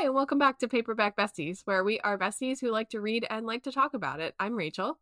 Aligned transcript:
Hi, 0.00 0.06
and 0.06 0.14
welcome 0.14 0.38
back 0.38 0.58
to 0.60 0.66
Paperback 0.66 1.14
Besties, 1.14 1.60
where 1.66 1.84
we 1.84 2.00
are 2.00 2.16
besties 2.16 2.58
who 2.58 2.70
like 2.70 2.88
to 2.88 3.02
read 3.02 3.26
and 3.28 3.44
like 3.44 3.64
to 3.64 3.70
talk 3.70 3.92
about 3.92 4.18
it. 4.18 4.34
I'm 4.40 4.56
Rachel. 4.56 4.96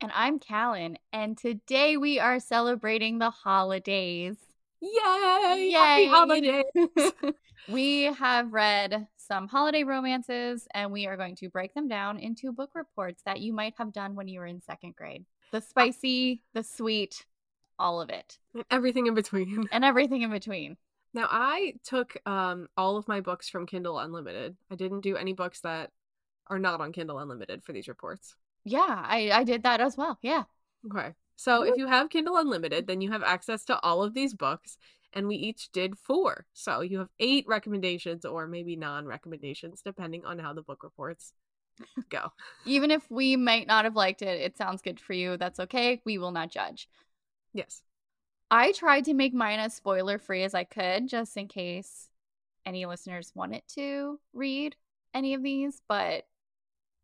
And 0.00 0.10
I'm 0.14 0.38
Callan, 0.38 0.96
and 1.12 1.36
today 1.36 1.98
we 1.98 2.18
are 2.18 2.40
celebrating 2.40 3.18
the 3.18 3.28
holidays. 3.28 4.36
Yay! 4.80 4.88
Happy 5.02 5.62
Yay! 5.64 6.06
holidays! 6.06 6.64
We 7.68 8.04
have 8.04 8.54
read 8.54 9.08
some 9.18 9.46
holiday 9.46 9.84
romances, 9.84 10.66
and 10.72 10.90
we 10.90 11.06
are 11.06 11.18
going 11.18 11.36
to 11.36 11.50
break 11.50 11.74
them 11.74 11.86
down 11.86 12.18
into 12.18 12.50
book 12.50 12.70
reports 12.74 13.20
that 13.26 13.40
you 13.40 13.52
might 13.52 13.74
have 13.76 13.92
done 13.92 14.14
when 14.16 14.26
you 14.26 14.40
were 14.40 14.46
in 14.46 14.62
second 14.62 14.96
grade. 14.96 15.26
The 15.52 15.60
spicy, 15.60 16.40
the 16.54 16.64
sweet, 16.64 17.26
all 17.78 18.00
of 18.00 18.08
it, 18.08 18.38
Everything 18.70 19.06
in 19.06 19.12
between. 19.12 19.68
and 19.70 19.84
everything 19.84 20.22
in 20.22 20.30
between. 20.30 20.78
Now, 21.12 21.26
I 21.30 21.74
took 21.84 22.16
um, 22.26 22.68
all 22.76 22.96
of 22.96 23.08
my 23.08 23.20
books 23.20 23.48
from 23.48 23.66
Kindle 23.66 23.98
Unlimited. 23.98 24.56
I 24.70 24.76
didn't 24.76 25.00
do 25.00 25.16
any 25.16 25.32
books 25.32 25.60
that 25.60 25.90
are 26.46 26.58
not 26.58 26.80
on 26.80 26.92
Kindle 26.92 27.18
Unlimited 27.18 27.64
for 27.64 27.72
these 27.72 27.88
reports. 27.88 28.36
Yeah, 28.64 29.02
I, 29.04 29.30
I 29.32 29.44
did 29.44 29.62
that 29.64 29.80
as 29.80 29.96
well. 29.96 30.18
Yeah. 30.22 30.44
Okay. 30.86 31.14
So 31.36 31.62
if 31.62 31.78
you 31.78 31.86
have 31.86 32.10
Kindle 32.10 32.36
Unlimited, 32.36 32.86
then 32.86 33.00
you 33.00 33.10
have 33.12 33.22
access 33.22 33.64
to 33.64 33.80
all 33.80 34.02
of 34.02 34.12
these 34.12 34.34
books, 34.34 34.76
and 35.14 35.26
we 35.26 35.36
each 35.36 35.72
did 35.72 35.96
four. 35.96 36.44
So 36.52 36.82
you 36.82 36.98
have 36.98 37.08
eight 37.18 37.46
recommendations, 37.48 38.26
or 38.26 38.46
maybe 38.46 38.76
non 38.76 39.06
recommendations, 39.06 39.80
depending 39.82 40.26
on 40.26 40.38
how 40.38 40.52
the 40.52 40.62
book 40.62 40.84
reports 40.84 41.32
go. 42.10 42.30
Even 42.66 42.90
if 42.90 43.10
we 43.10 43.36
might 43.36 43.66
not 43.66 43.84
have 43.84 43.96
liked 43.96 44.20
it, 44.20 44.40
it 44.40 44.58
sounds 44.58 44.82
good 44.82 45.00
for 45.00 45.14
you. 45.14 45.38
That's 45.38 45.60
okay. 45.60 46.02
We 46.04 46.18
will 46.18 46.30
not 46.30 46.50
judge. 46.50 46.88
Yes. 47.54 47.82
I 48.50 48.72
tried 48.72 49.04
to 49.06 49.14
make 49.14 49.32
mine 49.32 49.60
as 49.60 49.74
spoiler 49.74 50.18
free 50.18 50.42
as 50.42 50.54
I 50.54 50.64
could, 50.64 51.08
just 51.08 51.36
in 51.36 51.48
case 51.48 52.08
any 52.66 52.84
listeners 52.86 53.32
wanted 53.34 53.62
to 53.74 54.18
read 54.32 54.76
any 55.14 55.34
of 55.34 55.42
these, 55.42 55.82
but 55.88 56.26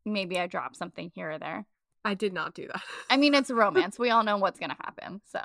maybe 0.05 0.39
I 0.39 0.47
dropped 0.47 0.77
something 0.77 1.11
here 1.15 1.31
or 1.33 1.39
there. 1.39 1.67
I 2.05 2.15
did 2.15 2.33
not 2.33 2.55
do 2.55 2.69
that. 2.69 2.83
I 3.11 3.17
mean, 3.17 3.35
it's 3.35 3.51
a 3.51 3.55
romance. 3.57 3.99
we 3.99 4.11
all 4.11 4.23
know 4.23 4.37
what's 4.37 4.61
going 4.61 4.71
to 4.71 4.77
happen. 4.77 5.21
So, 5.25 5.41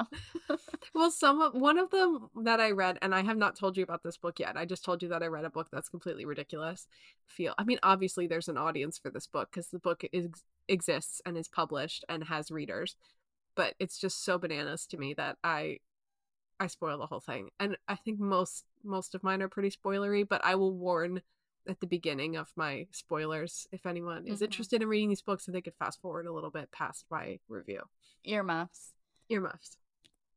well, 0.94 1.10
some 1.10 1.42
of 1.42 1.56
one 1.56 1.80
of 1.80 1.90
them 1.90 2.30
that 2.44 2.60
I 2.60 2.70
read, 2.70 3.00
and 3.02 3.16
I 3.16 3.24
have 3.24 3.38
not 3.38 3.56
told 3.56 3.78
you 3.78 3.84
about 3.84 4.04
this 4.04 4.18
book 4.18 4.40
yet. 4.40 4.56
I 4.56 4.66
just 4.66 4.86
told 4.86 5.02
you 5.02 5.10
that 5.10 5.24
I 5.24 5.28
read 5.28 5.44
a 5.44 5.50
book 5.50 5.70
that's 5.72 5.90
completely 5.90 6.24
ridiculous. 6.24 6.88
Feel, 7.26 7.56
I 7.58 7.64
mean, 7.64 7.80
obviously 7.82 8.28
there's 8.28 8.48
an 8.48 8.58
audience 8.58 9.00
for 9.00 9.10
this 9.10 9.26
book 9.26 9.50
because 9.52 9.70
the 9.70 9.80
book 9.80 10.04
is 10.14 10.30
exists 10.68 11.20
and 11.26 11.36
is 11.36 11.48
published 11.48 12.06
and 12.08 12.26
has 12.26 12.52
readers, 12.52 12.96
but 13.56 13.74
it's 13.80 13.98
just 13.98 14.24
so 14.24 14.38
bananas 14.38 14.86
to 14.88 14.98
me 14.98 15.16
that 15.16 15.38
I, 15.44 15.80
I 16.62 16.68
spoil 16.68 17.00
the 17.00 17.08
whole 17.08 17.20
thing. 17.20 17.50
And 17.60 17.76
I 17.88 17.96
think 17.96 18.20
most 18.20 18.66
most 18.84 19.16
of 19.16 19.24
mine 19.24 19.42
are 19.42 19.50
pretty 19.50 19.72
spoilery, 19.72 20.28
but 20.28 20.46
I 20.46 20.56
will 20.56 20.72
warn 20.74 21.22
at 21.68 21.80
the 21.80 21.88
beginning 21.88 22.36
of 22.36 22.52
my 22.56 22.88
spoilers 22.92 23.68
if 23.72 23.86
anyone 23.86 24.28
is 24.28 24.40
Mhm. 24.40 24.46
interested 24.46 24.82
in 24.82 24.88
reading 24.88 25.10
these 25.10 25.22
books 25.24 25.46
so 25.46 25.52
they 25.52 25.62
could 25.62 25.76
fast 25.76 26.00
forward 26.02 26.28
a 26.28 26.32
little 26.32 26.52
bit 26.52 26.72
past 26.72 27.06
my 27.10 27.40
review. 27.48 27.90
earmuffs. 28.24 28.94
Earmuffs. 29.30 29.78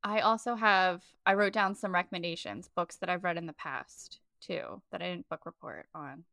I 0.02 0.20
also 0.20 0.54
have, 0.54 1.04
I 1.26 1.34
wrote 1.34 1.52
down 1.52 1.74
some 1.74 1.92
recommendations, 1.94 2.68
books 2.68 2.96
that 2.96 3.08
I've 3.10 3.24
read 3.24 3.36
in 3.36 3.46
the 3.46 3.52
past 3.54 4.20
too, 4.40 4.82
that 4.90 5.02
I 5.02 5.10
didn't 5.10 5.28
book 5.28 5.44
report 5.46 5.88
on. 5.94 6.24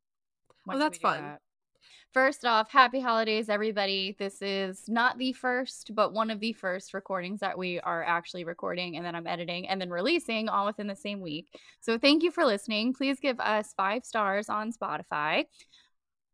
Oh, 0.69 0.77
that's 0.77 0.97
fun. 0.97 1.21
that? 1.21 1.41
First 2.13 2.45
off, 2.45 2.69
happy 2.71 2.99
holidays, 2.99 3.49
everybody. 3.49 4.15
This 4.19 4.41
is 4.41 4.83
not 4.87 5.17
the 5.17 5.33
first, 5.33 5.91
but 5.95 6.13
one 6.13 6.29
of 6.29 6.39
the 6.39 6.53
first 6.53 6.93
recordings 6.93 7.39
that 7.39 7.57
we 7.57 7.79
are 7.79 8.03
actually 8.03 8.43
recording 8.43 8.97
and 8.97 9.05
then 9.05 9.15
I'm 9.15 9.27
editing 9.27 9.67
and 9.67 9.79
then 9.79 9.89
releasing 9.89 10.49
all 10.49 10.65
within 10.65 10.87
the 10.87 10.95
same 10.95 11.21
week. 11.21 11.47
So 11.79 11.97
thank 11.97 12.23
you 12.23 12.31
for 12.31 12.45
listening. 12.45 12.93
Please 12.93 13.19
give 13.19 13.39
us 13.39 13.73
five 13.77 14.03
stars 14.05 14.49
on 14.49 14.73
Spotify. 14.73 15.45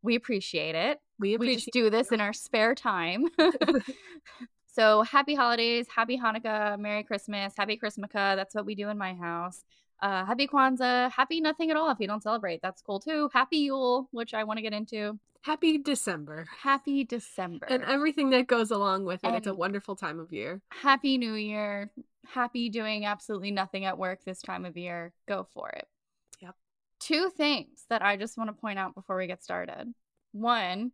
We 0.01 0.15
appreciate 0.15 0.75
it. 0.75 0.99
We 1.19 1.37
We 1.37 1.55
just 1.55 1.71
do 1.71 1.89
this 1.89 2.11
in 2.11 2.21
our 2.21 2.33
spare 2.33 2.75
time. 2.75 3.25
so 4.67 5.03
happy 5.03 5.35
holidays, 5.35 5.87
happy 5.93 6.17
Hanukkah, 6.17 6.79
Merry 6.79 7.03
Christmas, 7.03 7.53
happy 7.57 7.77
Christmaka. 7.77 8.35
That's 8.35 8.55
what 8.55 8.65
we 8.65 8.75
do 8.75 8.89
in 8.89 8.97
my 8.97 9.13
house. 9.13 9.63
Uh, 9.99 10.25
happy 10.25 10.47
Kwanzaa, 10.47 11.11
happy 11.11 11.41
nothing 11.41 11.71
at 11.71 11.77
all 11.77 11.89
if 11.89 11.99
you 11.99 12.07
don't 12.07 12.21
celebrate. 12.21 12.61
That's 12.61 12.81
cool 12.81 12.99
too. 12.99 13.29
Happy 13.33 13.57
Yule, 13.57 14.07
which 14.11 14.33
I 14.33 14.43
want 14.43 14.57
to 14.57 14.61
get 14.61 14.73
into. 14.73 15.19
Happy 15.41 15.77
December. 15.77 16.45
Happy 16.61 17.03
December. 17.03 17.65
And 17.67 17.83
everything 17.83 18.31
that 18.31 18.47
goes 18.47 18.71
along 18.71 19.05
with 19.05 19.23
it. 19.23 19.33
it's 19.33 19.47
a 19.47 19.53
wonderful 19.53 19.95
time 19.95 20.19
of 20.19 20.31
year. 20.33 20.61
happy 20.69 21.17
New 21.17 21.33
Year. 21.33 21.89
Happy 22.27 22.69
doing 22.69 23.05
absolutely 23.05 23.51
nothing 23.51 23.85
at 23.85 23.97
work 23.97 24.23
this 24.25 24.41
time 24.41 24.65
of 24.65 24.75
year. 24.75 25.13
Go 25.27 25.47
for 25.53 25.69
it. 25.69 25.87
Yep. 26.41 26.55
Two 26.99 27.29
things 27.29 27.85
that 27.89 28.01
I 28.01 28.17
just 28.17 28.37
want 28.37 28.49
to 28.49 28.53
point 28.53 28.77
out 28.77 28.93
before 28.93 29.17
we 29.17 29.27
get 29.27 29.43
started. 29.43 29.93
One, 30.33 30.91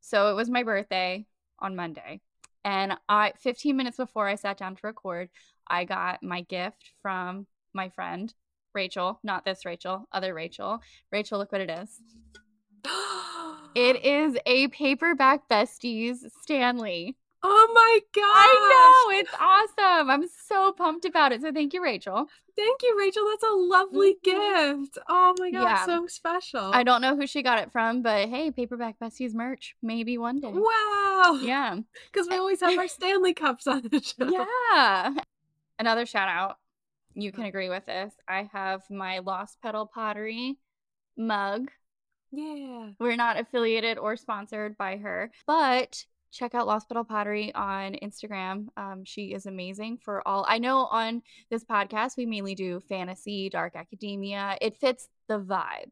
so 0.00 0.30
it 0.30 0.34
was 0.34 0.48
my 0.48 0.62
birthday 0.62 1.26
on 1.58 1.76
Monday, 1.76 2.22
and 2.64 2.96
I 3.08 3.34
15 3.38 3.76
minutes 3.76 3.98
before 3.98 4.26
I 4.26 4.36
sat 4.36 4.56
down 4.56 4.76
to 4.76 4.86
record, 4.86 5.28
I 5.66 5.84
got 5.84 6.22
my 6.22 6.40
gift 6.40 6.92
from 7.02 7.46
my 7.72 7.88
friend 7.88 8.32
Rachel, 8.74 9.18
not 9.24 9.44
this 9.44 9.64
Rachel, 9.64 10.06
other 10.12 10.32
Rachel. 10.32 10.80
Rachel, 11.10 11.38
look 11.38 11.50
what 11.52 11.60
it 11.60 11.70
is. 11.70 12.00
It 13.74 14.04
is 14.04 14.36
a 14.46 14.66
paperback 14.68 15.48
besties 15.48 16.16
Stanley. 16.42 17.16
Oh 17.42 17.70
my 17.72 18.00
god! 18.14 18.22
I 18.24 19.06
know 19.08 19.18
it's 19.18 19.30
awesome. 19.38 20.10
I'm 20.10 20.28
so 20.48 20.72
pumped 20.72 21.04
about 21.04 21.30
it. 21.32 21.40
So 21.40 21.52
thank 21.52 21.72
you, 21.72 21.80
Rachel. 21.82 22.26
Thank 22.56 22.82
you, 22.82 22.96
Rachel. 22.98 23.22
That's 23.30 23.44
a 23.44 23.54
lovely 23.54 24.14
Mhm. 24.14 24.22
gift. 24.82 24.98
Oh 25.08 25.34
my 25.38 25.50
god, 25.52 25.62
Yeah. 25.62 25.86
so 25.86 26.06
special. 26.08 26.70
I 26.74 26.82
don't 26.82 27.00
know 27.00 27.14
who 27.16 27.26
she 27.28 27.42
got 27.42 27.60
it 27.60 27.70
from, 27.70 28.02
but 28.02 28.28
hey, 28.28 28.50
paperback 28.50 28.98
besties 28.98 29.34
merch, 29.34 29.76
maybe 29.80 30.18
one 30.18 30.40
day. 30.40 30.52
Wow. 30.52 31.38
Yeah, 31.40 31.78
Because 32.12 32.28
we 32.28 32.34
always 32.36 32.60
have 32.60 32.76
our 32.76 32.88
Stanley 32.88 33.34
Cups 33.34 33.66
on 33.68 33.82
the 33.82 34.00
show. 34.02 34.28
yeah. 34.28 35.14
Another 35.78 36.04
shout 36.06 36.28
out. 36.28 36.58
You 37.14 37.32
can 37.32 37.44
agree 37.44 37.68
with 37.68 37.86
this. 37.86 38.12
I 38.28 38.48
have 38.52 38.82
my 38.90 39.18
Lost 39.18 39.58
Petal 39.62 39.86
Pottery 39.86 40.58
mug. 41.16 41.70
Yeah. 42.32 42.90
We're 43.00 43.16
not 43.16 43.38
affiliated 43.38 43.98
or 43.98 44.16
sponsored 44.16 44.76
by 44.78 44.96
her, 44.98 45.32
but 45.46 46.04
check 46.32 46.54
out 46.54 46.66
Lost 46.68 46.88
Petal 46.88 47.04
Pottery 47.04 47.52
on 47.54 47.94
Instagram. 47.94 48.66
Um, 48.76 49.02
she 49.04 49.32
is 49.32 49.46
amazing 49.46 49.98
for 50.04 50.26
all. 50.26 50.46
I 50.48 50.58
know 50.58 50.86
on 50.86 51.22
this 51.50 51.64
podcast 51.64 52.16
we 52.16 52.26
mainly 52.26 52.54
do 52.54 52.80
fantasy, 52.88 53.50
dark 53.50 53.74
academia. 53.74 54.56
It 54.60 54.76
fits 54.76 55.08
the 55.28 55.40
vibe. 55.40 55.90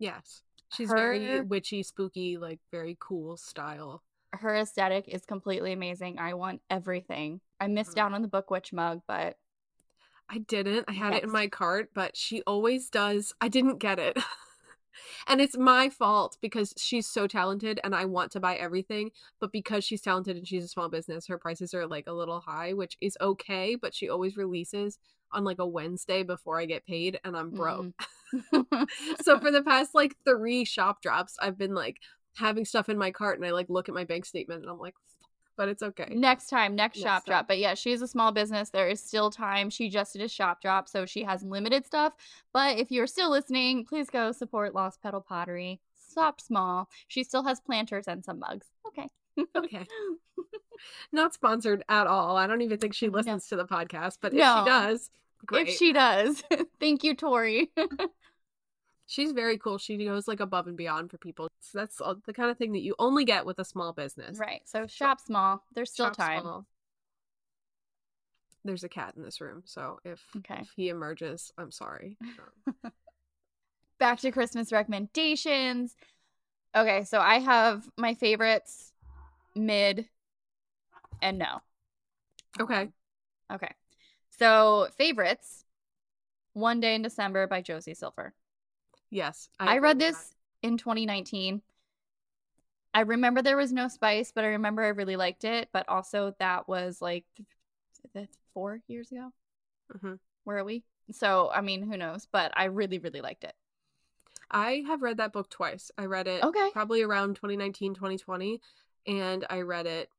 Yes. 0.00 0.42
She's 0.72 0.90
very 0.90 1.40
witchy, 1.42 1.84
spooky, 1.84 2.36
like 2.38 2.58
very 2.72 2.96
cool 2.98 3.36
style. 3.36 4.02
Her 4.32 4.56
aesthetic 4.56 5.06
is 5.06 5.24
completely 5.24 5.72
amazing. 5.72 6.18
I 6.18 6.34
want 6.34 6.60
everything. 6.68 7.40
I 7.60 7.68
missed 7.68 7.94
Mhm. 7.96 8.00
out 8.00 8.12
on 8.12 8.22
the 8.22 8.28
Book 8.28 8.50
Witch 8.50 8.72
mug, 8.72 9.02
but 9.06 9.38
I 10.28 10.38
didn't. 10.38 10.84
I 10.88 10.92
had 10.92 11.14
it 11.14 11.24
in 11.24 11.30
my 11.30 11.46
cart, 11.46 11.90
but 11.94 12.16
she 12.16 12.42
always 12.42 12.90
does. 12.90 13.34
I 13.40 13.48
didn't 13.48 13.78
get 13.78 13.98
it. 13.98 14.18
and 15.28 15.40
it's 15.40 15.56
my 15.56 15.88
fault 15.88 16.36
because 16.40 16.74
she's 16.76 17.06
so 17.06 17.26
talented 17.26 17.80
and 17.84 17.94
I 17.94 18.04
want 18.06 18.32
to 18.32 18.40
buy 18.40 18.56
everything, 18.56 19.10
but 19.40 19.52
because 19.52 19.84
she's 19.84 20.00
talented 20.00 20.36
and 20.36 20.46
she's 20.46 20.64
a 20.64 20.68
small 20.68 20.88
business, 20.88 21.26
her 21.28 21.38
prices 21.38 21.74
are 21.74 21.86
like 21.86 22.06
a 22.06 22.12
little 22.12 22.40
high, 22.40 22.72
which 22.72 22.96
is 23.00 23.16
okay, 23.20 23.76
but 23.76 23.94
she 23.94 24.08
always 24.08 24.36
releases 24.36 24.98
on 25.32 25.44
like 25.44 25.58
a 25.58 25.66
Wednesday 25.66 26.22
before 26.22 26.60
I 26.60 26.66
get 26.66 26.86
paid 26.86 27.20
and 27.24 27.36
I'm 27.36 27.50
broke. 27.50 27.92
Mm-hmm. 28.34 28.84
so 29.22 29.38
for 29.38 29.50
the 29.50 29.62
past 29.62 29.94
like 29.94 30.16
3 30.24 30.64
shop 30.64 31.02
drops, 31.02 31.36
I've 31.40 31.58
been 31.58 31.74
like 31.74 31.98
having 32.36 32.64
stuff 32.64 32.88
in 32.88 32.98
my 32.98 33.10
cart 33.10 33.38
and 33.38 33.46
I 33.46 33.50
like 33.50 33.70
look 33.70 33.88
at 33.88 33.94
my 33.94 34.04
bank 34.04 34.24
statement 34.24 34.62
and 34.62 34.70
I'm 34.70 34.78
like 34.78 34.94
but 35.56 35.68
it's 35.68 35.82
okay. 35.82 36.08
next 36.14 36.46
time, 36.48 36.74
next, 36.76 36.98
Next 36.98 37.02
shop 37.04 37.24
time. 37.24 37.32
drop. 37.32 37.48
But 37.48 37.58
yeah, 37.58 37.74
she 37.74 37.92
is 37.92 38.02
a 38.02 38.08
small 38.08 38.32
business. 38.32 38.70
There 38.70 38.88
is 38.88 39.02
still 39.02 39.30
time. 39.30 39.70
She 39.70 39.88
just 39.88 40.12
did 40.12 40.22
a 40.22 40.28
shop 40.28 40.60
drop, 40.62 40.88
so 40.88 41.06
she 41.06 41.22
has 41.24 41.42
limited 41.42 41.84
stuff. 41.86 42.12
But 42.52 42.78
if 42.78 42.90
you're 42.90 43.06
still 43.06 43.30
listening, 43.30 43.84
please 43.84 44.10
go 44.10 44.32
support 44.32 44.74
Lost 44.74 45.02
Petal 45.02 45.20
Pottery. 45.20 45.80
Stop 46.08 46.40
small. 46.40 46.88
She 47.08 47.24
still 47.24 47.42
has 47.44 47.60
planters 47.60 48.06
and 48.08 48.24
some 48.24 48.38
mugs. 48.38 48.66
Okay. 48.86 49.08
Okay. 49.56 49.86
Not 51.12 51.34
sponsored 51.34 51.82
at 51.88 52.06
all. 52.06 52.36
I 52.36 52.46
don't 52.46 52.62
even 52.62 52.78
think 52.78 52.94
she 52.94 53.06
No. 53.08 53.12
listens 53.14 53.48
to 53.48 53.56
the 53.56 53.64
podcast, 53.66 54.18
but 54.20 54.32
if 54.32 54.38
No. 54.38 54.62
she 54.64 54.70
does, 54.70 55.10
great. 55.44 55.68
If 55.68 55.74
she 55.76 55.92
does, 55.92 56.42
thank 56.80 57.04
you, 57.04 57.14
Tori. 57.14 57.70
She's 59.06 59.32
very 59.32 59.56
cool. 59.56 59.78
She 59.78 60.04
goes 60.04 60.26
like 60.26 60.40
above 60.40 60.66
and 60.66 60.76
beyond 60.76 61.10
for 61.10 61.18
people. 61.18 61.48
So 61.60 61.78
that's 61.78 62.00
all- 62.00 62.16
the 62.26 62.32
kind 62.32 62.50
of 62.50 62.58
thing 62.58 62.72
that 62.72 62.80
you 62.82 62.94
only 62.98 63.24
get 63.24 63.46
with 63.46 63.58
a 63.60 63.64
small 63.64 63.92
business. 63.92 64.38
right. 64.38 64.62
So 64.66 64.86
shop 64.86 65.20
small. 65.20 65.64
There's 65.74 65.92
still 65.92 66.06
Shop 66.06 66.16
time. 66.16 66.40
small. 66.42 66.66
There's 68.64 68.82
a 68.84 68.88
cat 68.88 69.14
in 69.16 69.22
this 69.22 69.40
room, 69.40 69.62
so 69.64 70.00
if 70.04 70.20
Okay. 70.38 70.58
if 70.62 70.70
he 70.74 70.88
emerges, 70.88 71.52
I'm 71.56 71.70
sorry. 71.70 72.16
Um, 72.84 72.92
back 73.98 74.18
to 74.20 74.30
Christmas 74.32 74.72
recommendations. 74.72 75.96
Okay, 76.74 77.04
so 77.04 77.18
I 77.20 77.38
have 77.38 77.88
my 77.96 78.14
favorites 78.14 78.92
mid 79.54 80.08
and 81.22 81.38
no. 81.38 81.62
okay. 82.60 82.90
Okay. 83.52 83.72
So 84.30 84.88
favorites 84.98 85.64
One 86.52 86.80
Day 86.80 86.94
in 86.96 87.02
December 87.02 87.46
by 87.46 87.62
Josie 87.62 87.94
Silver. 87.94 88.34
Yes. 89.16 89.48
I, 89.58 89.76
agree 89.76 89.88
read 89.88 89.98
this 89.98 90.34
in 90.62 90.76
2019. 90.76 91.62
I 92.92 93.00
remember 93.00 93.42
there 93.42 93.56
was 93.56 93.72
no 93.72 93.88
spice, 93.88 94.32
but 94.34 94.44
I 94.44 94.48
remember 94.48 94.82
I 94.82 94.88
really 94.88 95.16
liked 95.16 95.44
it. 95.44 95.68
But 95.72 95.88
also, 95.88 96.34
that 96.38 96.68
was 96.68 97.00
like 97.00 97.24
th- 98.14 98.28
four 98.52 98.80
years 98.88 99.10
ago. 99.10 99.32
hmm 100.00 100.14
Where 100.44 100.58
are 100.58 100.64
we? 100.64 100.84
So, 101.12 101.50
I 101.50 101.60
mean, 101.62 101.82
who 101.82 101.96
knows? 101.96 102.26
But 102.30 102.52
I 102.54 102.64
really, 102.64 102.98
really 102.98 103.20
liked 103.22 103.44
it. 103.44 103.54
I 104.50 104.84
have 104.86 105.02
read 105.02 105.16
that 105.16 105.32
book 105.32 105.50
twice. 105.50 105.90
I 105.96 106.04
read 106.04 106.26
it 106.26 106.42
Okay. 106.42 106.70
probably 106.72 107.02
around 107.02 107.36
2019, 107.36 107.94
2020, 107.94 108.60
and 109.06 109.46
I 109.48 109.62
read 109.62 109.86
it 109.86 110.10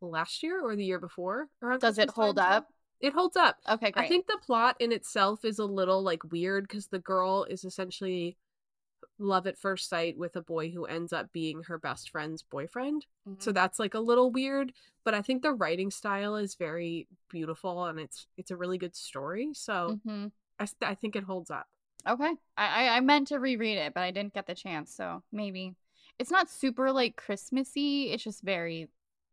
last 0.00 0.42
year 0.42 0.60
or 0.60 0.76
the 0.76 0.84
year 0.84 0.98
before. 0.98 1.48
around 1.62 1.80
Does 1.80 1.98
it 1.98 2.10
hold 2.10 2.38
time, 2.38 2.44
up? 2.52 2.68
It 3.00 3.12
holds 3.12 3.36
up. 3.36 3.58
Okay, 3.68 3.90
great. 3.90 4.04
I 4.04 4.08
think 4.08 4.26
the 4.26 4.38
plot 4.44 4.76
in 4.78 4.92
itself 4.92 5.44
is 5.44 5.58
a 5.58 5.64
little 5.64 6.02
like 6.02 6.30
weird 6.30 6.68
because 6.68 6.88
the 6.88 6.98
girl 6.98 7.44
is 7.44 7.64
essentially 7.64 8.36
love 9.18 9.46
at 9.46 9.58
first 9.58 9.88
sight 9.88 10.16
with 10.18 10.36
a 10.36 10.42
boy 10.42 10.70
who 10.70 10.84
ends 10.84 11.12
up 11.12 11.32
being 11.32 11.62
her 11.64 11.78
best 11.78 12.10
friend's 12.10 12.42
boyfriend. 12.42 13.06
So 13.38 13.50
Mhm. 13.50 13.54
that's 13.54 13.78
like 13.78 13.94
a 13.94 14.00
little 14.00 14.30
weird, 14.30 14.72
but 15.04 15.14
I 15.14 15.22
think 15.22 15.42
the 15.42 15.52
writing 15.52 15.90
style 15.90 16.36
is 16.36 16.54
very 16.54 17.06
beautiful 17.28 17.84
and 17.86 17.98
it's 17.98 18.26
it's 18.36 18.50
a 18.50 18.56
really 18.56 18.78
good 18.78 18.94
story. 18.96 19.52
So 19.54 19.98
Mhm. 20.04 20.32
I, 20.58 20.68
I 20.82 20.94
think 20.94 21.16
it 21.16 21.24
holds 21.24 21.50
up. 21.50 21.68
Okay. 22.06 22.34
I 22.56 22.88
I 22.88 23.00
meant 23.00 23.28
to 23.28 23.38
reread 23.38 23.78
it, 23.78 23.94
but 23.94 24.02
I 24.02 24.10
didn't 24.10 24.34
get 24.34 24.46
the 24.46 24.54
chance. 24.54 24.94
So 24.94 25.22
maybe 25.32 25.74
it's 26.18 26.30
not 26.30 26.50
super 26.50 26.92
like 26.92 27.16
Christmassy. 27.16 28.10
It's 28.12 28.24
just 28.24 28.42
very 28.42 28.88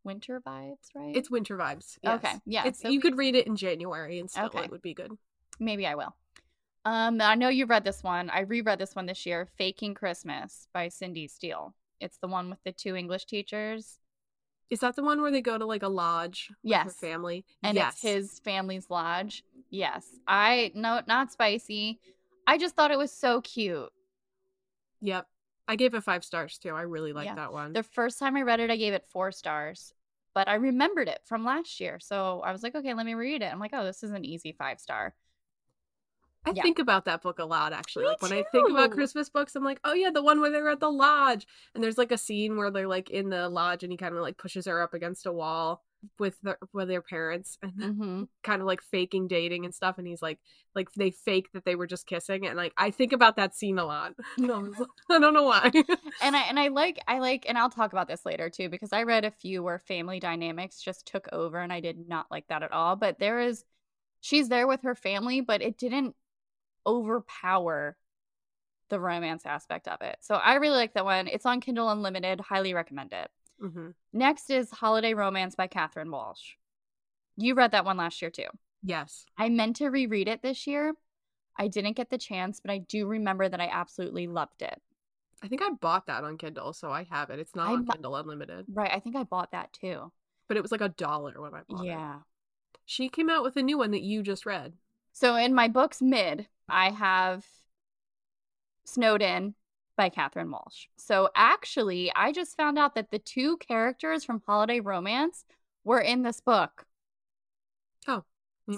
winter 0.08 0.40
vibes, 0.44 0.88
right? 0.96 1.14
It's 1.16 1.30
winter 1.30 1.56
vibes. 1.56 1.96
Okay, 2.04 2.32
yeah, 2.46 2.64
It's, 2.66 2.80
so 2.80 2.88
you 2.88 2.98
we- 2.98 3.02
could 3.02 3.16
read 3.16 3.36
it 3.36 3.46
in 3.46 3.54
January 3.54 4.18
and 4.18 4.28
still 4.28 4.46
Okay. 4.46 4.64
it 4.64 4.70
would 4.72 4.82
be 4.82 4.94
good. 4.94 5.12
maybe 5.60 5.86
I 5.86 5.94
will. 5.94 6.16
Um, 6.84 7.20
I 7.20 7.34
know 7.36 7.48
you 7.48 7.66
read 7.66 7.84
this 7.84 8.02
one. 8.02 8.30
I 8.30 8.40
reread 8.40 8.78
this 8.80 8.96
one 8.96 9.06
this 9.06 9.26
year, 9.26 9.46
"Faking 9.58 9.94
Christmas" 9.94 10.68
by 10.72 10.88
Cindy 10.88 11.28
Steel. 11.28 11.74
It's 12.00 12.18
the 12.18 12.28
one 12.28 12.48
with 12.50 12.62
the 12.64 12.72
two 12.72 12.94
English 12.96 13.26
teachers, 13.26 14.00
Is 14.70 14.80
that 14.80 14.96
the 14.96 15.02
one 15.02 15.20
where 15.22 15.30
they 15.30 15.40
go 15.40 15.56
to 15.58 15.64
like 15.66 15.82
a 15.82 15.88
lodge 15.88 16.48
with 16.50 16.72
her 16.76 16.84
Yes. 16.84 16.96
family? 16.98 17.44
and 17.62 17.74
yes. 17.76 17.94
it's 17.94 18.02
his 18.02 18.38
family's 18.40 18.88
lodge. 18.90 19.42
Yes, 19.70 20.06
I 20.26 20.72
no, 20.74 21.02
not 21.06 21.32
spicy. 21.32 22.00
I 22.46 22.56
just 22.58 22.74
thought 22.76 22.90
it 22.90 22.98
was 22.98 23.12
so 23.12 23.40
cute. 23.42 23.90
Yep. 25.00 25.26
I 25.66 25.76
gave 25.76 25.92
it 25.94 26.02
five 26.04 26.24
stars 26.24 26.56
too. 26.58 26.70
I 26.74 26.82
really 26.82 27.12
like 27.12 27.26
Yeah. 27.26 27.34
that 27.34 27.52
one. 27.52 27.72
The 27.74 27.82
first 27.82 28.18
time 28.18 28.36
I 28.36 28.42
read 28.42 28.60
it, 28.60 28.70
I 28.70 28.76
gave 28.76 28.94
it 28.94 29.04
four 29.06 29.32
stars, 29.32 29.92
but 30.34 30.48
I 30.48 30.54
remembered 30.54 31.08
it 31.08 31.20
from 31.24 31.44
last 31.44 31.80
year. 31.80 31.98
So 32.00 32.40
I 32.44 32.52
was 32.52 32.62
like, 32.62 32.74
okay, 32.74 32.94
let 32.94 33.06
me 33.06 33.14
read 33.14 33.42
it. 33.42 33.52
I'm 33.52 33.60
like, 33.60 33.72
oh, 33.74 33.84
this 33.84 34.02
is 34.02 34.10
an 34.10 34.24
easy 34.24 34.52
five 34.52 34.80
star. 34.80 35.14
I 36.46 36.52
Yeah. 36.52 36.62
think 36.62 36.78
about 36.78 37.04
that 37.04 37.22
book 37.22 37.40
a 37.40 37.44
lot 37.44 37.72
actually. 37.72 38.04
Me 38.04 38.10
like 38.10 38.22
when 38.22 38.32
I 38.32 38.42
think 38.42 38.70
about. 38.70 38.90
Christmas 38.92 39.28
books, 39.28 39.54
I'm 39.54 39.64
like, 39.64 39.80
oh 39.84 39.92
yeah, 39.92 40.10
the 40.10 40.22
one 40.22 40.40
where 40.40 40.50
they're 40.50 40.68
at 40.70 40.80
the 40.80 40.90
lodge. 40.90 41.46
And 41.74 41.84
there's 41.84 41.98
like 41.98 42.12
a 42.12 42.18
scene 42.18 42.56
where 42.56 42.70
they're 42.70 42.88
like 42.88 43.10
in 43.10 43.28
the 43.28 43.48
lodge 43.48 43.82
and 43.82 43.92
he 43.92 43.98
kind 43.98 44.14
of 44.14 44.22
like 44.22 44.38
pushes 44.38 44.66
her 44.66 44.80
up 44.80 44.94
against 44.94 45.26
a 45.26 45.32
wall 45.32 45.84
with 46.18 46.40
their 46.42 46.58
with 46.72 46.88
their 46.88 47.02
parents 47.02 47.58
and 47.62 47.72
hmm 47.96 48.24
kind 48.42 48.60
of 48.60 48.66
like 48.66 48.82
faking 48.82 49.28
dating 49.28 49.64
and 49.64 49.74
stuff. 49.74 49.98
And 49.98 50.06
he's 50.06 50.22
like 50.22 50.38
like 50.74 50.88
they 50.94 51.10
fake 51.10 51.50
that 51.52 51.64
they 51.64 51.74
were 51.76 51.86
just 51.86 52.06
kissing. 52.06 52.46
And 52.46 52.56
like 52.56 52.72
I 52.76 52.90
think 52.90 53.12
about 53.12 53.36
that 53.36 53.54
scene 53.54 53.78
a 53.78 53.84
lot. 53.84 54.14
I 55.10 55.18
don't 55.18 55.34
know 55.34 55.44
why. 55.44 55.70
And 56.20 56.36
I 56.36 56.40
and 56.42 56.58
I 56.58 56.68
like 56.68 56.98
I 57.06 57.18
like 57.20 57.44
and 57.48 57.56
I'll 57.56 57.70
talk 57.70 57.92
about 57.92 58.08
this 58.08 58.26
later 58.26 58.50
too 58.50 58.68
because 58.68 58.92
I 58.92 59.04
read 59.04 59.24
a 59.24 59.30
few 59.30 59.62
where 59.62 59.78
family 59.78 60.18
dynamics 60.18 60.80
just 60.80 61.06
took 61.06 61.28
over 61.32 61.58
and 61.58 61.72
I 61.72 61.80
did 61.80 62.08
not 62.08 62.26
like 62.30 62.46
that 62.48 62.62
at 62.62 62.72
all. 62.72 62.96
But 62.96 63.18
there 63.18 63.40
is 63.40 63.64
she's 64.20 64.48
there 64.48 64.66
with 64.66 64.82
her 64.82 64.94
family, 64.94 65.40
but 65.40 65.62
it 65.62 65.78
didn't 65.78 66.16
overpower 66.86 67.96
the 68.90 69.00
romance 69.00 69.46
aspect 69.46 69.88
of 69.88 70.02
it. 70.02 70.18
So 70.22 70.36
I 70.36 70.54
really 70.56 70.76
like 70.76 70.94
that 70.94 71.04
one. 71.04 71.28
It's 71.28 71.46
on 71.46 71.60
Kindle 71.60 71.90
Unlimited. 71.90 72.40
Highly 72.40 72.74
recommend 72.74 73.12
it. 73.12 73.30
Hmm 73.60 73.90
Next 74.12 74.50
is 74.50 74.70
Holiday 74.70 75.14
Romance 75.14 75.54
by 75.54 75.66
Catherine 75.66 76.10
Walsh. 76.10 76.54
You 77.36 77.54
read 77.54 77.72
that 77.72 77.84
one 77.84 77.96
last 77.96 78.20
year 78.22 78.30
too. 78.30 78.46
Yes. 78.82 79.26
I 79.36 79.48
meant 79.48 79.76
to 79.76 79.88
reread 79.88 80.28
it 80.28 80.42
this 80.42 80.66
year. 80.66 80.94
I 81.58 81.68
didn't 81.68 81.96
get 81.96 82.10
the 82.10 82.18
chance, 82.18 82.60
but 82.60 82.70
I 82.70 82.78
do 82.78 83.06
remember 83.06 83.48
that 83.48 83.60
I 83.60 83.68
absolutely 83.68 84.26
loved 84.28 84.62
it. 84.62 84.80
I 85.42 85.48
think 85.48 85.62
I 85.62 85.70
bought 85.70 86.06
that 86.06 86.24
on 86.24 86.36
Kindle, 86.38 86.72
so 86.72 86.90
I 86.90 87.04
have 87.10 87.30
it. 87.30 87.38
It's 87.38 87.54
not 87.54 87.68
I 87.68 87.72
on 87.74 87.84
bu- 87.84 87.92
Kindle 87.92 88.16
Unlimited, 88.16 88.66
Right. 88.72 88.90
I 88.92 88.98
think 89.00 89.14
I 89.16 89.22
bought 89.24 89.52
that 89.52 89.72
too. 89.72 90.10
but 90.48 90.56
it 90.56 90.62
was 90.62 90.72
like 90.72 90.80
a 90.80 90.88
dollar 90.88 91.40
when 91.40 91.54
I 91.54 91.60
bought 91.68 91.82
it. 91.84 91.86
Yeah. 91.86 92.20
She 92.86 93.08
came 93.08 93.28
out 93.28 93.42
with 93.42 93.56
a 93.56 93.62
new 93.62 93.76
one 93.78 93.90
that 93.90 94.02
you 94.02 94.22
just 94.22 94.46
read. 94.46 94.72
So 95.12 95.36
in 95.36 95.54
my 95.54 95.68
books 95.68 96.00
mid, 96.00 96.48
I 96.68 96.90
have 96.90 97.44
Snowed 98.84 99.20
In 99.22 99.54
by 99.98 100.08
Catherine 100.08 100.50
Walsh. 100.50 100.86
So 100.96 101.28
actually, 101.36 102.10
I 102.16 102.32
just 102.32 102.56
found 102.56 102.78
out 102.78 102.94
that 102.94 103.10
the 103.10 103.18
two 103.18 103.58
characters 103.58 104.24
from 104.24 104.42
Holiday 104.46 104.80
Romance 104.80 105.44
were 105.84 106.00
in 106.00 106.22
this 106.22 106.40
book. 106.40 106.86
Oh. 108.06 108.24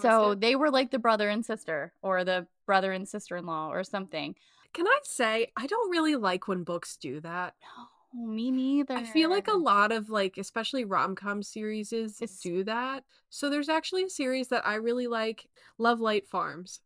So 0.00 0.34
they 0.34 0.56
were 0.56 0.70
like 0.70 0.90
the 0.90 0.98
brother 0.98 1.28
and 1.28 1.44
sister, 1.44 1.92
or 2.02 2.24
the 2.24 2.48
brother 2.66 2.90
and 2.90 3.08
sister 3.08 3.36
in 3.36 3.46
law, 3.46 3.70
or 3.70 3.84
something. 3.84 4.34
can 4.72 4.86
I 4.86 4.98
say 5.02 5.52
I 5.56 5.66
don't 5.66 5.90
really 5.90 6.16
like 6.16 6.48
when 6.48 6.64
books 6.64 6.96
do 6.96 7.20
that. 7.20 7.54
No, 8.14 8.26
me 8.26 8.50
neither. 8.50 8.94
I 8.94 9.04
feel 9.04 9.30
like 9.30 9.48
a 9.48 9.52
lot 9.52 9.92
of 9.92 10.10
like, 10.10 10.38
especially 10.38 10.84
rom 10.84 11.14
com 11.14 11.42
series 11.42 11.90
do 12.42 12.64
that. 12.64 13.04
So 13.30 13.50
there's 13.50 13.68
actually 13.68 14.04
a 14.04 14.10
series 14.10 14.48
that 14.48 14.66
I 14.66 14.74
really 14.74 15.06
like, 15.06 15.48
Love 15.78 16.00
Light 16.00 16.26
Farms. 16.26 16.80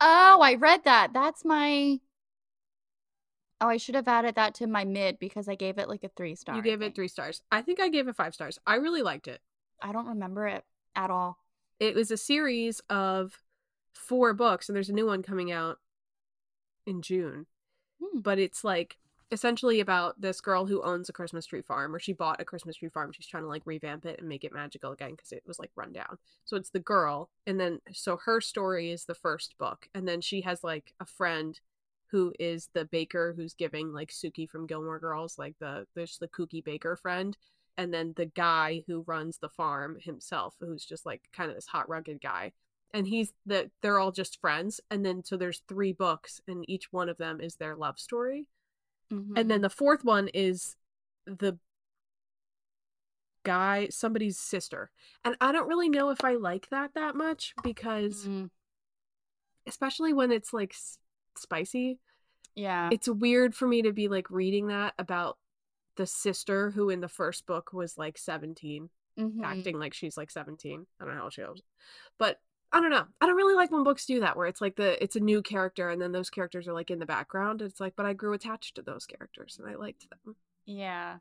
Oh, 0.00 0.40
I 0.42 0.54
read 0.54 0.84
that. 0.84 1.12
That's 1.12 1.44
my. 1.44 1.98
Oh, 3.60 3.68
I 3.68 3.78
should 3.78 3.94
have 3.94 4.08
added 4.08 4.34
that 4.34 4.54
to 4.56 4.66
my 4.66 4.84
mid 4.84 5.18
because 5.18 5.48
I 5.48 5.54
gave 5.54 5.78
it 5.78 5.88
like 5.88 6.04
a 6.04 6.10
three 6.10 6.34
star. 6.34 6.56
You 6.56 6.62
gave 6.62 6.82
it 6.82 6.94
three 6.94 7.08
stars. 7.08 7.40
I 7.50 7.62
think 7.62 7.80
I 7.80 7.88
gave 7.88 8.06
it 8.06 8.16
five 8.16 8.34
stars. 8.34 8.58
I 8.66 8.74
really 8.76 9.02
liked 9.02 9.28
it. 9.28 9.40
I 9.82 9.92
don't 9.92 10.06
remember 10.06 10.46
it 10.46 10.64
at 10.94 11.10
all. 11.10 11.38
It 11.80 11.94
was 11.94 12.10
a 12.10 12.16
series 12.16 12.80
of 12.90 13.38
four 13.94 14.34
books, 14.34 14.68
and 14.68 14.76
there's 14.76 14.90
a 14.90 14.94
new 14.94 15.06
one 15.06 15.22
coming 15.22 15.50
out 15.50 15.78
in 16.86 17.02
June. 17.02 17.46
Hmm. 18.02 18.20
But 18.20 18.38
it's 18.38 18.62
like 18.62 18.98
essentially 19.32 19.80
about 19.80 20.20
this 20.20 20.40
girl 20.40 20.66
who 20.66 20.82
owns 20.82 21.08
a 21.08 21.12
Christmas 21.12 21.46
tree 21.46 21.62
farm, 21.62 21.94
or 21.94 21.98
she 21.98 22.12
bought 22.12 22.40
a 22.40 22.44
Christmas 22.44 22.76
tree 22.76 22.90
farm. 22.90 23.12
She's 23.12 23.26
trying 23.26 23.42
to 23.42 23.48
like 23.48 23.62
revamp 23.64 24.04
it 24.04 24.18
and 24.18 24.28
make 24.28 24.44
it 24.44 24.52
magical 24.52 24.92
again 24.92 25.12
because 25.12 25.32
it 25.32 25.42
was 25.46 25.58
like 25.58 25.70
run 25.76 25.92
down. 25.92 26.18
So 26.44 26.56
it's 26.56 26.70
the 26.70 26.78
girl, 26.78 27.30
and 27.46 27.58
then 27.58 27.80
so 27.92 28.18
her 28.24 28.40
story 28.42 28.90
is 28.90 29.06
the 29.06 29.14
first 29.14 29.56
book, 29.58 29.88
and 29.94 30.06
then 30.06 30.20
she 30.20 30.42
has 30.42 30.62
like 30.62 30.92
a 31.00 31.06
friend 31.06 31.58
who 32.10 32.32
is 32.38 32.68
the 32.72 32.84
baker 32.84 33.34
who's 33.36 33.54
giving 33.54 33.92
like 33.92 34.10
Sookie 34.10 34.48
from 34.48 34.66
Gilmore 34.66 34.98
Girls, 34.98 35.38
like 35.38 35.54
the 35.60 35.86
there's 35.94 36.18
the 36.18 36.28
kooky 36.28 36.64
baker 36.64 36.96
friend, 36.96 37.36
and 37.76 37.92
then 37.92 38.14
the 38.16 38.26
guy 38.26 38.82
who 38.86 39.04
runs 39.06 39.38
the 39.38 39.48
farm 39.48 39.98
himself, 40.00 40.54
who's 40.60 40.84
just 40.84 41.04
like 41.06 41.22
kind 41.32 41.50
of 41.50 41.56
this 41.56 41.66
hot 41.66 41.88
rugged 41.88 42.20
guy. 42.20 42.52
And 42.94 43.06
he's 43.06 43.32
the 43.44 43.70
they're 43.82 43.98
all 43.98 44.12
just 44.12 44.40
friends, 44.40 44.80
and 44.90 45.04
then 45.04 45.24
so 45.24 45.36
there's 45.36 45.62
three 45.68 45.92
books, 45.92 46.40
and 46.46 46.64
each 46.68 46.92
one 46.92 47.08
of 47.08 47.18
them 47.18 47.40
is 47.40 47.56
their 47.56 47.76
love 47.76 47.98
story, 47.98 48.46
Mhm. 49.12 49.38
and 49.38 49.50
then 49.50 49.60
the 49.60 49.68
fourth 49.70 50.04
one 50.04 50.28
is 50.28 50.76
the 51.26 51.58
guy 53.42 53.88
somebody's 53.90 54.38
sister, 54.38 54.90
and 55.24 55.36
I 55.40 55.52
don't 55.52 55.68
really 55.68 55.88
know 55.88 56.10
if 56.10 56.24
I 56.24 56.34
like 56.34 56.68
that 56.70 56.94
that 56.94 57.16
much 57.16 57.54
because 57.62 58.26
Mm, 58.26 58.50
especially 59.66 60.12
when 60.12 60.30
it's 60.32 60.52
like 60.52 60.74
spicy, 61.38 61.98
yeah. 62.54 62.88
it's 62.92 63.08
weird 63.08 63.54
for 63.54 63.66
me 63.68 63.82
to 63.82 63.92
be 63.92 64.08
like 64.08 64.30
reading 64.30 64.68
that 64.68 64.94
about 64.98 65.38
the 65.96 66.06
sister 66.06 66.70
who 66.70 66.90
in 66.90 67.00
the 67.00 67.08
first 67.08 67.46
book 67.46 67.72
was 67.72 67.96
like 67.98 68.18
17 68.18 68.90
Mhm. 69.18 69.42
acting 69.42 69.78
like 69.78 69.94
she's 69.94 70.18
like 70.18 70.30
17 70.30 70.86
i 71.00 71.04
don't 71.06 71.14
know 71.14 71.22
how 71.22 71.30
she 71.30 71.40
was 71.40 71.62
but 72.18 72.38
i 72.70 72.80
don't 72.80 72.90
know 72.90 73.06
i 73.20 73.24
don't 73.26 73.34
really 73.36 73.54
like 73.54 73.70
when 73.70 73.82
books 73.82 74.04
do 74.04 74.20
that 74.20 74.36
where 74.36 74.46
it's 74.46 74.60
like 74.60 74.76
the 74.76 75.02
it's 75.02 75.16
a 75.16 75.20
new 75.20 75.40
character 75.40 75.88
and 75.88 76.02
then 76.02 76.12
those 76.12 76.28
characters 76.28 76.68
are 76.68 76.74
like 76.74 76.90
in 76.90 76.98
the 76.98 77.06
background 77.06 77.62
it's 77.62 77.80
like 77.80 77.96
but 77.96 78.04
i 78.04 78.12
grew 78.12 78.34
attached 78.34 78.74
to 78.74 78.82
those 78.82 79.06
characters 79.06 79.58
and 79.58 79.66
i 79.70 79.74
liked 79.74 80.06
them 80.10 80.36
Yeah. 80.66 81.16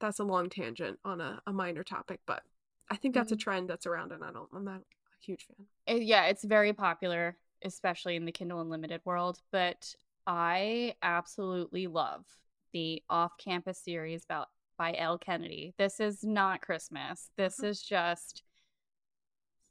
that's 0.00 0.20
a 0.20 0.24
long 0.24 0.48
tangent 0.48 0.98
on 1.04 1.20
a, 1.20 1.42
a 1.46 1.52
minor 1.52 1.82
topic 1.84 2.20
but 2.26 2.42
i 2.90 2.96
think 2.96 3.14
that's 3.14 3.32
a 3.32 3.36
Mhm. 3.36 3.40
trend 3.40 3.68
that's 3.68 3.84
around 3.86 4.12
and 4.12 4.24
i 4.24 4.30
don't 4.32 4.48
i'm 4.54 4.64
not 4.64 4.80
a 4.80 5.24
huge 5.24 5.46
fan 5.46 5.66
It- 5.86 6.04
yeah, 6.04 6.24
it's 6.26 6.44
very 6.44 6.72
popular, 6.72 7.36
especially 7.62 8.16
in 8.16 8.24
the 8.24 8.32
Kindle 8.32 8.60
Unlimited 8.60 9.00
world. 9.04 9.40
But 9.50 9.94
I 10.26 10.94
absolutely 11.02 11.86
love 11.86 12.24
the 12.72 13.02
off 13.10 13.36
campus 13.38 13.78
series 13.78 14.24
about 14.24 14.48
by 14.78 14.94
Elle 14.96 15.18
Kennedy. 15.18 15.74
This 15.76 16.00
is 16.00 16.24
not 16.24 16.62
Christmas. 16.62 17.30
This 17.36 17.58
Mhm. 17.58 17.64
is 17.64 17.82
just 17.82 18.42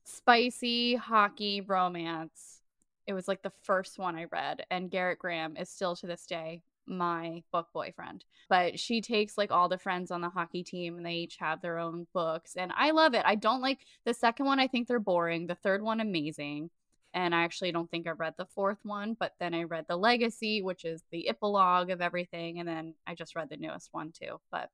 spicy 0.03 0.95
hockey 0.95 1.61
romance. 1.61 2.61
It 3.07 3.13
was 3.13 3.27
like 3.27 3.41
the 3.41 3.49
first 3.49 3.97
one 3.97 4.15
I 4.15 4.25
read, 4.25 4.65
and 4.69 4.91
Garrett 4.91 5.19
Graham 5.19 5.57
is 5.57 5.69
still 5.69 5.95
to 5.95 6.07
this 6.07 6.25
day 6.25 6.63
my 6.89 7.43
book 7.51 7.67
boyfriend. 7.71 8.25
But 8.49 8.79
she 8.79 8.99
takes 9.01 9.37
like 9.37 9.51
all 9.51 9.69
the 9.69 9.77
friends 9.77 10.11
on 10.11 10.21
the 10.21 10.29
hockey 10.29 10.63
team 10.63 10.97
and 10.97 11.05
they 11.05 11.13
each 11.13 11.37
have 11.37 11.61
their 11.61 11.77
own 11.77 12.07
books. 12.13 12.55
And 12.55 12.71
I 12.75 12.91
love 12.91 13.13
it. 13.13 13.21
I 13.25 13.35
don't 13.35 13.61
like 13.61 13.85
the 14.05 14.13
second 14.13 14.47
one, 14.47 14.59
I 14.59 14.67
think 14.67 14.87
they're 14.87 14.99
boring. 14.99 15.45
The 15.47 15.55
third 15.55 15.81
one, 15.83 15.99
amazing. 15.99 16.71
And 17.13 17.33
I 17.33 17.43
actually 17.43 17.71
don't 17.71 17.89
think 17.89 18.07
I 18.07 18.11
read 18.11 18.35
the 18.37 18.45
fourth 18.45 18.79
one, 18.83 19.15
but 19.19 19.33
then 19.39 19.53
I 19.53 19.63
read 19.63 19.85
The 19.87 19.97
Legacy, 19.97 20.61
which 20.61 20.85
is 20.85 21.03
the 21.11 21.27
epilogue 21.27 21.89
of 21.89 22.01
everything. 22.01 22.59
And 22.59 22.67
then 22.67 22.93
I 23.07 23.15
just 23.15 23.35
read 23.35 23.49
the 23.49 23.57
newest 23.57 23.89
one 23.91 24.11
too. 24.11 24.39
But 24.51 24.69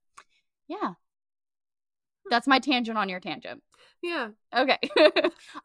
yeah, 0.67 0.93
that's 2.29 2.47
my 2.47 2.59
tangent 2.59 2.97
on 2.97 3.09
your 3.09 3.19
tangent. 3.19 3.61
Yeah. 4.01 4.29
Okay. 4.55 4.79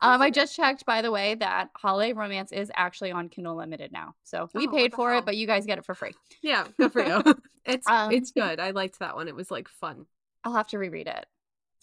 um, 0.01 0.23
I 0.23 0.31
just 0.31 0.55
checked, 0.55 0.85
by 0.85 1.03
the 1.03 1.11
way, 1.11 1.35
that 1.37 1.71
Holiday 1.77 2.13
Romance 2.13 2.53
is 2.53 2.71
actually 2.75 3.13
on 3.13 3.29
Kindle 3.29 3.57
Limited 3.57 3.93
now. 3.93 4.15
So 4.25 4.49
we 4.55 4.67
Oh, 4.67 4.71
paid 4.71 4.93
for 4.93 5.11
hell? 5.11 5.21
it, 5.21 5.27
but 5.27 5.37
you 5.37 5.47
guys 5.47 5.67
get 5.67 5.79
it 5.79 5.85
for 5.85 5.95
free. 5.95 6.13
Yeah, 6.43 6.67
good 6.79 6.93
for 6.93 7.05
you. 7.05 7.23
it's 7.65 7.89
Um, 7.89 8.13
it's 8.13 8.31
good. 8.31 8.61
I 8.61 8.71
liked 8.71 8.99
that 9.01 9.15
one. 9.15 9.29
It 9.29 9.35
was 9.35 9.51
like 9.51 9.69
fun. 9.69 10.07
I'll 10.45 10.55
have 10.55 10.69
to 10.69 10.79
reread 10.79 11.07
it. 11.07 11.27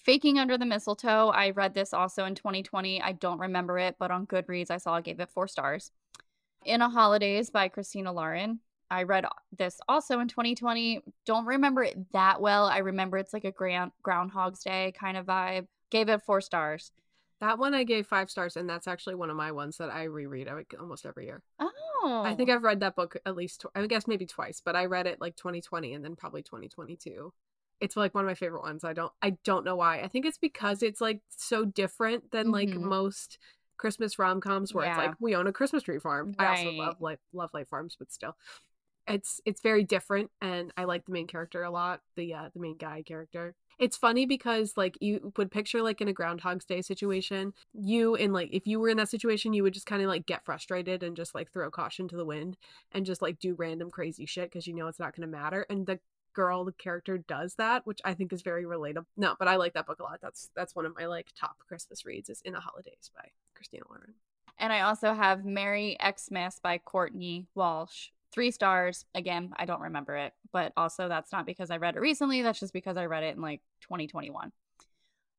Faking 0.07 0.39
Under 0.39 0.57
the 0.57 0.65
Mistletoe. 0.65 1.31
I 1.31 1.49
read 1.49 1.73
this 1.73 1.93
also 1.93 2.23
in 2.23 2.33
2020. 2.33 3.01
I 3.01 3.11
don't 3.11 3.41
remember 3.41 3.77
it, 3.77 3.97
but 3.99 4.09
on 4.09 4.25
Goodreads, 4.25 4.71
I 4.71 4.77
saw 4.77 4.95
I 4.95 5.01
gave 5.01 5.19
it 5.19 5.29
four 5.29 5.49
stars. 5.49 5.91
In 6.63 6.81
a 6.81 6.89
Holidaze 6.89 7.51
by 7.51 7.67
Christina 7.67 8.13
Lauren. 8.13 8.61
I 8.89 9.03
read 9.03 9.25
this 9.57 9.81
also 9.89 10.21
in 10.21 10.29
2020. 10.29 11.01
Don't 11.25 11.45
remember 11.45 11.83
it 11.83 11.97
that 12.13 12.39
well. 12.39 12.67
I 12.67 12.77
remember 12.77 13.17
it's 13.17 13.33
like 13.33 13.43
a 13.43 13.51
ground 13.51 13.91
Groundhog's 14.01 14.63
Day 14.63 14.93
kind 14.97 15.17
of 15.17 15.25
vibe. 15.25 15.67
Gave 15.91 16.07
it 16.07 16.21
four 16.21 16.39
stars. 16.39 16.93
That 17.41 17.59
one 17.59 17.73
I 17.73 17.83
gave 17.83 18.07
five 18.07 18.29
stars, 18.29 18.55
and 18.55 18.69
that's 18.69 18.87
actually 18.87 19.15
one 19.15 19.29
of 19.29 19.35
my 19.35 19.51
ones 19.51 19.75
that 19.75 19.89
I 19.89 20.03
reread 20.03 20.47
almost 20.79 21.05
every 21.05 21.25
year. 21.25 21.43
Oh, 21.59 22.23
I 22.25 22.33
think 22.33 22.49
I've 22.49 22.63
read 22.63 22.79
that 22.79 22.95
book 22.95 23.17
at 23.25 23.35
least, 23.35 23.59
tw- 23.59 23.77
I 23.77 23.85
guess 23.87 24.07
maybe 24.07 24.25
twice, 24.25 24.61
but 24.63 24.77
I 24.77 24.85
read 24.85 25.05
it 25.05 25.19
like 25.19 25.35
2020 25.35 25.93
and 25.93 26.05
then 26.05 26.15
probably 26.15 26.43
2022. 26.43 27.33
It's 27.79 27.95
like 27.95 28.15
one 28.15 28.23
of 28.23 28.27
my 28.27 28.33
favorite 28.35 28.61
ones. 28.63 28.83
I 28.83 28.93
don't, 28.93 29.11
I 29.21 29.31
don't 29.43 29.65
know 29.65 29.75
why. 29.75 30.01
I 30.01 30.07
think 30.07 30.25
it's 30.25 30.37
because 30.37 30.81
it's 30.81 31.01
like 31.01 31.21
so 31.29 31.65
different 31.65 32.31
than 32.31 32.51
like 32.51 32.69
Mhm. 32.69 32.81
most 32.81 33.37
Christmas 33.77 34.17
rom 34.17 34.41
coms 34.41 34.73
where 34.73 34.85
it's 34.87 34.97
like 34.97 35.13
we 35.19 35.35
own 35.35 35.47
a 35.47 35.53
Christmas 35.53 35.83
tree 35.83 35.99
farm. 35.99 36.33
I 36.39 36.47
also 36.47 36.71
love 36.71 36.99
like 36.99 37.19
love 37.33 37.51
light 37.53 37.67
farms, 37.67 37.95
but 37.97 38.11
still, 38.11 38.35
it's 39.07 39.39
it's 39.45 39.61
very 39.61 39.83
different, 39.83 40.31
and 40.41 40.73
I 40.75 40.83
like 40.83 41.05
the 41.05 41.11
main 41.13 41.27
character 41.27 41.63
a 41.63 41.69
lot. 41.71 42.01
The 42.15 42.33
uh, 42.33 42.49
the 42.53 42.59
main 42.59 42.77
guy 42.77 43.03
character. 43.03 43.55
It's 43.79 43.95
funny 43.95 44.25
because 44.25 44.73
like 44.75 44.97
you 44.99 45.31
would 45.37 45.51
picture 45.51 45.83
like 45.83 46.01
in 46.01 46.07
a 46.07 46.13
Groundhog's 46.13 46.65
Day 46.65 46.81
situation, 46.81 47.53
you 47.73 48.15
in 48.15 48.33
like 48.33 48.49
if 48.51 48.65
you 48.65 48.79
were 48.79 48.89
in 48.89 48.97
that 48.97 49.09
situation, 49.09 49.53
you 49.53 49.61
would 49.63 49.75
just 49.75 49.85
kind 49.85 50.01
of 50.01 50.07
like 50.07 50.25
get 50.25 50.43
frustrated 50.43 51.03
and 51.03 51.15
just 51.15 51.35
like 51.35 51.51
throw 51.53 51.69
caution 51.69 52.07
to 52.07 52.17
the 52.17 52.25
wind 52.25 52.57
and 52.91 53.05
just 53.05 53.21
like 53.21 53.37
do 53.39 53.53
random 53.53 53.91
crazy 53.91 54.25
shit 54.25 54.49
because 54.51 54.65
you 54.65 54.73
know 54.73 54.87
it's 54.87 54.99
not 54.99 55.15
going 55.15 55.29
to 55.29 55.37
matter. 55.37 55.65
And 55.69 55.85
the 55.85 55.99
girl, 56.37 56.63
the 56.63 56.71
character 56.71 57.17
does 57.17 57.55
that, 57.55 57.87
which 57.87 57.99
I 58.05 58.13
think 58.13 58.31
is 58.31 58.43
very 58.43 58.63
relatable. 58.63 59.07
No, 59.17 59.35
but 59.39 59.47
I 59.47 59.55
like 59.55 59.73
that 59.73 59.87
book 59.87 59.99
a 59.99 60.03
lot. 60.03 60.19
That's 60.21 60.51
that's 60.55 60.75
one 60.75 60.85
of 60.85 60.95
my 60.95 61.07
like 61.07 61.29
top 61.35 61.57
Christmas 61.67 62.05
reads 62.05 62.29
is 62.29 62.41
In 62.45 62.53
the 62.53 62.59
Holidaze 62.59 63.09
by 63.15 63.29
Christina 63.55 63.85
Lauren. 63.89 64.13
And 64.59 64.71
I 64.71 64.81
also 64.81 65.15
have 65.15 65.45
Merry 65.45 65.97
Xmas 65.99 66.59
by 66.59 66.77
Courtney 66.77 67.47
Walsh. 67.55 68.09
Three 68.31 68.51
stars. 68.51 69.03
Again, 69.15 69.51
I 69.57 69.65
don't 69.65 69.81
remember 69.81 70.15
it, 70.15 70.33
but 70.51 70.73
also 70.77 71.09
that's 71.09 71.31
not 71.31 71.47
because 71.47 71.71
I 71.71 71.77
read 71.77 71.95
it 71.95 72.01
recently. 72.01 72.43
That's 72.43 72.59
just 72.59 72.73
because 72.73 72.97
I 72.97 73.07
read 73.07 73.23
it 73.23 73.35
in 73.35 73.41
like 73.41 73.61
2021. 73.81 74.51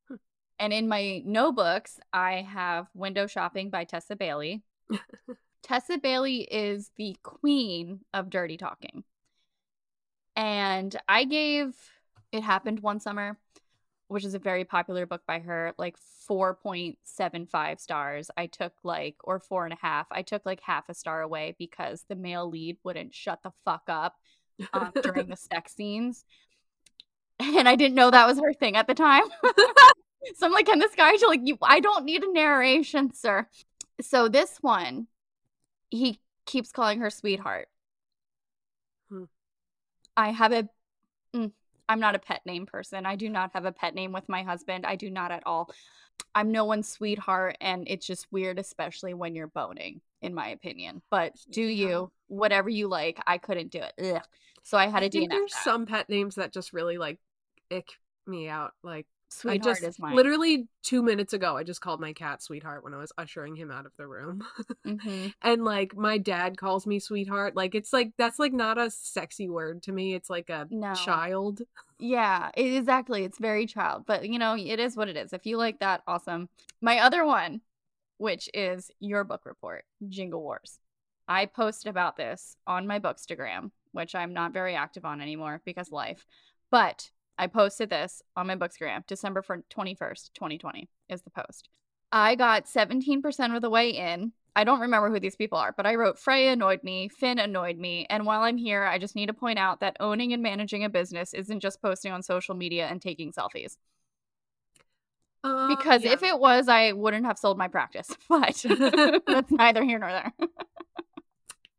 Hmm. 0.09 0.15
And 0.59 0.73
in 0.73 0.89
my 0.89 1.21
no 1.25 1.53
books, 1.53 1.97
I 2.11 2.41
have 2.41 2.87
Window 2.93 3.25
Shopping 3.25 3.69
by 3.69 3.85
Tessa 3.85 4.17
Bailey. 4.17 4.63
Tessa 5.63 5.97
Bailey 5.97 6.41
is 6.41 6.91
the 6.97 7.15
queen 7.23 8.01
of 8.13 8.29
dirty 8.29 8.57
talking. 8.57 9.05
And 10.39 10.95
I 11.05 11.25
gave 11.25 11.75
It 12.31 12.43
Happened 12.43 12.79
One 12.79 13.01
Summer, 13.01 13.37
which 14.07 14.23
is 14.23 14.35
a 14.35 14.39
very 14.39 14.63
popular 14.63 15.05
book 15.05 15.21
by 15.27 15.39
her, 15.39 15.73
like 15.77 15.97
4.75 16.29 17.79
stars. 17.81 18.31
I 18.37 18.45
took 18.45 18.71
like, 18.81 19.17
or 19.25 19.41
four 19.41 19.65
and 19.65 19.73
a 19.73 19.77
half. 19.81 20.07
I 20.11 20.21
took 20.21 20.45
like 20.45 20.61
half 20.61 20.87
a 20.87 20.93
star 20.93 21.21
away 21.21 21.55
because 21.59 22.05
the 22.07 22.15
male 22.15 22.49
lead 22.49 22.77
wouldn't 22.85 23.13
shut 23.13 23.43
the 23.43 23.51
fuck 23.65 23.83
up 23.89 24.15
um, 24.71 24.93
during 25.03 25.27
the 25.27 25.35
sex 25.51 25.75
scenes. 25.75 26.23
And 27.41 27.67
I 27.67 27.75
didn't 27.75 27.95
know 27.95 28.09
that 28.09 28.25
was 28.25 28.39
her 28.39 28.53
thing 28.53 28.77
at 28.77 28.87
the 28.87 28.93
time. 28.93 29.25
so 30.37 30.45
I'm 30.45 30.53
like, 30.53 30.67
can 30.67 30.79
this 30.79 30.95
guy 30.95 31.17
like 31.27 31.41
you? 31.43 31.57
I 31.61 31.81
don't 31.81 32.05
need 32.05 32.23
a 32.23 32.31
narration, 32.31 33.13
sir. 33.13 33.45
So 33.99 34.29
this 34.29 34.59
one, 34.61 35.07
he 35.89 36.21
keeps 36.45 36.71
calling 36.71 37.01
her 37.01 37.09
sweetheart. 37.09 37.67
I 40.19 40.31
have 40.31 40.51
a. 40.51 40.69
mm, 41.35 41.51
I'm 41.87 41.99
not 41.99 42.15
a 42.15 42.19
pet 42.19 42.41
name 42.45 42.65
person. 42.65 43.05
I 43.05 43.15
do 43.15 43.29
not 43.29 43.51
have 43.53 43.65
a 43.65 43.71
pet 43.71 43.95
name 43.95 44.11
with 44.11 44.29
my 44.29 44.43
husband. 44.43 44.85
I 44.85 44.95
do 44.95 45.09
not 45.09 45.31
at 45.31 45.43
all. 45.45 45.71
I'm 46.35 46.51
no 46.51 46.65
one's 46.65 46.89
sweetheart, 46.89 47.57
and 47.61 47.85
it's 47.87 48.05
just 48.05 48.27
weird, 48.31 48.59
especially 48.59 49.13
when 49.13 49.33
you're 49.33 49.47
boning, 49.47 50.01
in 50.21 50.33
my 50.35 50.49
opinion. 50.49 51.01
But 51.09 51.33
do 51.49 51.61
Yeah. 51.63 51.87
you 51.87 52.11
whatever 52.27 52.69
you 52.69 52.87
like? 52.87 53.19
I 53.25 53.37
couldn't 53.37 53.71
do 53.71 53.79
it. 53.79 53.93
Ugh. 54.15 54.21
So 54.63 54.77
I 54.77 54.87
had 54.87 55.01
think 55.11 55.13
DNF. 55.13 55.29
there's 55.29 55.51
that. 55.53 55.63
some 55.63 55.85
pet 55.85 56.09
names 56.09 56.35
that 56.35 56.53
just 56.53 56.73
really 56.73 56.97
like 56.97 57.17
ick 57.71 57.87
me 58.27 58.47
out. 58.49 58.73
Like 58.83 59.07
Sweetheart 59.31 59.61
I 59.61 59.69
just 59.71 59.83
is 59.83 59.99
mine. 59.99 60.15
literally 60.15 60.67
two 60.81 61.03
minutes 61.03 61.33
ago, 61.33 61.55
I 61.55 61.63
just 61.63 61.81
called 61.81 61.99
my 62.01 62.13
cat 62.13 62.41
sweetheart 62.41 62.83
when 62.83 62.93
I 62.93 62.97
was 62.97 63.11
ushering 63.17 63.55
him 63.55 63.69
out 63.71 63.85
of 63.85 63.91
the 63.97 64.07
room. 64.07 64.43
Mhm. 64.85 65.33
and 65.43 65.63
like 65.63 65.95
my 65.95 66.17
dad 66.17 66.57
calls 66.57 66.87
me 66.87 66.99
sweetheart. 66.99 67.55
Like 67.55 67.75
it's 67.75 67.93
like 67.93 68.11
that's 68.17 68.39
like 68.39 68.53
not 68.53 68.77
a 68.79 68.89
sexy 68.89 69.47
word 69.47 69.83
to 69.83 69.91
me. 69.91 70.15
It's 70.15 70.29
like 70.29 70.49
a 70.49 70.67
No. 70.71 70.93
child. 70.95 71.61
Yeah, 71.99 72.49
it- 72.57 72.73
exactly. 72.73 73.23
It's 73.23 73.37
very 73.39 73.65
child, 73.67 74.05
but 74.07 74.27
you 74.27 74.39
know, 74.39 74.55
it 74.57 74.79
is 74.79 74.97
what 74.97 75.09
it 75.09 75.15
is. 75.17 75.31
If 75.31 75.45
you 75.45 75.57
like 75.57 75.79
that, 75.79 76.01
awesome. 76.07 76.49
My 76.81 76.99
other 76.99 77.23
one, 77.25 77.61
which 78.17 78.49
is 78.53 78.89
your 78.99 79.23
book 79.23 79.45
report, 79.45 79.85
Jingle 80.07 80.41
Wars. 80.41 80.79
I 81.27 81.45
post 81.45 81.85
about 81.85 82.17
this 82.17 82.57
on 82.65 82.87
my 82.87 82.99
Bookstagram, 82.99 83.69
which 83.91 84.15
I'm 84.15 84.33
not 84.33 84.53
very 84.53 84.75
active 84.75 85.05
on 85.05 85.21
anymore 85.21 85.61
because 85.63 85.91
life. 85.91 86.25
But 86.71 87.11
I 87.39 87.47
posted 87.47 87.89
this 87.89 88.21
on 88.35 88.47
my 88.47 88.55
Bookstagram, 88.57 89.07
December 89.07 89.41
21st, 89.41 90.33
2020 90.33 90.89
is 91.07 91.21
the 91.21 91.29
post. 91.29 91.69
I 92.11 92.35
got 92.35 92.65
17% 92.65 93.55
of 93.55 93.61
the 93.61 93.69
way 93.69 93.91
in. 93.91 94.33
I 94.57 94.65
don't 94.65 94.81
remember 94.81 95.09
who 95.09 95.21
these 95.21 95.37
people 95.37 95.57
are, 95.57 95.71
but 95.71 95.85
I 95.85 95.95
wrote 95.95 96.19
Freya 96.19 96.51
annoyed 96.51 96.83
me, 96.83 97.07
Finn 97.07 97.39
annoyed 97.39 97.77
me, 97.77 98.05
and 98.09 98.25
while 98.25 98.41
I'm 98.41 98.57
here, 98.57 98.83
I 98.83 98.97
just 98.97 99.15
need 99.15 99.27
to 99.27 99.33
point 99.33 99.57
out 99.57 99.79
that 99.79 99.95
owning 100.01 100.33
and 100.33 100.43
managing 100.43 100.83
a 100.83 100.89
business 100.89 101.33
isn't 101.33 101.61
just 101.61 101.81
posting 101.81 102.11
on 102.11 102.23
social 102.23 102.55
media 102.55 102.87
and 102.87 103.01
taking 103.01 103.31
selfies. 103.31 103.77
Uh, 105.41 105.69
Because 105.69 106.03
if 106.03 106.21
it 106.23 106.37
was, 106.37 106.67
I 106.67 106.91
wouldn't 106.91 107.25
have 107.25 107.39
sold 107.39 107.57
my 107.57 107.69
practice. 107.69 108.13
But 108.27 108.65
that's 109.27 109.51
neither 109.51 109.85
here 109.85 109.99
nor 109.99 110.11
there. 110.11 110.33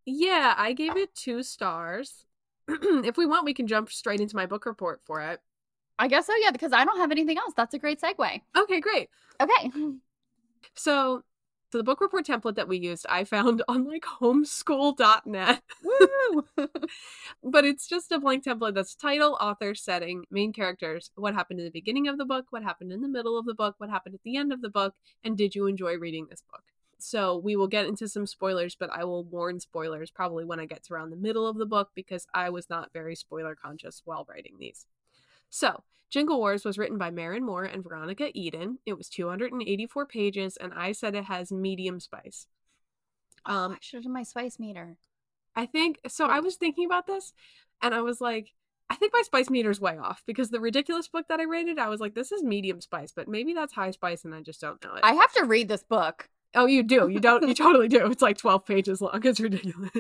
yeah, 0.06 0.54
I 0.56 0.72
gave 0.72 0.96
it 0.96 1.14
two 1.14 1.42
stars. 1.42 2.24
if 2.68 3.18
we 3.18 3.26
want, 3.26 3.44
we 3.44 3.52
can 3.52 3.66
jump 3.66 3.90
straight 3.90 4.20
into 4.20 4.36
my 4.36 4.46
book 4.46 4.64
report 4.64 5.02
for 5.04 5.20
it. 5.20 5.40
I 6.00 6.08
guess 6.08 6.26
so, 6.26 6.34
yeah, 6.40 6.50
because 6.50 6.72
I 6.72 6.86
don't 6.86 6.96
have 6.96 7.10
anything 7.10 7.36
else. 7.36 7.52
That's 7.54 7.74
a 7.74 7.78
great 7.78 8.00
segue. 8.00 8.40
Okay, 8.56 8.80
great. 8.80 9.10
Okay. 9.38 9.70
So, 10.74 11.22
so 11.70 11.78
the 11.78 11.84
book 11.84 12.00
report 12.00 12.24
template 12.24 12.54
that 12.54 12.68
we 12.68 12.78
used, 12.78 13.04
I 13.10 13.24
found 13.24 13.62
on 13.68 13.84
like 13.84 14.04
homeschool.net. 14.04 15.62
Woo! 15.84 16.44
but 17.44 17.66
it's 17.66 17.86
just 17.86 18.10
a 18.12 18.18
blank 18.18 18.44
template 18.44 18.74
that's 18.74 18.94
title, 18.94 19.36
author, 19.42 19.74
setting, 19.74 20.24
main 20.30 20.54
characters, 20.54 21.10
what 21.16 21.34
happened 21.34 21.60
in 21.60 21.66
the 21.66 21.70
beginning 21.70 22.08
of 22.08 22.16
the 22.16 22.24
book, 22.24 22.46
what 22.48 22.62
happened 22.62 22.92
in 22.92 23.02
the 23.02 23.08
middle 23.08 23.38
of 23.38 23.44
the 23.44 23.54
book, 23.54 23.74
what 23.76 23.90
happened 23.90 24.14
at 24.14 24.22
the 24.24 24.38
end 24.38 24.54
of 24.54 24.62
the 24.62 24.70
book, 24.70 24.94
and 25.22 25.36
did 25.36 25.54
you 25.54 25.66
enjoy 25.66 25.98
reading 25.98 26.28
this 26.30 26.42
book? 26.50 26.62
So 26.98 27.36
we 27.36 27.56
will 27.56 27.68
get 27.68 27.84
into 27.84 28.08
some 28.08 28.26
spoilers, 28.26 28.74
but 28.74 28.90
I 28.90 29.04
will 29.04 29.24
warn 29.24 29.60
spoilers 29.60 30.10
probably 30.10 30.46
when 30.46 30.60
I 30.60 30.64
get 30.64 30.82
to 30.84 30.94
around 30.94 31.10
the 31.10 31.16
middle 31.16 31.46
of 31.46 31.58
the 31.58 31.66
book 31.66 31.90
because 31.94 32.26
I 32.32 32.48
was 32.48 32.70
not 32.70 32.90
very 32.94 33.14
spoiler 33.14 33.54
conscious 33.54 34.00
while 34.06 34.26
writing 34.28 34.54
these. 34.58 34.86
So, 35.50 35.82
Jingle 36.10 36.38
Wars 36.38 36.64
was 36.64 36.78
written 36.78 36.98
by 36.98 37.10
Marin 37.10 37.44
Moore 37.44 37.64
and 37.64 37.82
Veronica 37.84 38.30
Eden. 38.34 38.78
It 38.86 38.96
was 38.96 39.08
284 39.08 40.06
pages, 40.06 40.56
and 40.56 40.72
I 40.74 40.92
said 40.92 41.14
it 41.14 41.24
has 41.24 41.52
medium 41.52 42.00
spice. 42.00 42.46
um, 43.44 43.72
I 43.72 43.76
should 43.80 43.98
have 43.98 44.04
done 44.04 44.12
my 44.12 44.22
spice 44.22 44.58
meter. 44.58 44.96
I 45.56 45.66
think 45.66 45.98
so. 46.08 46.26
I 46.26 46.40
was 46.40 46.56
thinking 46.56 46.86
about 46.86 47.06
this, 47.06 47.32
and 47.82 47.94
I 47.94 48.00
was 48.02 48.20
like, 48.20 48.52
I 48.88 48.96
think 48.96 49.12
my 49.12 49.22
spice 49.22 49.50
meter's 49.50 49.80
way 49.80 49.96
off 49.98 50.22
because 50.26 50.50
the 50.50 50.60
ridiculous 50.60 51.06
book 51.08 51.26
that 51.28 51.38
I 51.40 51.44
rated, 51.44 51.78
I 51.78 51.88
was 51.88 52.00
like, 52.00 52.14
this 52.14 52.32
is 52.32 52.42
medium 52.42 52.80
spice, 52.80 53.12
but 53.14 53.28
maybe 53.28 53.52
that's 53.54 53.72
high 53.72 53.90
spice, 53.92 54.24
and 54.24 54.34
I 54.34 54.40
just 54.42 54.60
don't 54.60 54.82
know 54.84 54.94
it. 54.94 55.00
I 55.04 55.12
have 55.12 55.32
to 55.34 55.44
read 55.44 55.68
this 55.68 55.82
book. 55.84 56.28
oh, 56.54 56.66
you 56.66 56.82
do. 56.82 57.08
You 57.08 57.20
don't. 57.20 57.46
You 57.46 57.54
totally 57.66 57.88
do. 57.88 58.06
It's 58.10 58.22
like 58.22 58.38
12 58.38 58.64
pages 58.66 59.00
long. 59.00 59.20
It's 59.24 59.40
ridiculous. 59.40 59.90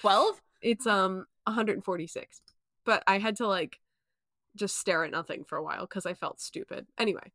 12? 0.00 0.40
It's 0.60 0.86
um 0.86 1.26
146, 1.44 2.40
but 2.84 3.02
I 3.06 3.18
had 3.18 3.36
to 3.36 3.46
like 3.46 3.78
just 4.56 4.78
stare 4.78 5.04
at 5.04 5.10
nothing 5.10 5.44
for 5.44 5.56
a 5.56 5.62
while 5.62 5.82
because 5.82 6.06
I 6.06 6.14
felt 6.14 6.40
stupid. 6.40 6.86
Anyway, 6.98 7.32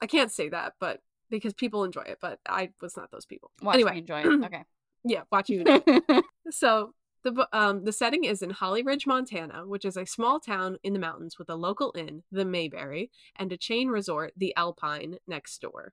I 0.00 0.06
can't 0.06 0.32
say 0.32 0.48
that, 0.48 0.74
but 0.80 1.02
because 1.30 1.54
people 1.54 1.84
enjoy 1.84 2.02
it, 2.02 2.18
but 2.20 2.40
I 2.48 2.70
was 2.80 2.96
not 2.96 3.10
those 3.10 3.26
people. 3.26 3.50
Watch 3.62 3.74
anyway, 3.74 3.98
enjoy 3.98 4.20
it. 4.20 4.26
Okay. 4.44 4.64
yeah, 5.04 5.22
watch 5.30 5.48
you. 5.48 5.64
So 6.50 6.94
the 7.22 7.46
um 7.52 7.84
the 7.84 7.92
setting 7.92 8.24
is 8.24 8.42
in 8.42 8.50
Holly 8.50 8.82
Ridge, 8.82 9.06
Montana, 9.06 9.66
which 9.66 9.84
is 9.84 9.96
a 9.96 10.06
small 10.06 10.40
town 10.40 10.78
in 10.82 10.92
the 10.92 10.98
mountains 10.98 11.38
with 11.38 11.48
a 11.48 11.54
local 11.54 11.94
inn, 11.96 12.24
the 12.32 12.44
Mayberry, 12.44 13.10
and 13.36 13.52
a 13.52 13.56
chain 13.56 13.88
resort, 13.88 14.32
the 14.36 14.54
Alpine, 14.56 15.18
next 15.26 15.60
door. 15.60 15.92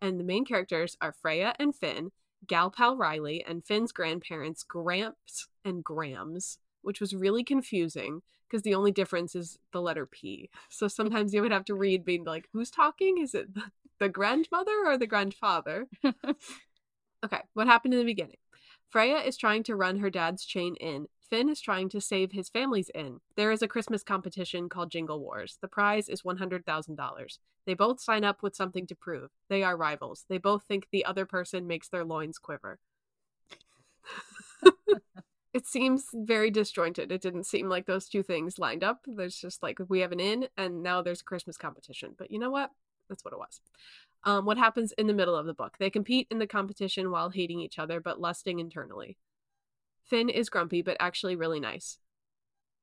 And 0.00 0.18
the 0.18 0.24
main 0.24 0.44
characters 0.44 0.96
are 1.00 1.12
Freya 1.12 1.54
and 1.58 1.74
Finn, 1.74 2.10
gal 2.46 2.70
pal 2.70 2.96
Riley, 2.96 3.44
and 3.46 3.64
Finn's 3.64 3.92
grandparents, 3.92 4.62
Gramps 4.62 5.48
and 5.64 5.84
Grams, 5.84 6.58
which 6.82 7.00
was 7.00 7.14
really 7.14 7.44
confusing 7.44 8.22
because 8.48 8.62
the 8.62 8.74
only 8.74 8.92
difference 8.92 9.34
is 9.34 9.58
the 9.72 9.80
letter 9.80 10.06
P. 10.06 10.50
So 10.70 10.88
sometimes 10.88 11.32
you 11.32 11.42
would 11.42 11.52
have 11.52 11.64
to 11.66 11.74
read 11.74 12.04
being 12.04 12.24
like, 12.24 12.48
who's 12.52 12.70
talking? 12.70 13.18
Is 13.18 13.34
it 13.34 13.48
the 13.98 14.08
grandmother 14.08 14.84
or 14.84 14.98
the 14.98 15.06
grandfather? 15.06 15.86
okay, 17.24 17.40
what 17.54 17.66
happened 17.66 17.94
in 17.94 18.00
the 18.00 18.04
beginning? 18.04 18.36
Freya 18.88 19.18
is 19.18 19.36
trying 19.36 19.62
to 19.64 19.76
run 19.76 19.98
her 19.98 20.10
dad's 20.10 20.44
chain 20.44 20.76
inn. 20.76 21.08
Finn 21.28 21.48
is 21.48 21.60
trying 21.60 21.88
to 21.88 22.00
save 22.00 22.32
his 22.32 22.48
family's 22.48 22.90
inn. 22.94 23.20
There 23.36 23.50
is 23.50 23.62
a 23.62 23.68
Christmas 23.68 24.04
competition 24.04 24.68
called 24.68 24.92
Jingle 24.92 25.20
Wars. 25.20 25.58
The 25.60 25.68
prize 25.68 26.08
is 26.08 26.22
$100,000. 26.22 27.38
They 27.66 27.74
both 27.74 28.00
sign 28.00 28.24
up 28.24 28.42
with 28.42 28.54
something 28.54 28.86
to 28.86 28.94
prove. 28.94 29.30
They 29.48 29.64
are 29.64 29.76
rivals. 29.76 30.24
They 30.28 30.38
both 30.38 30.64
think 30.64 30.86
the 30.90 31.04
other 31.04 31.26
person 31.26 31.66
makes 31.66 31.88
their 31.88 32.04
loins 32.04 32.38
quiver. 32.38 32.78
It 35.66 35.70
seems 35.70 36.06
very 36.14 36.50
disjointed. 36.50 37.10
It 37.10 37.20
didn't 37.20 37.44
seem 37.44 37.68
like 37.68 37.86
those 37.86 38.08
two 38.08 38.22
things 38.22 38.58
lined 38.58 38.84
up. 38.84 39.00
There's 39.06 39.36
just 39.36 39.62
like 39.62 39.80
we 39.88 40.00
have 40.00 40.12
an 40.12 40.20
inn 40.20 40.46
and 40.56 40.82
now 40.82 41.02
there's 41.02 41.22
a 41.22 41.24
Christmas 41.24 41.56
competition. 41.56 42.14
But 42.16 42.30
you 42.30 42.38
know 42.38 42.50
what? 42.50 42.70
That's 43.08 43.24
what 43.24 43.34
it 43.34 43.38
was. 43.38 43.60
Um, 44.24 44.44
what 44.44 44.58
happens 44.58 44.92
in 44.92 45.06
the 45.06 45.14
middle 45.14 45.34
of 45.34 45.46
the 45.46 45.54
book? 45.54 45.76
They 45.78 45.90
compete 45.90 46.28
in 46.30 46.38
the 46.38 46.46
competition 46.46 47.10
while 47.10 47.30
hating 47.30 47.60
each 47.60 47.78
other 47.78 48.00
but 48.00 48.20
lusting 48.20 48.60
internally. 48.60 49.18
Finn 50.04 50.28
is 50.28 50.48
grumpy 50.48 50.82
but 50.82 50.96
actually 51.00 51.34
really 51.34 51.60
nice. 51.60 51.98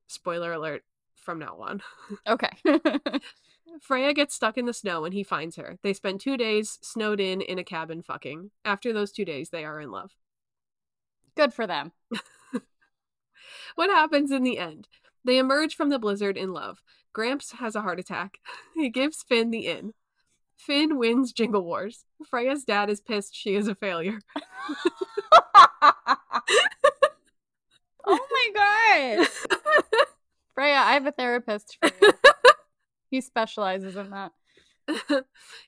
Spoiler 0.06 0.52
alert 0.52 0.84
from 1.16 1.38
now 1.38 1.56
on. 1.60 1.82
Okay. 2.26 2.50
Freya 3.80 4.12
gets 4.12 4.34
stuck 4.34 4.56
in 4.56 4.66
the 4.66 4.72
snow 4.72 5.04
and 5.04 5.14
he 5.14 5.24
finds 5.24 5.56
her. 5.56 5.78
They 5.82 5.94
spend 5.94 6.20
two 6.20 6.36
days 6.36 6.78
snowed 6.82 7.18
in 7.18 7.40
in 7.40 7.58
a 7.58 7.64
cabin 7.64 8.02
fucking. 8.02 8.50
After 8.64 8.92
those 8.92 9.10
two 9.10 9.24
days, 9.24 9.48
they 9.48 9.64
are 9.64 9.80
in 9.80 9.90
love. 9.90 10.12
Good 11.34 11.52
for 11.52 11.66
them. 11.66 11.92
What 13.74 13.90
happens 13.90 14.30
in 14.30 14.42
the 14.42 14.58
end? 14.58 14.88
They 15.24 15.38
emerge 15.38 15.74
from 15.74 15.88
the 15.88 15.98
blizzard 15.98 16.36
in 16.36 16.52
love. 16.52 16.82
Gramps 17.12 17.52
has 17.52 17.74
a 17.74 17.82
heart 17.82 18.00
attack. 18.00 18.38
He 18.74 18.90
gives 18.90 19.22
Finn 19.22 19.50
the 19.50 19.66
inn. 19.66 19.94
Finn 20.56 20.98
wins 20.98 21.32
Jingle 21.32 21.64
Wars. 21.64 22.04
Freya's 22.28 22.64
dad 22.64 22.90
is 22.90 23.00
pissed 23.00 23.34
she 23.34 23.54
is 23.54 23.68
a 23.68 23.74
failure. 23.74 24.18
oh 28.04 28.18
my 28.30 28.50
god. 28.54 29.28
Freya, 30.54 30.76
I 30.76 30.94
have 30.94 31.06
a 31.06 31.12
therapist 31.12 31.78
for 31.80 31.90
you. 32.00 32.12
He 33.10 33.20
specializes 33.20 33.94
in 33.94 34.10
that. 34.10 34.32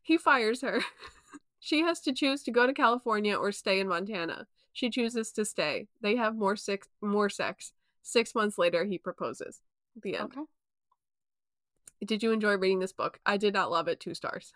he 0.02 0.18
fires 0.18 0.62
her. 0.62 0.80
She 1.61 1.83
has 1.83 2.00
to 2.00 2.12
choose 2.12 2.42
to 2.42 2.50
go 2.50 2.66
to 2.66 2.73
California 2.73 3.37
or 3.37 3.52
stay 3.52 3.78
in 3.78 3.87
Montana. 3.87 4.49
She 4.76 4.90
chooses 4.90 5.33
to 5.33 5.47
stay. 5.47 5.87
They 6.02 6.16
have 6.16 6.37
more 6.37 6.54
sex. 6.54 6.87
More 7.00 7.30
sex. 7.30 7.73
Six 8.02 8.35
months 8.35 8.59
later, 8.59 8.85
he 8.85 8.99
proposes. 8.99 9.62
The 10.02 10.18
end. 10.18 10.33
Okay. 10.37 10.42
Did 12.04 12.23
you 12.23 12.30
enjoy 12.33 12.59
reading 12.59 12.78
this 12.80 12.92
book? 12.92 13.18
I 13.25 13.38
did 13.38 13.54
not 13.54 13.71
love 13.71 13.88
it. 13.88 14.00
Two 14.00 14.12
stars. 14.12 14.52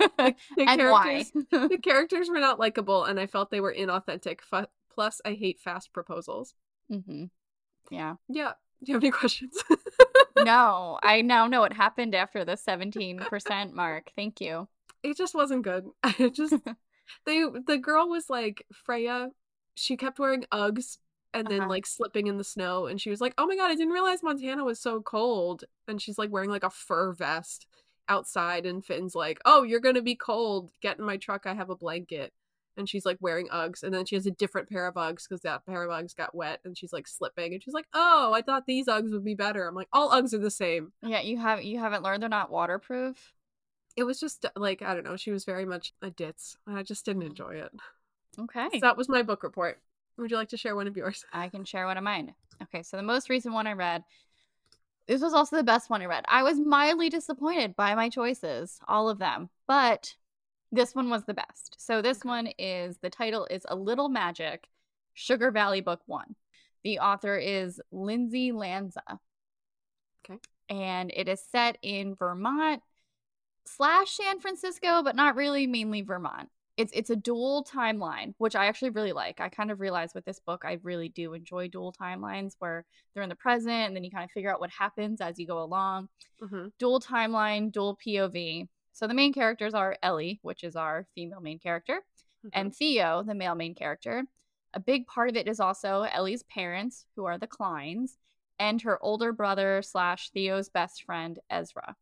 and 0.18 0.34
The 0.56 0.64
why? 0.90 1.24
characters, 1.30 1.32
the 1.70 1.78
characters 1.82 2.28
were 2.28 2.40
not 2.40 2.58
likable, 2.58 3.04
and 3.04 3.20
I 3.20 3.28
felt 3.28 3.52
they 3.52 3.60
were 3.60 3.72
inauthentic. 3.72 4.40
Fu- 4.40 4.66
Plus, 4.92 5.20
I 5.24 5.34
hate 5.34 5.60
fast 5.60 5.92
proposals. 5.92 6.54
hmm 6.90 7.26
Yeah. 7.92 8.16
Yeah. 8.28 8.54
Do 8.82 8.90
you 8.90 8.94
have 8.96 9.04
any 9.04 9.10
questions? 9.22 9.56
No, 10.36 10.98
I 11.00 11.22
now 11.22 11.46
know 11.46 11.60
what 11.60 11.72
happened 11.72 12.16
after 12.16 12.44
the 12.44 12.56
17% 12.56 13.72
mark. 13.72 14.10
Thank 14.16 14.40
you. 14.40 14.66
it 15.04 15.16
just 15.16 15.32
wasn't 15.36 15.62
good. 15.62 15.86
I 16.02 16.28
just 16.34 16.54
they 17.26 17.44
the 17.66 17.78
girl 17.78 18.08
was 18.08 18.28
like 18.30 18.66
Freya. 18.72 19.30
She 19.74 19.96
kept 19.96 20.18
wearing 20.18 20.44
Uggs 20.52 20.98
and 21.34 21.46
then 21.48 21.60
Uh-huh. 21.62 21.70
like 21.70 21.86
slipping 21.86 22.26
in 22.26 22.36
the 22.36 22.44
snow, 22.44 22.86
and 22.86 23.00
she 23.00 23.08
was 23.10 23.20
like, 23.20 23.34
"Oh 23.38 23.46
my 23.46 23.56
god, 23.56 23.70
I 23.70 23.74
didn't 23.74 23.92
realize 23.94 24.22
Montana 24.22 24.64
was 24.64 24.80
so 24.80 25.00
cold." 25.00 25.64
And 25.88 26.00
she's 26.00 26.18
like 26.18 26.30
wearing 26.30 26.50
like 26.50 26.64
a 26.64 26.70
fur 26.70 27.12
vest 27.12 27.66
outside, 28.08 28.66
and 28.66 28.84
Finn's 28.84 29.14
like, 29.14 29.40
"Oh, 29.44 29.62
you're 29.62 29.80
gonna 29.80 30.02
be 30.02 30.14
cold. 30.16 30.70
Get 30.82 30.98
in 30.98 31.04
my 31.04 31.16
truck. 31.16 31.46
I 31.46 31.54
have 31.54 31.70
a 31.70 31.76
blanket." 31.76 32.32
And 32.76 32.88
she's 32.88 33.04
like 33.06 33.18
wearing 33.20 33.48
Uggs, 33.48 33.82
and 33.82 33.92
then 33.94 34.06
she 34.06 34.14
has 34.16 34.26
a 34.26 34.30
different 34.30 34.68
pair 34.68 34.86
of 34.86 34.94
Uggs 34.94 35.28
because 35.28 35.42
that 35.42 35.64
pair 35.66 35.82
of 35.82 35.90
Uggs 35.90 36.14
got 36.16 36.34
wet, 36.34 36.60
and 36.64 36.76
she's 36.76 36.92
like 36.92 37.06
slipping, 37.06 37.52
and 37.54 37.62
she's 37.62 37.74
like, 37.74 37.86
"Oh, 37.94 38.32
I 38.34 38.42
thought 38.42 38.66
these 38.66 38.86
Uggs 38.86 39.12
would 39.12 39.24
be 39.24 39.34
better." 39.34 39.66
I'm 39.68 39.74
like, 39.74 39.88
"All 39.92 40.10
Uggs 40.10 40.32
are 40.34 40.38
the 40.38 40.50
same." 40.50 40.92
Yeah, 41.02 41.20
you 41.20 41.38
have 41.38 41.62
you 41.62 41.78
haven't 41.78 42.02
learned 42.02 42.22
they're 42.22 42.28
not 42.30 42.50
waterproof. 42.50 43.34
It 43.96 44.04
was 44.04 44.18
just 44.18 44.46
like 44.56 44.82
I 44.82 44.94
don't 44.94 45.04
know. 45.04 45.16
She 45.16 45.30
was 45.30 45.44
very 45.44 45.64
much 45.64 45.92
a 46.02 46.10
ditz, 46.10 46.56
and 46.66 46.76
I 46.76 46.82
just 46.82 47.04
didn't 47.04 47.22
mm. 47.22 47.30
enjoy 47.30 47.56
it. 47.56 47.72
Okay. 48.38 48.68
So 48.72 48.78
that 48.80 48.96
was 48.96 49.08
my 49.08 49.22
book 49.22 49.42
report. 49.42 49.78
Would 50.18 50.30
you 50.30 50.36
like 50.36 50.50
to 50.50 50.56
share 50.56 50.76
one 50.76 50.86
of 50.86 50.96
yours? 50.96 51.24
I 51.32 51.48
can 51.48 51.64
share 51.64 51.86
one 51.86 51.98
of 51.98 52.04
mine. 52.04 52.34
Okay, 52.62 52.82
so 52.82 52.96
the 52.96 53.02
most 53.02 53.28
recent 53.28 53.54
one 53.54 53.66
I 53.66 53.72
read, 53.72 54.04
this 55.06 55.22
was 55.22 55.34
also 55.34 55.56
the 55.56 55.64
best 55.64 55.90
one 55.90 56.02
I 56.02 56.06
read. 56.06 56.24
I 56.28 56.42
was 56.42 56.58
mildly 56.60 57.08
disappointed 57.08 57.74
by 57.76 57.94
my 57.94 58.08
choices, 58.08 58.78
all 58.86 59.08
of 59.08 59.18
them, 59.18 59.48
but 59.66 60.14
this 60.70 60.94
one 60.94 61.10
was 61.10 61.24
the 61.24 61.34
best. 61.34 61.76
So 61.78 62.02
this 62.02 62.20
Okay. 62.20 62.28
one 62.28 62.46
is 62.58 62.98
the 62.98 63.10
title 63.10 63.46
is 63.50 63.66
A 63.68 63.76
Little 63.76 64.08
Magic, 64.08 64.68
Sugar 65.14 65.50
Valley 65.50 65.80
Book 65.80 66.00
One. 66.06 66.34
The 66.84 66.98
author 67.00 67.36
is 67.36 67.80
Lindsay 67.90 68.52
Lanza. 68.52 69.20
Okay. 70.24 70.38
And 70.68 71.12
it 71.14 71.28
is 71.28 71.42
set 71.50 71.78
in 71.82 72.14
Vermont 72.14 72.82
slash 73.66 74.10
San 74.16 74.40
Francisco, 74.40 75.02
but 75.02 75.16
not 75.16 75.36
really, 75.36 75.66
mainly 75.66 76.02
Vermont 76.02 76.48
it's 76.76 76.92
it's 76.94 77.10
a 77.10 77.16
dual 77.16 77.64
timeline, 77.64 78.34
which 78.38 78.56
I 78.56 78.66
actually 78.66 78.90
really 78.90 79.12
like. 79.12 79.40
I 79.40 79.48
kind 79.48 79.70
of 79.70 79.80
realized 79.80 80.14
with 80.14 80.24
this 80.24 80.40
book, 80.40 80.62
I 80.64 80.78
really 80.82 81.08
do 81.08 81.34
enjoy 81.34 81.68
dual 81.68 81.92
timelines 81.92 82.54
where 82.58 82.84
they're 83.12 83.22
in 83.22 83.28
the 83.28 83.34
present 83.34 83.86
and 83.86 83.94
then 83.94 84.04
you 84.04 84.10
kind 84.10 84.24
of 84.24 84.30
figure 84.30 84.50
out 84.50 84.60
what 84.60 84.70
happens 84.70 85.20
as 85.20 85.38
you 85.38 85.46
go 85.46 85.62
along. 85.62 86.08
Mm-hmm. 86.42 86.68
Dual 86.78 87.00
timeline, 87.00 87.70
dual 87.70 87.98
POV. 88.04 88.68
So 88.92 89.06
the 89.06 89.14
main 89.14 89.32
characters 89.32 89.74
are 89.74 89.96
Ellie, 90.02 90.40
which 90.42 90.64
is 90.64 90.76
our 90.76 91.06
female 91.14 91.40
main 91.40 91.58
character, 91.58 92.00
and 92.52 92.74
Theo, 92.74 93.22
the 93.22 93.34
male 93.34 93.54
main 93.54 93.74
character. 93.74 94.24
A 94.74 94.80
big 94.80 95.06
part 95.06 95.30
of 95.30 95.36
it 95.36 95.48
is 95.48 95.60
also 95.60 96.06
Ellie's 96.12 96.42
parents, 96.42 97.06
who 97.16 97.24
are 97.24 97.38
the 97.38 97.46
Kleins, 97.46 98.16
and 98.58 98.82
her 98.82 99.02
older 99.02 99.32
brother 99.32 99.82
slash 99.82 100.30
Theo's 100.30 100.68
best 100.68 101.04
friend, 101.04 101.38
Ezra. 101.48 101.96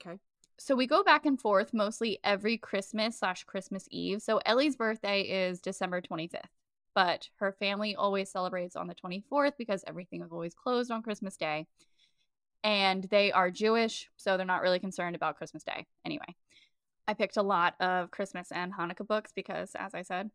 Okay. 0.00 0.18
So 0.58 0.74
we 0.74 0.86
go 0.86 1.02
back 1.02 1.26
and 1.26 1.40
forth 1.40 1.74
mostly 1.74 2.18
every 2.24 2.56
Christmas 2.56 3.18
slash 3.18 3.44
Christmas 3.44 3.86
Eve. 3.90 4.22
So 4.22 4.40
Ellie's 4.46 4.76
birthday 4.76 5.22
is 5.22 5.60
December 5.60 6.00
25th, 6.00 6.40
but 6.94 7.28
her 7.36 7.52
family 7.52 7.94
always 7.94 8.30
celebrates 8.30 8.74
on 8.74 8.86
the 8.86 8.94
24th 8.94 9.52
because 9.58 9.84
everything 9.86 10.22
is 10.22 10.32
always 10.32 10.54
closed 10.54 10.90
on 10.90 11.02
Christmas 11.02 11.36
Day. 11.36 11.66
And 12.64 13.04
they 13.04 13.32
are 13.32 13.50
Jewish, 13.50 14.08
so 14.16 14.36
they're 14.36 14.46
not 14.46 14.62
really 14.62 14.80
concerned 14.80 15.14
about 15.14 15.36
Christmas 15.36 15.62
Day. 15.62 15.86
Anyway, 16.04 16.34
I 17.06 17.14
picked 17.14 17.36
a 17.36 17.42
lot 17.42 17.74
of 17.80 18.10
Christmas 18.10 18.50
and 18.50 18.72
Hanukkah 18.72 19.06
books 19.06 19.32
because, 19.34 19.72
as 19.78 19.94
I 19.94 20.02
said, 20.02 20.30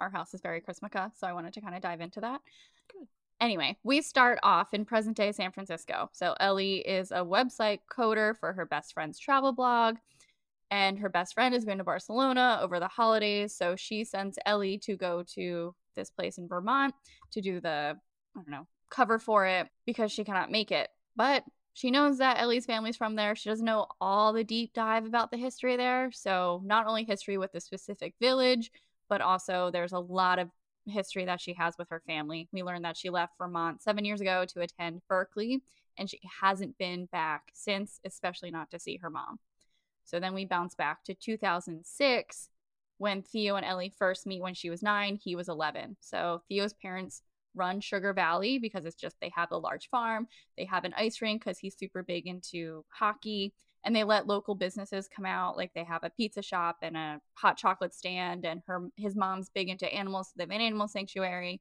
our 0.00 0.10
house 0.10 0.34
is 0.34 0.40
very 0.40 0.60
Christmaka, 0.60 1.12
so 1.16 1.26
I 1.26 1.32
wanted 1.32 1.54
to 1.54 1.60
kind 1.60 1.74
of 1.74 1.80
dive 1.80 2.00
into 2.00 2.20
that. 2.20 2.40
Good. 2.92 3.06
Anyway, 3.42 3.76
we 3.82 4.00
start 4.00 4.38
off 4.44 4.72
in 4.72 4.84
present 4.84 5.16
day 5.16 5.32
San 5.32 5.50
Francisco. 5.50 6.08
So 6.12 6.36
Ellie 6.38 6.76
is 6.76 7.10
a 7.10 7.16
website 7.16 7.80
coder 7.92 8.38
for 8.38 8.52
her 8.52 8.64
best 8.64 8.94
friend's 8.94 9.18
travel 9.18 9.52
blog, 9.52 9.96
and 10.70 10.96
her 11.00 11.08
best 11.08 11.34
friend 11.34 11.52
is 11.52 11.64
going 11.64 11.78
to 11.78 11.84
Barcelona 11.84 12.60
over 12.62 12.78
the 12.78 12.86
holidays. 12.86 13.52
So 13.52 13.74
she 13.74 14.04
sends 14.04 14.38
Ellie 14.46 14.78
to 14.84 14.96
go 14.96 15.24
to 15.34 15.74
this 15.96 16.08
place 16.08 16.38
in 16.38 16.46
Vermont 16.46 16.94
to 17.32 17.40
do 17.40 17.60
the, 17.60 17.96
I 17.98 18.38
don't 18.38 18.48
know, 18.48 18.68
cover 18.90 19.18
for 19.18 19.44
it 19.44 19.66
because 19.86 20.12
she 20.12 20.22
cannot 20.22 20.52
make 20.52 20.70
it. 20.70 20.88
But 21.16 21.42
she 21.74 21.90
knows 21.90 22.18
that 22.18 22.38
Ellie's 22.38 22.66
family's 22.66 22.96
from 22.96 23.16
there. 23.16 23.34
She 23.34 23.48
doesn't 23.48 23.66
know 23.66 23.88
all 24.00 24.32
the 24.32 24.44
deep 24.44 24.72
dive 24.72 25.04
about 25.04 25.32
the 25.32 25.36
history 25.36 25.76
there. 25.76 26.12
So, 26.12 26.62
not 26.64 26.86
only 26.86 27.02
history 27.02 27.38
with 27.38 27.50
the 27.50 27.60
specific 27.60 28.14
village, 28.20 28.70
but 29.08 29.20
also 29.20 29.70
there's 29.72 29.92
a 29.92 29.98
lot 29.98 30.38
of 30.38 30.48
history 30.86 31.24
that 31.24 31.40
she 31.40 31.54
has 31.54 31.74
with 31.78 31.88
her 31.90 32.02
family. 32.06 32.48
We 32.52 32.62
learned 32.62 32.84
that 32.84 32.96
she 32.96 33.10
left 33.10 33.38
Vermont 33.38 33.82
seven 33.82 34.04
years 34.04 34.20
ago 34.20 34.44
to 34.46 34.60
attend 34.60 35.02
Berkeley, 35.08 35.62
and 35.98 36.08
she 36.08 36.20
hasn't 36.40 36.78
been 36.78 37.06
back 37.06 37.44
since, 37.52 38.00
especially 38.04 38.50
not 38.50 38.70
to 38.70 38.78
see 38.78 38.98
her 38.98 39.10
mom. 39.10 39.38
So 40.04 40.18
then 40.20 40.34
we 40.34 40.44
bounce 40.44 40.74
back 40.74 41.04
to 41.04 41.14
2006 41.14 42.48
when 42.98 43.22
Theo 43.22 43.56
and 43.56 43.66
Ellie 43.66 43.92
first 43.98 44.26
meet 44.26 44.42
when 44.42 44.54
she 44.54 44.70
was 44.70 44.82
nine, 44.82 45.18
he 45.22 45.34
was 45.34 45.48
11. 45.48 45.96
So 46.00 46.42
Theo's 46.48 46.72
parents 46.72 47.22
run 47.54 47.80
Sugar 47.80 48.12
Valley 48.12 48.58
because 48.58 48.84
it's 48.84 48.96
just 48.96 49.16
they 49.20 49.32
have 49.34 49.50
a 49.50 49.56
large 49.56 49.88
farm, 49.90 50.28
they 50.56 50.64
have 50.64 50.84
an 50.84 50.94
ice 50.96 51.20
rink 51.20 51.44
because 51.44 51.58
he's 51.58 51.76
super 51.76 52.02
big 52.02 52.26
into 52.26 52.84
hockey, 52.88 53.54
and 53.84 53.94
they 53.94 54.04
let 54.04 54.26
local 54.26 54.54
businesses 54.54 55.08
come 55.08 55.26
out 55.26 55.56
like 55.56 55.72
they 55.74 55.84
have 55.84 56.04
a 56.04 56.10
pizza 56.10 56.42
shop 56.42 56.78
and 56.82 56.96
a 56.96 57.20
hot 57.34 57.56
chocolate 57.56 57.94
stand 57.94 58.44
and 58.44 58.62
her 58.66 58.88
his 58.96 59.16
mom's 59.16 59.50
big 59.50 59.68
into 59.68 59.92
animals 59.92 60.28
so 60.28 60.32
they 60.36 60.44
have 60.44 60.50
an 60.50 60.60
animal 60.60 60.88
sanctuary 60.88 61.60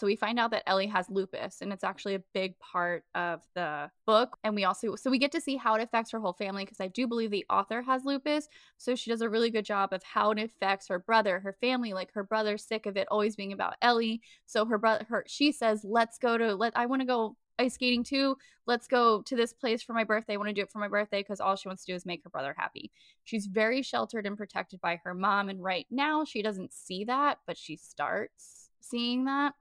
So 0.00 0.06
we 0.06 0.14
find 0.16 0.38
out 0.38 0.52
that 0.52 0.62
Ellie 0.68 0.86
has 0.86 1.10
lupus, 1.10 1.60
and 1.60 1.72
it's 1.72 1.82
actually 1.82 2.14
a 2.14 2.22
big 2.32 2.56
part 2.60 3.04
of 3.16 3.42
the 3.54 3.90
book. 4.06 4.36
And 4.44 4.54
we 4.54 4.64
also, 4.64 4.94
so 4.94 5.10
we 5.10 5.18
get 5.18 5.32
to 5.32 5.40
see 5.40 5.56
how 5.56 5.74
it 5.74 5.82
affects 5.82 6.12
her 6.12 6.20
whole 6.20 6.32
family 6.32 6.64
because 6.64 6.80
I 6.80 6.86
do 6.86 7.08
believe 7.08 7.32
the 7.32 7.46
author 7.50 7.82
has 7.82 8.04
lupus. 8.04 8.48
So 8.76 8.94
she 8.94 9.10
does 9.10 9.22
a 9.22 9.28
really 9.28 9.50
good 9.50 9.64
job 9.64 9.92
of 9.92 10.02
how 10.04 10.30
it 10.30 10.38
affects 10.38 10.86
her 10.88 11.00
brother, 11.00 11.40
her 11.40 11.52
family. 11.60 11.94
Like 11.94 12.12
her 12.14 12.22
brother's 12.22 12.64
sick 12.64 12.86
of 12.86 12.96
it 12.96 13.08
always 13.10 13.34
being 13.34 13.52
about 13.52 13.74
Ellie. 13.82 14.20
So 14.46 14.64
her 14.66 14.78
brother, 14.78 15.04
her, 15.08 15.24
she 15.26 15.50
says, 15.50 15.82
let's 15.84 16.18
go 16.18 16.38
to, 16.38 16.54
let, 16.54 16.76
I 16.76 16.86
want 16.86 17.02
to 17.02 17.06
go 17.06 17.36
ice 17.58 17.74
skating 17.74 18.04
too. 18.04 18.36
Let's 18.66 18.86
go 18.86 19.22
to 19.22 19.36
this 19.36 19.52
place 19.52 19.82
for 19.82 19.92
my 19.92 20.04
birthday. 20.04 20.34
I 20.34 20.36
want 20.36 20.48
to 20.48 20.54
do 20.54 20.62
it 20.62 20.70
for 20.70 20.78
my 20.78 20.88
birthday 20.88 21.20
because 21.20 21.40
all 21.40 21.56
she 21.56 21.68
wants 21.68 21.84
to 21.84 21.92
do 21.92 21.96
is 21.96 22.06
make 22.06 22.22
her 22.24 22.30
brother 22.30 22.54
happy. 22.56 22.90
She's 23.24 23.46
very 23.46 23.82
sheltered 23.82 24.26
and 24.26 24.36
protected 24.36 24.80
by 24.80 25.00
her 25.04 25.14
mom. 25.14 25.48
And 25.48 25.62
right 25.62 25.86
now, 25.90 26.24
she 26.24 26.42
doesn't 26.42 26.72
see 26.72 27.04
that, 27.04 27.38
but 27.46 27.56
she 27.56 27.76
starts 27.76 28.70
seeing 28.80 29.24
that. 29.24 29.54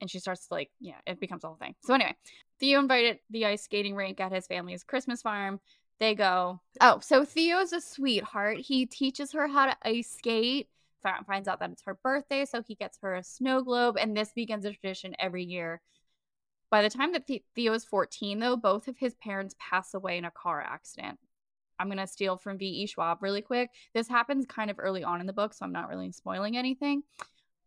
And 0.00 0.10
she 0.10 0.18
starts 0.18 0.46
to 0.46 0.54
like, 0.54 0.70
yeah, 0.80 0.98
it 1.06 1.20
becomes 1.20 1.44
a 1.44 1.48
whole 1.48 1.56
thing. 1.56 1.74
So, 1.84 1.94
anyway, 1.94 2.16
Theo 2.60 2.78
invited 2.78 3.18
the 3.30 3.46
ice 3.46 3.62
skating 3.62 3.94
rink 3.96 4.20
at 4.20 4.32
his 4.32 4.46
family's 4.46 4.84
Christmas 4.84 5.22
farm. 5.22 5.60
They 5.98 6.14
go, 6.14 6.60
oh, 6.80 7.00
so 7.00 7.24
Theo's 7.24 7.72
a 7.72 7.80
sweetheart. 7.80 8.58
He 8.58 8.86
teaches 8.86 9.32
her 9.32 9.48
how 9.48 9.66
to 9.66 9.76
ice 9.82 10.14
skate 10.16 10.68
finds 11.26 11.48
out 11.48 11.60
that 11.60 11.70
it's 11.70 11.82
her 11.82 11.98
birthday, 12.02 12.44
so 12.44 12.62
he 12.62 12.74
gets 12.74 12.98
her 13.02 13.14
a 13.14 13.22
snow 13.22 13.62
globe, 13.62 13.96
and 13.98 14.16
this 14.16 14.32
begins 14.34 14.64
a 14.64 14.72
tradition 14.72 15.14
every 15.18 15.44
year 15.44 15.80
by 16.70 16.82
the 16.82 16.90
time 16.90 17.12
that 17.12 17.28
Theo 17.54 17.72
is 17.72 17.84
14, 17.84 18.38
though, 18.38 18.56
both 18.56 18.88
of 18.88 18.98
his 18.98 19.14
parents 19.14 19.54
pass 19.58 19.94
away 19.94 20.18
in 20.18 20.24
a 20.24 20.30
car 20.30 20.60
accident. 20.60 21.18
I'm 21.78 21.88
going 21.88 21.98
to 21.98 22.06
steal 22.06 22.36
from 22.36 22.58
V.E. 22.58 22.86
Schwab 22.86 23.22
really 23.22 23.40
quick. 23.40 23.70
This 23.94 24.08
happens 24.08 24.46
kind 24.46 24.70
of 24.70 24.78
early 24.78 25.04
on 25.04 25.20
in 25.20 25.26
the 25.26 25.32
book, 25.32 25.54
so 25.54 25.64
I'm 25.64 25.72
not 25.72 25.88
really 25.88 26.12
spoiling 26.12 26.56
anything. 26.56 27.04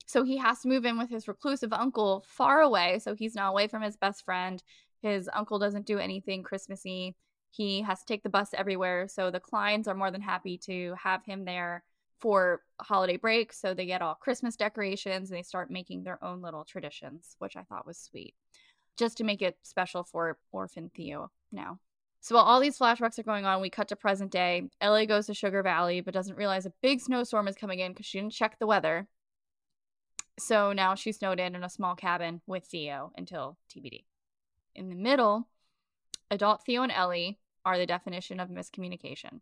So 0.06 0.24
he 0.24 0.38
has 0.38 0.60
to 0.62 0.68
move 0.68 0.86
in 0.86 0.98
with 0.98 1.10
his 1.10 1.28
reclusive 1.28 1.72
uncle 1.72 2.24
far 2.28 2.62
away, 2.62 3.00
so 3.00 3.16
he's 3.16 3.36
now 3.36 3.50
away 3.50 3.68
from 3.68 3.82
his 3.82 3.96
best 3.96 4.26
friend. 4.26 4.62
His 5.02 5.30
uncle 5.34 5.58
doesn't 5.58 5.86
do 5.86 5.98
anything 5.98 6.44
Christmassy. 6.44 7.16
He 7.50 7.82
has 7.82 8.00
to 8.00 8.06
take 8.06 8.24
the 8.24 8.30
bus 8.30 8.50
everywhere, 8.54 9.08
so 9.08 9.32
the 9.32 9.40
Kleins 9.40 9.88
are 9.88 9.96
more 9.96 10.12
than 10.12 10.22
happy 10.22 10.58
to 10.60 10.94
have 11.02 11.24
him 11.26 11.46
there 11.46 11.84
for 12.20 12.62
holiday 12.80 13.18
break. 13.18 13.52
So 13.52 13.74
they 13.74 13.86
get 13.86 14.02
all 14.02 14.14
Christmas 14.14 14.56
decorations 14.56 15.32
and 15.32 15.38
they 15.38 15.44
start 15.44 15.72
making 15.72 16.04
their 16.04 16.24
own 16.24 16.42
little 16.42 16.64
traditions, 16.64 17.36
which 17.40 17.58
I 17.58 17.64
thought 17.64 17.88
was 17.88 17.98
sweet 17.98 18.36
just 18.98 19.18
to 19.18 19.24
make 19.24 19.42
it 19.42 19.58
special 19.64 20.04
for 20.04 20.38
orphan 20.52 20.92
Theo 20.94 21.32
now. 21.52 21.80
So 22.22 22.36
while 22.36 22.44
all 22.44 22.60
these 22.60 22.78
flashbacks 22.78 23.18
are 23.18 23.24
going 23.24 23.46
on, 23.46 23.62
we 23.62 23.72
cut 23.72 23.88
to 23.88 23.96
present 23.96 24.32
day. 24.32 24.70
Ellie 24.80 25.08
goes 25.08 25.26
to 25.26 25.34
Sugar 25.34 25.64
Valley, 25.64 26.02
but 26.02 26.14
doesn't 26.14 26.38
realize 26.38 26.68
a 26.68 26.74
big 26.82 27.02
snowstorm 27.02 27.48
is 27.48 27.56
coming 27.56 27.80
in 27.80 27.92
because 27.92 28.06
she 28.06 28.20
didn't 28.20 28.34
check 28.34 28.60
the 28.60 28.68
weather. 28.68 29.08
So 30.40 30.72
now 30.72 30.94
she's 30.94 31.18
snowed 31.18 31.40
in 31.40 31.56
in 31.56 31.64
a 31.64 31.70
small 31.70 31.96
cabin 31.96 32.42
with 32.46 32.66
Theo 32.66 33.12
until 33.16 33.58
TBD. 33.74 34.06
In 34.76 34.90
the 34.90 34.96
middle, 34.96 35.48
adult 36.30 36.64
Theo 36.64 36.84
and 36.84 36.92
Ellie 36.92 37.40
are 37.66 37.78
the 37.78 37.88
definition 37.88 38.40
of 38.40 38.50
miscommunication. 38.50 39.42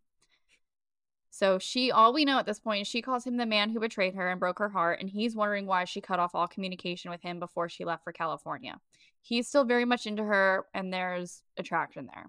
So 1.40 1.58
she, 1.58 1.90
all 1.90 2.12
we 2.12 2.26
know 2.26 2.38
at 2.38 2.44
this 2.44 2.60
point, 2.60 2.86
she 2.86 3.00
calls 3.00 3.24
him 3.24 3.38
the 3.38 3.46
man 3.46 3.70
who 3.70 3.80
betrayed 3.80 4.14
her 4.14 4.28
and 4.28 4.38
broke 4.38 4.58
her 4.58 4.68
heart, 4.68 5.00
and 5.00 5.08
he's 5.08 5.34
wondering 5.34 5.64
why 5.64 5.86
she 5.86 6.02
cut 6.02 6.18
off 6.18 6.34
all 6.34 6.46
communication 6.46 7.10
with 7.10 7.22
him 7.22 7.40
before 7.40 7.66
she 7.70 7.86
left 7.86 8.04
for 8.04 8.12
California. 8.12 8.78
He's 9.22 9.48
still 9.48 9.64
very 9.64 9.86
much 9.86 10.06
into 10.06 10.22
her, 10.22 10.66
and 10.74 10.92
there's 10.92 11.42
attraction 11.56 12.10
there. 12.12 12.26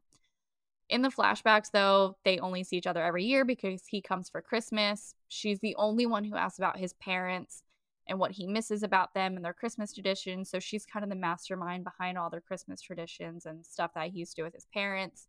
In 0.87 1.01
the 1.01 1.09
flashbacks, 1.09 1.71
though, 1.71 2.15
they 2.23 2.39
only 2.39 2.63
see 2.63 2.77
each 2.77 2.87
other 2.87 3.03
every 3.03 3.25
year 3.25 3.43
because 3.43 3.81
he 3.85 4.01
comes 4.01 4.29
for 4.29 4.41
Christmas. 4.41 5.13
She's 5.27 5.59
the 5.59 5.75
only 5.75 6.05
one 6.05 6.23
who 6.23 6.37
asks 6.37 6.57
about 6.57 6.79
his 6.79 6.93
parents 6.93 7.63
and 8.07 8.17
what 8.17 8.31
he 8.31 8.47
misses 8.47 8.81
about 8.81 9.13
them 9.13 9.35
and 9.35 9.43
their 9.43 9.51
Christmas 9.53 9.91
traditions. 9.91 10.49
So 10.49 10.61
she's 10.61 10.85
kind 10.85 11.03
of 11.03 11.09
the 11.09 11.17
mastermind 11.17 11.83
behind 11.83 12.17
all 12.17 12.29
their 12.29 12.39
Christmas 12.39 12.79
traditions 12.79 13.45
and 13.45 13.65
stuff 13.65 13.91
that 13.93 14.11
he 14.11 14.19
used 14.19 14.37
to 14.37 14.43
do 14.43 14.45
with 14.45 14.53
his 14.53 14.67
parents. 14.73 15.27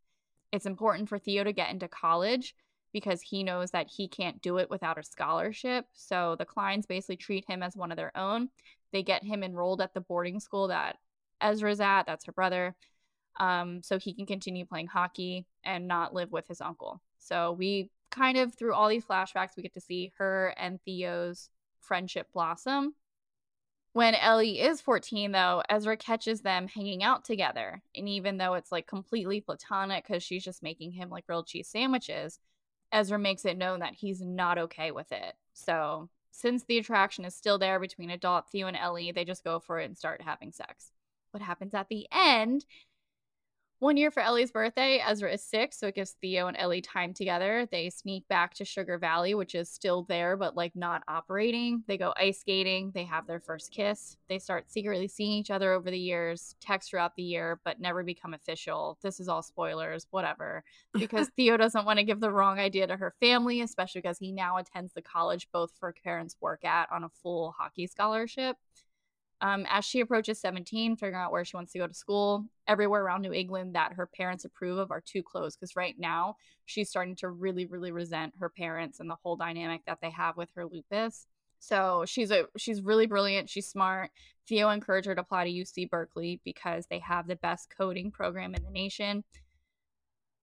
It's 0.53 0.66
important 0.66 1.09
for 1.09 1.18
Theo 1.18 1.42
to 1.42 1.53
get 1.53 1.71
into 1.71 1.88
college 1.88 2.55
because 2.93 3.23
he 3.23 3.43
knows 3.43 3.71
that 3.71 3.89
he 3.89 4.09
can't 4.09 4.41
do 4.43 4.59
it 4.59 4.71
without 4.71 4.99
a 4.99 5.03
scholarship. 5.03 5.87
So 5.93 6.37
the 6.39 6.47
Kleins 6.47 6.87
basically 6.87 7.17
treat 7.17 7.45
him 7.49 7.63
as 7.63 7.77
one 7.77 7.91
of 7.91 7.97
their 7.97 8.17
own. 8.17 8.49
They 8.93 9.03
get 9.03 9.25
him 9.25 9.43
enrolled 9.43 9.81
at 9.81 9.95
the 9.95 10.01
boarding 10.01 10.41
school 10.41 10.69
that 10.69 10.99
Ezra's 11.41 11.81
at, 11.81 12.05
that's 12.05 12.27
her 12.27 12.33
brother, 12.33 12.77
um, 13.41 13.83
so 13.83 13.99
he 13.99 14.15
can 14.15 14.27
continue 14.27 14.65
playing 14.65 14.87
hockey 14.87 15.47
and 15.65 15.89
not 15.89 16.15
live 16.15 16.31
with 16.31 16.47
his 16.47 16.61
uncle. 16.61 17.01
So 17.19 17.53
we 17.53 17.91
kind 18.11 18.37
of, 18.37 18.55
through 18.55 18.75
all 18.75 18.89
these 18.89 19.05
flashbacks, 19.05 19.57
we 19.57 19.63
get 19.63 19.75
to 19.75 19.81
see 19.81 20.13
her 20.19 20.55
and 20.57 20.79
Theo's 20.85 21.49
friendship 21.81 22.29
blossom. 22.33 22.95
When 23.95 24.15
Ellie 24.15 24.61
is 24.61 24.81
14, 24.81 25.33
though, 25.33 25.63
Ezra 25.69 25.97
catches 25.97 26.41
them 26.41 26.67
hanging 26.67 27.03
out 27.03 27.25
together. 27.25 27.83
And 27.95 28.09
even 28.09 28.39
though 28.39 28.55
it's 28.55 28.73
like 28.73 28.87
completely 28.87 29.41
platonic 29.41 30.07
because 30.07 30.23
she's 30.23 30.45
just 30.45 30.63
making 30.63 30.93
him 30.93 31.11
like 31.11 31.27
grilled 31.27 31.47
cheese 31.47 31.69
sandwiches, 31.69 32.39
Ezra 32.93 33.19
makes 33.19 33.45
it 33.45 33.59
known 33.59 33.81
that 33.81 33.95
he's 33.95 34.21
not 34.21 34.59
okay 34.59 34.91
with 34.91 35.11
it. 35.13 35.35
So, 35.55 36.09
since 36.31 36.65
the 36.65 36.79
attraction 36.79 37.25
is 37.25 37.35
still 37.35 37.59
there 37.59 37.79
between 37.79 38.11
adult 38.11 38.49
Theo 38.51 38.67
and 38.67 38.77
Ellie, 38.77 39.13
they 39.13 39.25
just 39.25 39.45
go 39.45 39.61
for 39.61 39.79
it 39.79 39.85
and 39.85 39.97
start 39.97 40.23
having 40.23 40.53
sex. 40.53 40.91
What 41.31 41.43
happens 41.43 41.75
at 41.75 41.89
the 41.89 42.07
end 42.13 42.65
one 43.83 43.97
year 43.97 44.12
for 44.12 44.21
Ellie's 44.21 44.53
birthday, 44.53 45.03
Ezra 45.05 45.33
is 45.33 45.42
sick, 45.42 45.73
so 45.73 45.88
it 45.88 45.97
gives 45.97 46.14
Theo 46.21 46.47
and 46.47 46.57
Ellie 46.57 46.81
time 46.81 47.12
together. 47.12 47.66
They 47.73 47.90
sneak 47.90 48.29
back 48.29 48.55
to 48.55 48.64
Sugar 48.64 48.97
Valley, 48.97 49.35
which 49.35 49.57
is 49.57 49.68
still 49.68 50.05
there, 50.05 50.37
but 50.37 50.57
like 50.57 50.77
not 50.77 51.03
operating. 51.09 51.83
They 51.88 51.99
go 51.99 52.14
ice 52.16 52.38
skating. 52.38 52.92
They 52.95 53.03
have 53.03 53.27
their 53.27 53.40
first 53.40 53.73
kiss. 53.73 54.16
They 54.29 54.38
start 54.38 54.71
secretly 54.71 55.09
seeing 55.09 55.33
each 55.33 55.51
other 55.51 55.73
over 55.73 55.90
the 55.90 55.99
years, 55.99 56.55
text 56.61 56.90
throughout 56.90 57.16
the 57.16 57.25
year, 57.25 57.59
but 57.64 57.81
never 57.81 58.05
become 58.05 58.35
official. 58.35 58.99
This 59.03 59.18
is 59.18 59.29
all 59.29 59.42
spoilers, 59.42 60.07
whatever. 60.11 60.62
Because 60.95 61.29
Theo 61.35 61.57
doesn't 61.57 61.85
want 61.85 61.99
to 61.99 62.05
give 62.05 62.21
the 62.21 62.31
wrong 62.31 62.61
idea 62.61 62.87
to 62.87 62.97
her 62.97 63.14
family, 63.18 63.62
especially 63.62 64.03
because 64.03 64.18
he 64.18 64.31
now 64.31 64.59
attends 64.59 64.92
the 64.92 65.03
college 65.03 65.49
both 65.53 65.73
her 65.81 65.92
parents 66.05 66.37
work 66.40 66.64
at 66.64 66.88
on 66.92 67.03
a 67.03 67.09
full 67.09 67.53
hockey 67.59 67.88
scholarship. 67.88 68.57
Um, 69.43 69.67
as 69.69 69.85
she 69.85 69.99
approaches 69.99 70.41
17, 70.41 70.95
figuring 70.95 71.17
out 71.17 71.33
where 71.33 71.45
she 71.45 71.57
wants 71.57 71.73
to 71.73 71.79
go 71.79 71.89
to 71.89 71.95
school, 71.95 72.47
everywhere 72.69 73.03
around 73.03 73.23
New 73.23 73.33
England 73.33 73.75
that 73.75 73.93
her 73.95 74.07
parents 74.07 74.45
approve 74.45 74.79
of 74.79 74.93
are 74.93 75.01
too 75.01 75.23
close. 75.23 75.57
Because 75.57 75.75
right 75.75 75.97
now, 75.99 76.37
she's 76.65 76.89
starting 76.89 77.17
to 77.17 77.29
really, 77.29 77.67
really 77.67 77.91
resent 77.91 78.35
her 78.39 78.49
parents 78.49 79.01
and 79.01 79.11
the 79.11 79.17
whole 79.21 79.35
dynamic 79.35 79.83
that 79.87 79.99
they 80.01 80.11
have 80.11 80.37
with 80.37 80.49
her 80.55 80.65
lupus. 80.65 81.27
So 81.59 82.05
she's 82.07 82.31
a 82.31 82.47
she's 82.57 82.83
really 82.83 83.07
brilliant. 83.07 83.51
She's 83.51 83.69
smart. 83.69 84.11
Theo 84.49 84.71
encouraged 84.71 85.07
her 85.07 85.15
to 85.17 85.21
apply 85.21 85.45
to 85.45 85.51
UC 85.51 85.91
Berkeley 85.91 86.41
because 86.45 86.87
they 86.87 87.01
have 87.01 87.27
the 87.27 87.37
best 87.37 87.69
coding 87.77 88.13
program 88.13 88.55
in 88.55 88.63
the 88.63 88.71
nation. 88.71 89.25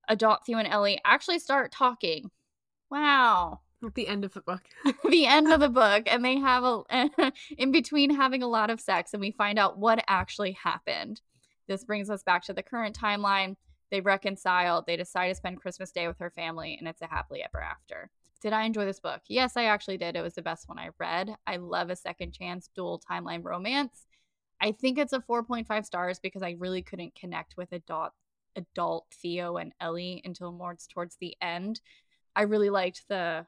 Adult 0.09 0.45
Theo 0.45 0.57
and 0.57 0.67
Ellie 0.67 0.99
actually 1.05 1.39
start 1.39 1.71
talking. 1.71 2.31
Wow, 2.89 3.61
the 3.95 4.07
end 4.07 4.25
of 4.25 4.33
the 4.33 4.41
book. 4.41 4.61
the 5.09 5.25
end 5.25 5.51
of 5.51 5.59
the 5.59 5.69
book. 5.69 6.03
And 6.07 6.23
they 6.23 6.37
have 6.37 6.63
a, 6.63 7.31
in 7.57 7.71
between 7.71 8.15
having 8.15 8.43
a 8.43 8.47
lot 8.47 8.69
of 8.69 8.81
sex, 8.81 9.13
and 9.13 9.21
we 9.21 9.31
find 9.31 9.57
out 9.59 9.77
what 9.77 10.03
actually 10.07 10.53
happened. 10.53 11.21
This 11.67 11.83
brings 11.83 12.09
us 12.09 12.23
back 12.23 12.43
to 12.43 12.53
the 12.53 12.63
current 12.63 12.97
timeline. 12.97 13.55
They 13.91 14.01
reconcile, 14.01 14.83
they 14.85 14.97
decide 14.97 15.29
to 15.29 15.35
spend 15.35 15.61
Christmas 15.61 15.91
Day 15.91 16.07
with 16.07 16.19
her 16.19 16.31
family, 16.31 16.75
and 16.77 16.87
it's 16.87 17.01
a 17.01 17.07
happily 17.07 17.43
ever 17.43 17.61
after. 17.61 18.09
Did 18.41 18.53
I 18.53 18.63
enjoy 18.63 18.85
this 18.85 18.99
book? 18.99 19.21
Yes, 19.27 19.57
I 19.57 19.65
actually 19.65 19.97
did. 19.97 20.15
It 20.15 20.21
was 20.21 20.35
the 20.35 20.41
best 20.41 20.69
one 20.69 20.79
I 20.79 20.89
read. 20.97 21.35
I 21.45 21.57
love 21.57 21.89
a 21.89 21.95
second 21.95 22.31
chance 22.33 22.69
dual 22.73 23.01
timeline 23.09 23.43
romance. 23.43 24.05
I 24.61 24.71
think 24.71 24.97
it's 24.97 25.13
a 25.13 25.19
4.5 25.19 25.85
stars 25.85 26.19
because 26.19 26.41
I 26.41 26.55
really 26.57 26.81
couldn't 26.81 27.15
connect 27.15 27.57
with 27.57 27.71
adult 27.71 28.11
adult 28.55 29.05
Theo 29.21 29.57
and 29.57 29.73
Ellie 29.79 30.21
until 30.25 30.51
more 30.51 30.75
towards 30.91 31.17
the 31.17 31.35
end. 31.41 31.81
I 32.35 32.43
really 32.43 32.69
liked 32.69 33.07
the 33.07 33.45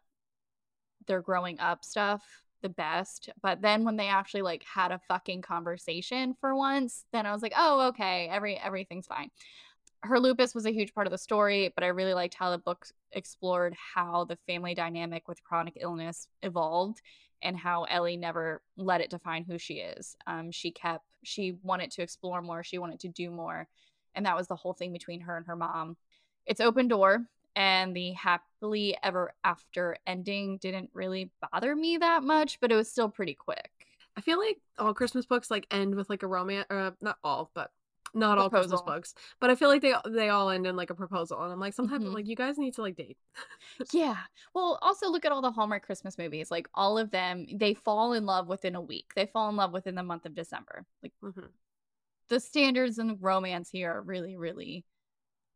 their 1.08 1.22
growing 1.22 1.60
up 1.60 1.84
stuff 1.84 2.24
the 2.62 2.70
best. 2.70 3.30
But 3.42 3.62
then 3.62 3.84
when 3.84 3.98
they 3.98 4.08
actually 4.08 4.44
like 4.44 4.64
had 4.64 4.92
a 4.92 5.02
fucking 5.08 5.42
conversation 5.42 6.36
for 6.40 6.56
once, 6.56 7.06
then 7.12 7.26
I 7.26 7.32
was 7.32 7.42
like, 7.42 7.54
oh, 7.58 7.88
okay, 7.90 8.28
every 8.32 8.58
everything's 8.58 9.08
fine. 9.08 9.30
Her 10.04 10.20
lupus 10.20 10.56
was 10.56 10.66
a 10.66 10.72
huge 10.72 10.94
part 10.94 11.08
of 11.08 11.12
the 11.12 11.18
story, 11.18 11.72
but 11.76 11.84
I 11.84 11.88
really 11.88 12.14
liked 12.14 12.34
how 12.34 12.52
the 12.52 12.58
book 12.58 12.88
explored 13.12 13.76
how 13.96 14.26
the 14.26 14.38
family 14.48 14.74
dynamic 14.74 15.28
with 15.28 15.44
chronic 15.44 15.78
illness 15.80 16.28
evolved 16.42 17.02
and 17.44 17.58
how 17.58 17.84
Ellie 17.84 18.18
never 18.18 18.62
let 18.78 19.02
it 19.02 19.10
define 19.10 19.44
who 19.44 19.58
she 19.58 19.76
is. 19.76 20.16
Um, 20.28 20.52
she 20.52 20.72
kept, 20.72 21.06
she 21.24 21.58
wanted 21.64 21.92
to 21.92 22.02
explore 22.02 22.42
more, 22.42 22.64
she 22.64 22.78
wanted 22.78 23.00
to 23.02 23.10
do 23.10 23.30
more. 23.30 23.68
And 24.16 24.26
that 24.26 24.36
was 24.36 24.48
the 24.48 24.56
whole 24.56 24.74
thing 24.74 24.92
between 24.92 25.22
her 25.22 25.38
and 25.38 25.46
her 25.46 25.56
mom. 25.56 25.98
It's 26.46 26.62
open 26.62 26.88
door 26.88 27.26
and 27.56 27.96
the 27.96 28.14
happily 28.14 28.98
ever 29.04 29.34
after 29.44 29.98
ending 30.08 30.58
didn't 30.58 30.90
really 30.94 31.32
bother 31.52 31.76
me 31.76 31.98
that 31.98 32.24
much, 32.24 32.60
but 32.60 32.72
it 32.72 32.76
was 32.76 32.90
still 32.92 33.10
pretty 33.10 33.34
quick. 33.36 33.72
I 34.18 34.22
feel 34.22 34.40
like 34.40 34.60
all 34.78 34.94
Christmas 34.94 35.26
books 35.26 35.50
like 35.50 35.68
end 35.72 35.96
with 35.96 36.10
like 36.10 36.24
a 36.24 36.28
romance, 36.28 36.68
or 36.70 36.78
uh, 36.80 36.92
not 37.02 37.18
all, 37.24 37.52
but 37.54 37.72
Not 38.14 38.38
all 38.38 38.50
Christmas 38.50 38.82
books, 38.82 39.14
but 39.40 39.50
I 39.50 39.56
feel 39.56 39.70
like 39.70 39.82
they 39.82 39.94
they 40.10 40.30
all 40.30 40.50
end 40.50 40.68
in 40.68 40.76
like 40.76 40.90
a 40.90 40.96
proposal, 40.96 41.42
and 41.44 41.52
I'm 41.54 41.60
like 41.60 41.74
sometimes 41.74 42.06
Mhm. 42.06 42.14
like 42.14 42.28
you 42.28 42.36
guys 42.36 42.58
need 42.58 42.74
to 42.76 42.82
like 42.82 42.98
date. 42.98 43.18
Yeah. 43.92 44.18
Well, 44.54 44.80
also 44.82 45.10
look 45.10 45.26
at 45.26 45.32
all 45.32 45.42
the 45.42 45.52
Hallmark 45.52 45.86
Christmas 45.86 46.18
movies. 46.18 46.52
Like 46.52 46.68
all 46.74 46.98
of 46.98 47.12
them, 47.12 47.46
they 47.54 47.74
fall 47.74 48.14
in 48.14 48.26
love 48.26 48.48
within 48.48 48.76
a 48.76 48.82
week. 48.82 49.12
They 49.16 49.26
fall 49.26 49.50
in 49.50 49.56
love 49.56 49.74
within 49.74 49.96
the 49.96 50.04
month 50.04 50.26
of 50.26 50.36
December. 50.36 50.86
Like 51.04 51.14
Mhm. 51.22 51.52
the 52.30 52.40
standards 52.40 52.98
in 53.00 53.18
romance 53.20 53.70
here 53.70 53.92
are 53.92 54.02
really, 54.02 54.36
really 54.38 54.86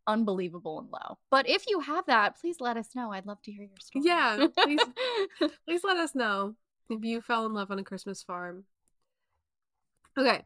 unbelievable 0.07 0.79
and 0.79 0.89
low. 0.91 1.17
But 1.31 1.47
if 1.49 1.65
you 1.67 1.79
have 1.79 2.05
that, 2.07 2.39
please 2.39 2.57
let 2.59 2.77
us 2.77 2.89
know. 2.95 3.11
I'd 3.11 3.25
love 3.25 3.41
to 3.43 3.51
hear 3.51 3.63
your 3.63 3.77
story. 3.79 4.05
Yeah, 4.05 4.47
please. 4.57 4.81
Please 5.67 5.83
let 5.83 5.97
us 5.97 6.15
know 6.15 6.55
if 6.89 7.03
you 7.03 7.21
fell 7.21 7.45
in 7.45 7.53
love 7.53 7.71
on 7.71 7.79
a 7.79 7.83
Christmas 7.83 8.23
farm. 8.23 8.65
Okay. 10.17 10.43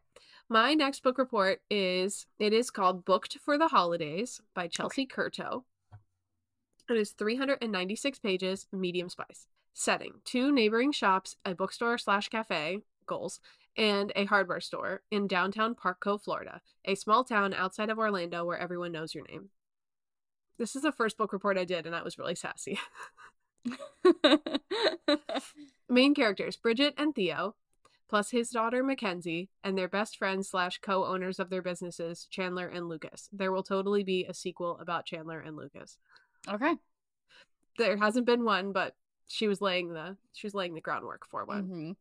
My 0.48 0.74
next 0.74 1.02
book 1.02 1.18
report 1.18 1.60
is 1.70 2.26
it 2.38 2.52
is 2.52 2.70
called 2.70 3.04
Booked 3.04 3.38
for 3.44 3.56
the 3.56 3.68
Holidays 3.68 4.40
by 4.54 4.66
Chelsea 4.66 5.06
Curto. 5.06 5.62
It 6.88 6.96
is 6.96 7.12
396 7.12 8.18
pages, 8.18 8.66
medium 8.72 9.08
spice. 9.08 9.46
Setting 9.74 10.14
two 10.24 10.50
neighboring 10.50 10.90
shops, 10.90 11.36
a 11.44 11.54
bookstore 11.54 11.98
slash 11.98 12.28
cafe, 12.28 12.80
goals, 13.06 13.38
and 13.76 14.12
a 14.16 14.24
hardware 14.26 14.60
store 14.60 15.02
in 15.10 15.26
downtown 15.26 15.74
Park 15.74 16.00
Cove, 16.00 16.22
Florida, 16.22 16.60
a 16.84 16.94
small 16.94 17.24
town 17.24 17.54
outside 17.54 17.90
of 17.90 17.98
Orlando 17.98 18.44
where 18.44 18.58
everyone 18.58 18.92
knows 18.92 19.14
your 19.14 19.24
name. 19.28 19.50
This 20.58 20.76
is 20.76 20.82
the 20.82 20.92
first 20.92 21.16
book 21.16 21.32
report 21.32 21.56
I 21.56 21.64
did, 21.64 21.86
and 21.86 21.94
I 21.96 22.02
was 22.02 22.18
really 22.18 22.34
sassy. 22.34 22.78
Main 25.88 26.14
characters 26.14 26.56
Bridget 26.56 26.94
and 26.96 27.14
Theo, 27.14 27.56
plus 28.08 28.30
his 28.30 28.50
daughter 28.50 28.82
Mackenzie, 28.82 29.48
and 29.64 29.76
their 29.76 29.88
best 29.88 30.16
friends 30.16 30.48
slash 30.48 30.78
co 30.78 31.04
owners 31.04 31.38
of 31.38 31.50
their 31.50 31.62
businesses, 31.62 32.26
Chandler 32.30 32.68
and 32.68 32.88
Lucas. 32.88 33.28
There 33.32 33.52
will 33.52 33.62
totally 33.62 34.04
be 34.04 34.24
a 34.24 34.34
sequel 34.34 34.78
about 34.80 35.06
Chandler 35.06 35.40
and 35.40 35.56
Lucas. 35.56 35.98
okay. 36.48 36.74
There 37.78 37.96
hasn't 37.96 38.26
been 38.26 38.44
one, 38.44 38.72
but 38.72 38.94
she 39.26 39.48
was 39.48 39.60
laying 39.62 39.92
the 39.94 40.16
she 40.32 40.46
was 40.46 40.54
laying 40.54 40.74
the 40.74 40.80
groundwork 40.80 41.26
for 41.26 41.44
one. 41.44 41.68
Mhm. 41.68 41.96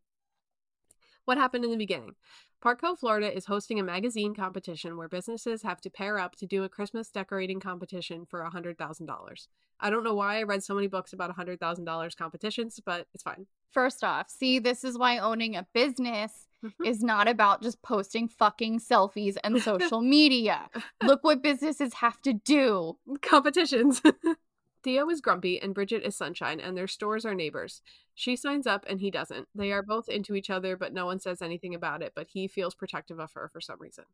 What 1.29 1.37
happened 1.37 1.63
in 1.63 1.69
the 1.69 1.77
beginning? 1.77 2.15
Park 2.59 2.81
Cove, 2.81 2.97
Florida 2.97 3.31
is 3.31 3.45
hosting 3.45 3.79
a 3.79 3.83
magazine 3.83 4.33
competition 4.33 4.97
where 4.97 5.07
businesses 5.07 5.61
have 5.61 5.79
to 5.81 5.89
pair 5.91 6.17
up 6.17 6.35
to 6.37 6.47
do 6.47 6.63
a 6.63 6.69
Christmas 6.69 7.11
decorating 7.11 7.59
competition 7.59 8.25
for 8.25 8.41
$100,000. 8.43 9.47
I 9.79 9.89
don't 9.91 10.03
know 10.03 10.15
why 10.15 10.39
I 10.39 10.41
read 10.43 10.63
so 10.63 10.73
many 10.73 10.87
books 10.87 11.13
about 11.13 11.29
$100,000 11.29 12.15
competitions, 12.17 12.79
but 12.83 13.05
it's 13.13 13.21
fine. 13.21 13.45
First 13.69 14.03
off, 14.03 14.27
see, 14.27 14.57
this 14.57 14.83
is 14.83 14.97
why 14.97 15.19
owning 15.19 15.55
a 15.55 15.67
business 15.71 16.47
Mhm. 16.65 16.83
is 16.83 17.03
not 17.03 17.27
about 17.27 17.61
just 17.61 17.79
posting 17.83 18.27
fucking 18.27 18.79
selfies 18.79 19.37
and 19.43 19.61
social 19.61 20.01
media. 20.01 20.67
Look 21.03 21.23
what 21.23 21.43
businesses 21.43 21.93
have 21.93 22.19
to 22.23 22.33
do. 22.33 22.97
competitions. 23.21 24.01
Theo 24.83 25.09
is 25.09 25.21
grumpy 25.21 25.59
and 25.61 25.73
Bridget 25.73 26.03
is 26.03 26.15
sunshine, 26.15 26.59
and 26.59 26.77
their 26.77 26.87
stores 26.87 27.25
are 27.25 27.35
neighbors. 27.35 27.81
She 28.15 28.35
signs 28.35 28.65
up 28.67 28.85
and 28.87 28.99
he 29.01 29.11
doesn't. 29.11 29.47
They 29.53 29.71
are 29.71 29.83
both 29.83 30.07
into 30.09 30.35
each 30.35 30.49
other, 30.49 30.77
but 30.77 30.93
no 30.93 31.05
one 31.05 31.19
says 31.19 31.41
anything 31.41 31.75
about 31.75 32.01
it. 32.01 32.13
But 32.15 32.27
he 32.29 32.47
feels 32.47 32.75
protective 32.75 33.19
of 33.19 33.33
her 33.33 33.49
for 33.51 33.61
some 33.61 33.79
reason. 33.79 34.05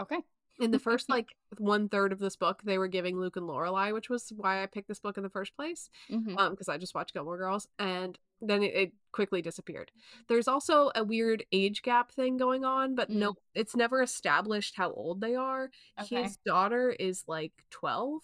Okay. 0.00 0.18
In 0.58 0.70
the 0.70 0.78
first 0.78 1.08
like 1.10 1.34
one 1.58 1.88
third 1.88 2.12
of 2.12 2.18
this 2.18 2.36
book, 2.36 2.62
they 2.64 2.78
were 2.78 2.88
giving 2.88 3.18
Luke 3.18 3.36
and 3.36 3.46
Lorelai, 3.48 3.92
which 3.92 4.08
was 4.08 4.32
why 4.34 4.62
I 4.62 4.66
picked 4.66 4.88
this 4.88 5.00
book 5.00 5.16
in 5.16 5.22
the 5.22 5.30
first 5.30 5.54
place. 5.56 5.90
Mhm. 6.10 6.38
Um, 6.38 6.52
because 6.52 6.68
I 6.68 6.78
just 6.78 6.94
watched 6.94 7.12
Gilmore 7.12 7.36
Girls, 7.38 7.68
and 7.78 8.18
then 8.40 8.62
it, 8.62 8.74
it 8.74 8.92
quickly 9.12 9.42
disappeared. 9.42 9.90
There's 10.28 10.48
also 10.48 10.90
a 10.94 11.04
weird 11.04 11.44
age 11.52 11.82
gap 11.82 12.12
thing 12.12 12.36
going 12.36 12.64
on, 12.64 12.94
but 12.94 13.10
no, 13.10 13.34
it's 13.54 13.74
never 13.76 14.02
established 14.02 14.74
how 14.76 14.92
old 14.92 15.20
they 15.20 15.34
are. 15.34 15.70
Okay. 16.00 16.22
His 16.22 16.36
daughter 16.44 16.90
is 16.90 17.24
like 17.26 17.52
12, 17.70 18.22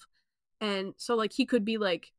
and 0.62 0.94
so 0.96 1.16
like 1.16 1.32
he 1.32 1.44
could 1.44 1.64
be 1.64 1.76
like 1.76 2.12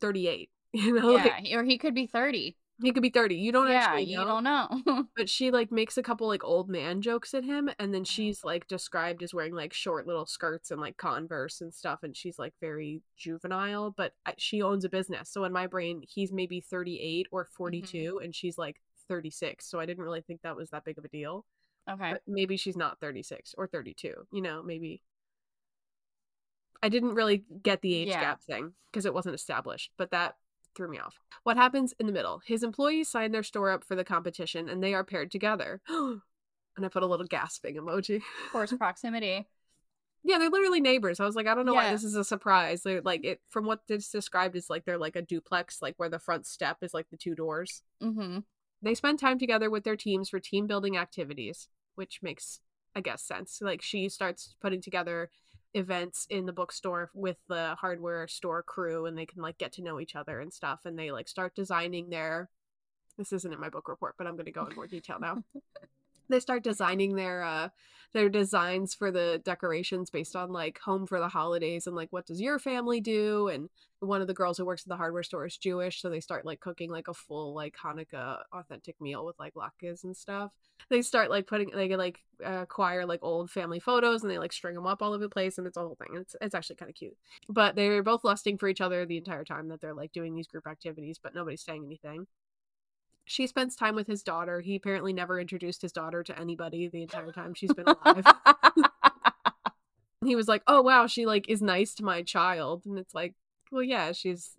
38. 0.00 0.48
You 0.72 0.94
know, 0.94 1.16
yeah, 1.16 1.24
like 1.24 1.48
or 1.52 1.64
he 1.64 1.78
could 1.78 1.96
be 1.96 2.06
30. 2.06 2.56
he 2.80 2.92
could 2.92 3.02
be 3.02 3.10
30. 3.10 3.34
You 3.34 3.50
don't 3.50 3.68
yeah, 3.68 3.78
actually 3.78 4.04
you 4.04 4.18
know. 4.18 4.24
don't 4.24 4.44
know. 4.44 5.08
But 5.16 5.28
she 5.28 5.50
like 5.50 5.72
makes 5.72 5.98
a 5.98 6.02
couple 6.02 6.28
like 6.28 6.44
old 6.44 6.68
man 6.68 7.02
jokes 7.02 7.34
at 7.34 7.42
him, 7.42 7.68
and 7.80 7.92
then 7.92 8.02
mm-hmm. 8.02 8.04
she's 8.04 8.44
like 8.44 8.68
described 8.68 9.24
as 9.24 9.34
wearing 9.34 9.52
like 9.52 9.72
short 9.72 10.06
little 10.06 10.26
skirts 10.26 10.70
and 10.70 10.80
like 10.80 10.96
Converse 10.96 11.60
and 11.60 11.74
stuff, 11.74 12.04
and 12.04 12.16
she's 12.16 12.38
like 12.38 12.54
very 12.60 13.02
juvenile. 13.16 13.90
But 13.90 14.12
she 14.38 14.62
owns 14.62 14.84
a 14.84 14.88
business, 14.88 15.28
so 15.28 15.42
in 15.42 15.50
my 15.50 15.66
brain, 15.66 16.04
he's 16.08 16.30
maybe 16.30 16.60
thirty 16.60 17.00
eight 17.00 17.26
or 17.32 17.46
mm-hmm. 17.46 17.56
forty 17.56 17.84
and 18.22 18.32
she's 18.32 18.56
like 18.56 18.80
thirty 19.08 19.30
six. 19.30 19.68
So 19.68 19.80
I 19.80 19.86
didn't 19.86 20.04
really 20.04 20.22
think 20.22 20.42
that 20.42 20.54
was 20.54 20.70
that 20.70 20.84
big 20.84 20.98
of 20.98 21.04
a 21.04 21.08
deal. 21.08 21.46
okay. 21.90 22.12
But 22.12 22.22
maybe 22.28 22.56
she's 22.56 22.76
not 22.76 23.00
thirty 23.00 23.24
six 23.24 23.56
or 23.58 23.66
thirty 23.66 23.92
two. 23.92 24.14
You 24.30 24.40
know, 24.40 24.62
maybe. 24.62 25.02
I 26.82 26.88
didn't 26.88 27.14
really 27.14 27.44
get 27.62 27.82
the 27.82 27.94
age 27.94 28.08
Yeah. 28.08 28.20
gap 28.20 28.42
thing 28.42 28.72
because 28.90 29.06
it 29.06 29.14
wasn't 29.14 29.34
established, 29.34 29.92
but 29.96 30.10
that 30.10 30.36
threw 30.74 30.88
me 30.88 30.98
off. 30.98 31.18
What 31.42 31.56
happens 31.56 31.94
in 31.98 32.06
the 32.06 32.12
middle? 32.12 32.40
His 32.44 32.62
employees 32.62 33.08
sign 33.08 33.32
their 33.32 33.42
store 33.42 33.70
up 33.70 33.84
for 33.84 33.96
the 33.96 34.04
competition 34.04 34.68
and 34.68 34.82
they 34.82 34.94
are 34.94 35.04
paired 35.04 35.30
together. 35.30 35.80
and 35.88 36.20
I 36.86 36.88
put 36.88 37.02
a 37.02 37.06
little 37.06 37.26
gasping 37.26 37.76
emoji. 37.76 38.22
Force 38.52 38.72
proximity. 38.78 39.46
Yeah, 40.22 40.38
they're 40.38 40.50
literally 40.50 40.80
neighbors. 40.80 41.18
I 41.18 41.24
was 41.24 41.34
like, 41.34 41.46
I 41.46 41.54
don't 41.54 41.64
know 41.64 41.72
why 41.74 41.90
this 41.90 42.04
is 42.04 42.14
a 42.14 42.24
surprise. 42.24 42.82
They're 42.82 43.00
like 43.00 43.24
it 43.24 43.40
from 43.48 43.64
what 43.64 43.80
it's 43.88 44.10
described 44.10 44.54
is 44.54 44.68
like 44.68 44.84
they're 44.84 44.98
like 44.98 45.16
a 45.16 45.22
duplex, 45.22 45.80
like 45.80 45.94
where 45.96 46.10
the 46.10 46.18
front 46.18 46.46
step 46.46 46.78
is 46.82 46.92
like 46.92 47.08
the 47.10 47.16
two 47.16 47.34
doors. 47.34 47.82
Mm-hmm. 48.02 48.40
They 48.82 48.94
spend 48.94 49.18
time 49.18 49.38
together 49.38 49.70
with 49.70 49.84
their 49.84 49.96
teams 49.96 50.28
for 50.28 50.38
team 50.38 50.66
building 50.66 50.96
activities, 50.98 51.68
which 51.94 52.20
makes, 52.22 52.60
I 52.94 53.00
guess, 53.00 53.22
sense. 53.22 53.60
Like 53.62 53.80
she 53.80 54.10
starts 54.10 54.54
putting 54.60 54.82
together 54.82 55.30
events 55.74 56.26
in 56.30 56.46
the 56.46 56.52
bookstore 56.52 57.10
with 57.14 57.36
the 57.48 57.76
hardware 57.76 58.26
store 58.28 58.62
crew 58.62 59.06
and 59.06 59.16
they 59.16 59.26
can 59.26 59.42
like 59.42 59.58
get 59.58 59.72
to 59.72 59.82
know 59.82 60.00
each 60.00 60.16
other 60.16 60.40
and 60.40 60.52
stuff. 60.52 60.80
And 60.84 60.98
they 60.98 61.10
like 61.12 61.28
start 61.28 61.54
designing 61.54 62.10
their 62.10 62.48
this 63.18 63.32
isn't 63.32 63.52
in 63.52 63.60
my 63.60 63.68
book 63.68 63.88
report, 63.88 64.14
but 64.16 64.26
I'm 64.26 64.36
gonna 64.36 64.50
go 64.50 64.66
in 64.66 64.74
more 64.74 64.86
detail 64.86 65.18
now. 65.20 65.44
they 66.30 66.40
start 66.40 66.64
designing 66.64 67.14
their 67.14 67.42
uh 67.42 67.68
their 68.12 68.28
designs 68.28 68.92
for 68.94 69.12
the 69.12 69.40
decorations 69.44 70.10
based 70.10 70.34
on 70.34 70.50
like 70.52 70.80
home 70.80 71.06
for 71.06 71.20
the 71.20 71.28
holidays 71.28 71.86
and 71.86 71.94
like 71.94 72.08
what 72.10 72.26
does 72.26 72.40
your 72.40 72.58
family 72.58 73.00
do 73.00 73.48
and 73.48 73.68
one 74.00 74.22
of 74.22 74.26
the 74.26 74.34
girls 74.34 74.56
who 74.56 74.64
works 74.64 74.82
at 74.82 74.88
the 74.88 74.96
hardware 74.96 75.22
store 75.22 75.46
is 75.46 75.56
Jewish, 75.56 76.00
so 76.00 76.08
they 76.08 76.20
start 76.20 76.46
like 76.46 76.60
cooking 76.60 76.90
like 76.90 77.08
a 77.08 77.14
full 77.14 77.54
like 77.54 77.76
Hanukkah 77.76 78.38
authentic 78.52 78.98
meal 79.00 79.26
with 79.26 79.38
like 79.38 79.54
latkes 79.54 80.04
and 80.04 80.16
stuff. 80.16 80.50
They 80.88 81.02
start 81.02 81.30
like 81.30 81.46
putting 81.46 81.70
they 81.70 81.94
like 81.96 82.20
acquire 82.42 83.04
like 83.04 83.20
old 83.22 83.50
family 83.50 83.78
photos 83.78 84.22
and 84.22 84.30
they 84.30 84.38
like 84.38 84.52
string 84.52 84.74
them 84.74 84.86
up 84.86 85.02
all 85.02 85.12
over 85.12 85.22
the 85.22 85.28
place 85.28 85.58
and 85.58 85.66
it's 85.66 85.76
a 85.76 85.80
whole 85.80 85.96
thing. 85.96 86.16
It's 86.18 86.34
it's 86.40 86.54
actually 86.54 86.76
kind 86.76 86.88
of 86.88 86.94
cute. 86.94 87.16
But 87.48 87.76
they're 87.76 88.02
both 88.02 88.24
lusting 88.24 88.56
for 88.56 88.68
each 88.68 88.80
other 88.80 89.04
the 89.04 89.18
entire 89.18 89.44
time 89.44 89.68
that 89.68 89.80
they're 89.82 89.94
like 89.94 90.12
doing 90.12 90.34
these 90.34 90.48
group 90.48 90.66
activities, 90.66 91.20
but 91.22 91.34
nobody's 91.34 91.62
saying 91.62 91.84
anything. 91.84 92.26
She 93.24 93.46
spends 93.46 93.76
time 93.76 93.94
with 93.94 94.06
his 94.06 94.22
daughter. 94.22 94.60
He 94.60 94.76
apparently 94.76 95.12
never 95.12 95.38
introduced 95.38 95.82
his 95.82 95.92
daughter 95.92 96.22
to 96.24 96.38
anybody 96.38 96.88
the 96.88 97.02
entire 97.02 97.32
time 97.32 97.54
she's 97.54 97.72
been 97.72 97.86
alive. 97.86 98.24
he 100.24 100.34
was 100.34 100.48
like, 100.48 100.62
"Oh 100.66 100.82
wow, 100.82 101.06
she 101.06 101.26
like 101.26 101.48
is 101.48 101.62
nice 101.62 101.94
to 101.94 102.04
my 102.04 102.22
child," 102.22 102.86
and 102.86 102.98
it's 102.98 103.14
like, 103.14 103.34
"Well, 103.70 103.82
yeah, 103.82 104.12
she's." 104.12 104.56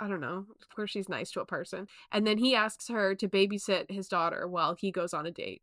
I 0.00 0.08
don't 0.08 0.20
know. 0.20 0.46
Of 0.62 0.74
course, 0.74 0.90
she's 0.90 1.08
nice 1.08 1.30
to 1.32 1.40
a 1.40 1.44
person. 1.44 1.88
And 2.12 2.24
then 2.24 2.38
he 2.38 2.54
asks 2.54 2.86
her 2.88 3.16
to 3.16 3.28
babysit 3.28 3.90
his 3.90 4.06
daughter 4.06 4.46
while 4.46 4.76
he 4.76 4.92
goes 4.92 5.12
on 5.12 5.26
a 5.26 5.32
date. 5.32 5.62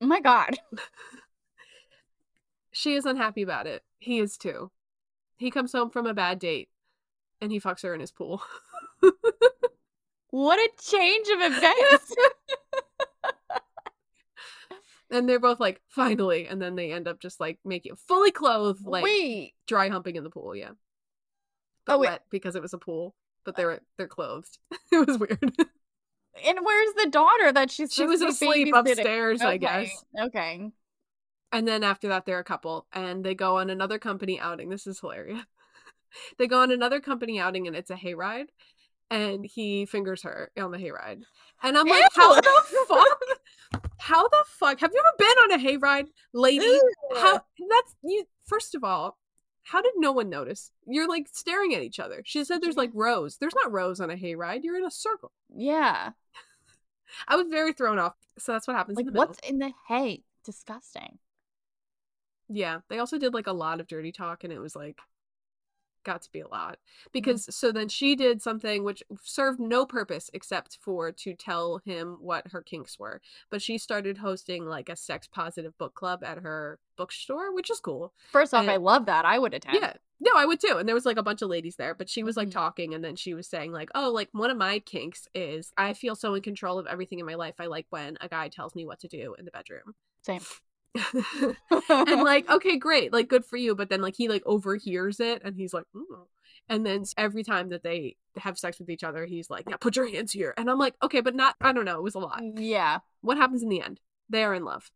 oh 0.00 0.06
my 0.06 0.20
god. 0.20 0.58
She 2.76 2.92
is 2.92 3.06
unhappy 3.06 3.40
about 3.40 3.66
it. 3.66 3.84
He 3.98 4.18
is 4.18 4.36
too. 4.36 4.70
He 5.38 5.50
comes 5.50 5.72
home 5.72 5.88
from 5.88 6.06
a 6.06 6.12
bad 6.12 6.38
date 6.38 6.68
and 7.40 7.50
he 7.50 7.58
fucks 7.58 7.82
her 7.82 7.94
in 7.94 8.00
his 8.00 8.10
pool. 8.10 8.42
What 10.36 10.58
a 10.58 10.68
change 10.82 11.28
of 11.28 11.40
events. 11.52 12.14
and 15.10 15.26
they're 15.26 15.40
both 15.40 15.58
like, 15.60 15.80
finally. 15.88 16.46
And 16.46 16.60
then 16.60 16.76
they 16.76 16.92
end 16.92 17.08
up 17.08 17.20
just 17.20 17.40
like 17.40 17.58
making 17.64 17.96
fully 18.06 18.30
clothed, 18.32 18.84
like 18.84 19.02
Wait. 19.02 19.54
dry 19.66 19.88
humping 19.88 20.16
in 20.16 20.24
the 20.24 20.30
pool. 20.30 20.54
Yeah. 20.54 20.72
Oh, 20.72 20.74
But 21.86 22.00
wait. 22.00 22.08
wet 22.08 22.22
because 22.30 22.54
it 22.54 22.60
was 22.60 22.74
a 22.74 22.78
pool, 22.78 23.14
but 23.46 23.54
uh 23.54 23.56
they're 23.56 23.80
they're 23.96 24.08
clothed. 24.08 24.58
it 24.92 25.06
was 25.06 25.16
weird. 25.18 25.38
And 25.40 26.58
where's 26.62 26.94
the 27.02 27.08
daughter 27.08 27.50
that 27.52 27.70
she's 27.70 27.94
she 27.94 28.04
was 28.04 28.20
asleep 28.20 28.74
upstairs, 28.74 29.40
I 29.40 29.56
guess. 29.56 29.88
Okay. 30.20 30.70
And 31.50 31.66
then 31.66 31.82
after 31.82 32.08
that, 32.08 32.26
they're 32.26 32.40
a 32.40 32.44
couple 32.44 32.86
and 32.92 33.24
they 33.24 33.34
go 33.34 33.56
on 33.56 33.70
another 33.70 33.98
company 33.98 34.38
outing. 34.38 34.68
This 34.68 34.86
is 34.86 35.00
hilarious. 35.00 35.40
they 36.38 36.46
go 36.46 36.60
on 36.60 36.70
another 36.70 37.00
company 37.00 37.40
outing 37.40 37.66
and 37.66 37.74
it's 37.74 37.88
a 37.90 37.94
hayride. 37.94 38.48
And 39.10 39.46
he 39.46 39.86
fingers 39.86 40.22
her 40.22 40.50
on 40.58 40.70
the 40.72 40.78
hayride. 40.78 41.22
And 41.62 41.78
I'm 41.78 41.86
like, 41.86 42.02
Ew. 42.02 42.08
how 42.22 42.34
the 42.34 42.60
fuck? 42.88 43.82
How 43.98 44.28
the 44.28 44.44
fuck? 44.46 44.80
Have 44.80 44.90
you 44.92 45.00
ever 45.00 45.14
been 45.18 45.52
on 45.54 45.60
a 45.60 45.64
hayride, 45.64 46.08
lady? 46.32 46.78
How 47.14 47.32
that's 47.34 47.94
you 48.02 48.24
first 48.46 48.74
of 48.74 48.82
all, 48.84 49.16
how 49.62 49.80
did 49.82 49.92
no 49.96 50.12
one 50.12 50.28
notice? 50.28 50.70
You're 50.86 51.08
like 51.08 51.28
staring 51.32 51.74
at 51.74 51.82
each 51.82 51.98
other. 52.00 52.22
She 52.24 52.44
said 52.44 52.60
there's 52.62 52.76
like 52.76 52.90
rows. 52.94 53.36
There's 53.38 53.54
not 53.54 53.72
rows 53.72 54.00
on 54.00 54.10
a 54.10 54.16
hayride. 54.16 54.60
You're 54.64 54.76
in 54.76 54.84
a 54.84 54.90
circle. 54.90 55.32
Yeah. 55.54 56.10
I 57.28 57.36
was 57.36 57.46
very 57.48 57.72
thrown 57.72 57.98
off. 57.98 58.14
So 58.38 58.52
that's 58.52 58.66
what 58.66 58.76
happens 58.76 58.96
Like 58.96 59.04
in 59.06 59.06
the 59.06 59.12
middle. 59.12 59.28
what's 59.28 59.48
in 59.48 59.58
the 59.58 59.72
hay? 59.88 60.22
Disgusting. 60.44 61.18
Yeah, 62.48 62.78
they 62.88 62.98
also 62.98 63.18
did 63.18 63.34
like 63.34 63.46
a 63.48 63.52
lot 63.52 63.80
of 63.80 63.88
dirty 63.88 64.12
talk, 64.12 64.44
and 64.44 64.52
it 64.52 64.60
was 64.60 64.76
like 64.76 64.98
got 66.06 66.22
to 66.22 66.32
be 66.32 66.40
a 66.40 66.48
lot 66.48 66.78
because 67.12 67.42
mm-hmm. 67.42 67.50
so 67.50 67.72
then 67.72 67.88
she 67.88 68.14
did 68.14 68.40
something 68.40 68.84
which 68.84 69.02
served 69.22 69.60
no 69.60 69.84
purpose 69.84 70.30
except 70.32 70.78
for 70.80 71.10
to 71.10 71.34
tell 71.34 71.80
him 71.84 72.16
what 72.20 72.46
her 72.52 72.62
kinks 72.62 72.98
were 72.98 73.20
but 73.50 73.60
she 73.60 73.76
started 73.76 74.18
hosting 74.18 74.64
like 74.64 74.88
a 74.88 74.96
sex 74.96 75.26
positive 75.26 75.76
book 75.76 75.94
club 75.94 76.22
at 76.22 76.38
her 76.38 76.78
bookstore 76.96 77.52
which 77.52 77.70
is 77.70 77.80
cool 77.80 78.14
first 78.30 78.54
off 78.54 78.62
and, 78.62 78.70
i 78.70 78.76
love 78.76 79.06
that 79.06 79.24
i 79.24 79.38
would 79.38 79.52
attend 79.52 79.78
yeah 79.80 79.92
no 80.20 80.30
i 80.36 80.46
would 80.46 80.60
too 80.60 80.76
and 80.78 80.88
there 80.88 80.94
was 80.94 81.04
like 81.04 81.18
a 81.18 81.22
bunch 81.22 81.42
of 81.42 81.50
ladies 81.50 81.76
there 81.76 81.94
but 81.94 82.08
she 82.08 82.22
was 82.22 82.36
like 82.36 82.48
mm-hmm. 82.48 82.58
talking 82.58 82.94
and 82.94 83.04
then 83.04 83.16
she 83.16 83.34
was 83.34 83.48
saying 83.48 83.72
like 83.72 83.90
oh 83.94 84.10
like 84.10 84.28
one 84.32 84.50
of 84.50 84.56
my 84.56 84.78
kinks 84.78 85.26
is 85.34 85.72
i 85.76 85.92
feel 85.92 86.14
so 86.14 86.34
in 86.34 86.42
control 86.42 86.78
of 86.78 86.86
everything 86.86 87.18
in 87.18 87.26
my 87.26 87.34
life 87.34 87.56
i 87.58 87.66
like 87.66 87.86
when 87.90 88.16
a 88.20 88.28
guy 88.28 88.48
tells 88.48 88.74
me 88.74 88.86
what 88.86 89.00
to 89.00 89.08
do 89.08 89.34
in 89.38 89.44
the 89.44 89.50
bedroom 89.50 89.94
same 90.22 90.40
and 91.88 92.22
like 92.22 92.48
okay 92.50 92.76
great 92.76 93.12
like 93.12 93.28
good 93.28 93.44
for 93.44 93.56
you 93.56 93.74
but 93.74 93.88
then 93.88 94.00
like 94.00 94.16
he 94.16 94.28
like 94.28 94.42
overhears 94.46 95.20
it 95.20 95.42
and 95.44 95.56
he's 95.56 95.72
like 95.74 95.84
Ooh. 95.94 96.26
and 96.68 96.84
then 96.84 97.04
every 97.16 97.42
time 97.42 97.68
that 97.70 97.82
they 97.82 98.16
have 98.36 98.58
sex 98.58 98.78
with 98.78 98.90
each 98.90 99.04
other 99.04 99.24
he's 99.24 99.50
like 99.50 99.68
now 99.68 99.76
put 99.76 99.96
your 99.96 100.08
hands 100.08 100.32
here. 100.32 100.54
And 100.56 100.70
i'm 100.70 100.78
like 100.78 100.94
okay 101.02 101.20
but 101.20 101.34
not 101.34 101.56
i 101.60 101.72
don't 101.72 101.84
know 101.84 101.96
it 101.96 102.02
was 102.02 102.14
a 102.14 102.20
lot. 102.20 102.40
Mm, 102.40 102.54
yeah. 102.58 102.98
What 103.20 103.38
happens 103.38 103.62
in 103.62 103.68
the 103.68 103.82
end? 103.82 104.00
They 104.28 104.44
are 104.44 104.54
in 104.54 104.64
love. 104.64 104.90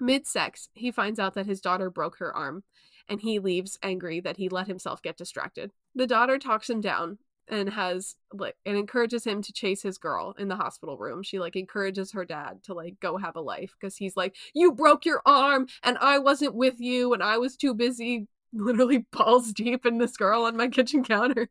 Mid-sex 0.00 0.68
he 0.74 0.90
finds 0.90 1.18
out 1.18 1.34
that 1.34 1.46
his 1.46 1.60
daughter 1.60 1.90
broke 1.90 2.18
her 2.18 2.34
arm 2.34 2.64
and 3.08 3.20
he 3.20 3.38
leaves 3.38 3.78
angry 3.82 4.20
that 4.20 4.38
he 4.38 4.48
let 4.48 4.66
himself 4.66 5.02
get 5.02 5.16
distracted. 5.16 5.72
The 5.94 6.06
daughter 6.06 6.38
talks 6.38 6.70
him 6.70 6.80
down 6.80 7.18
and 7.48 7.68
has 7.68 8.16
like 8.32 8.56
and 8.64 8.76
encourages 8.76 9.24
him 9.24 9.42
to 9.42 9.52
chase 9.52 9.82
his 9.82 9.98
girl 9.98 10.34
in 10.38 10.48
the 10.48 10.56
hospital 10.56 10.96
room. 10.96 11.22
She 11.22 11.38
like 11.38 11.56
encourages 11.56 12.12
her 12.12 12.24
dad 12.24 12.62
to 12.64 12.74
like 12.74 12.98
go 13.00 13.16
have 13.16 13.36
a 13.36 13.40
life 13.40 13.74
because 13.78 13.96
he's 13.96 14.16
like, 14.16 14.36
You 14.54 14.72
broke 14.72 15.04
your 15.04 15.22
arm 15.26 15.66
and 15.82 15.98
I 15.98 16.18
wasn't 16.18 16.54
with 16.54 16.80
you 16.80 17.12
and 17.12 17.22
I 17.22 17.38
was 17.38 17.56
too 17.56 17.74
busy 17.74 18.28
literally 18.52 19.06
balls 19.12 19.52
deep 19.52 19.84
in 19.84 19.98
this 19.98 20.16
girl 20.16 20.44
on 20.44 20.56
my 20.56 20.68
kitchen 20.68 21.04
counter. 21.04 21.48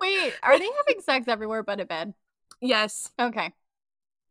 Wait, 0.00 0.34
are 0.42 0.58
they 0.58 0.68
having 0.78 1.00
sex 1.00 1.28
everywhere 1.28 1.62
but 1.62 1.80
a 1.80 1.84
bed? 1.84 2.12
Yes. 2.60 3.10
Okay. 3.18 3.52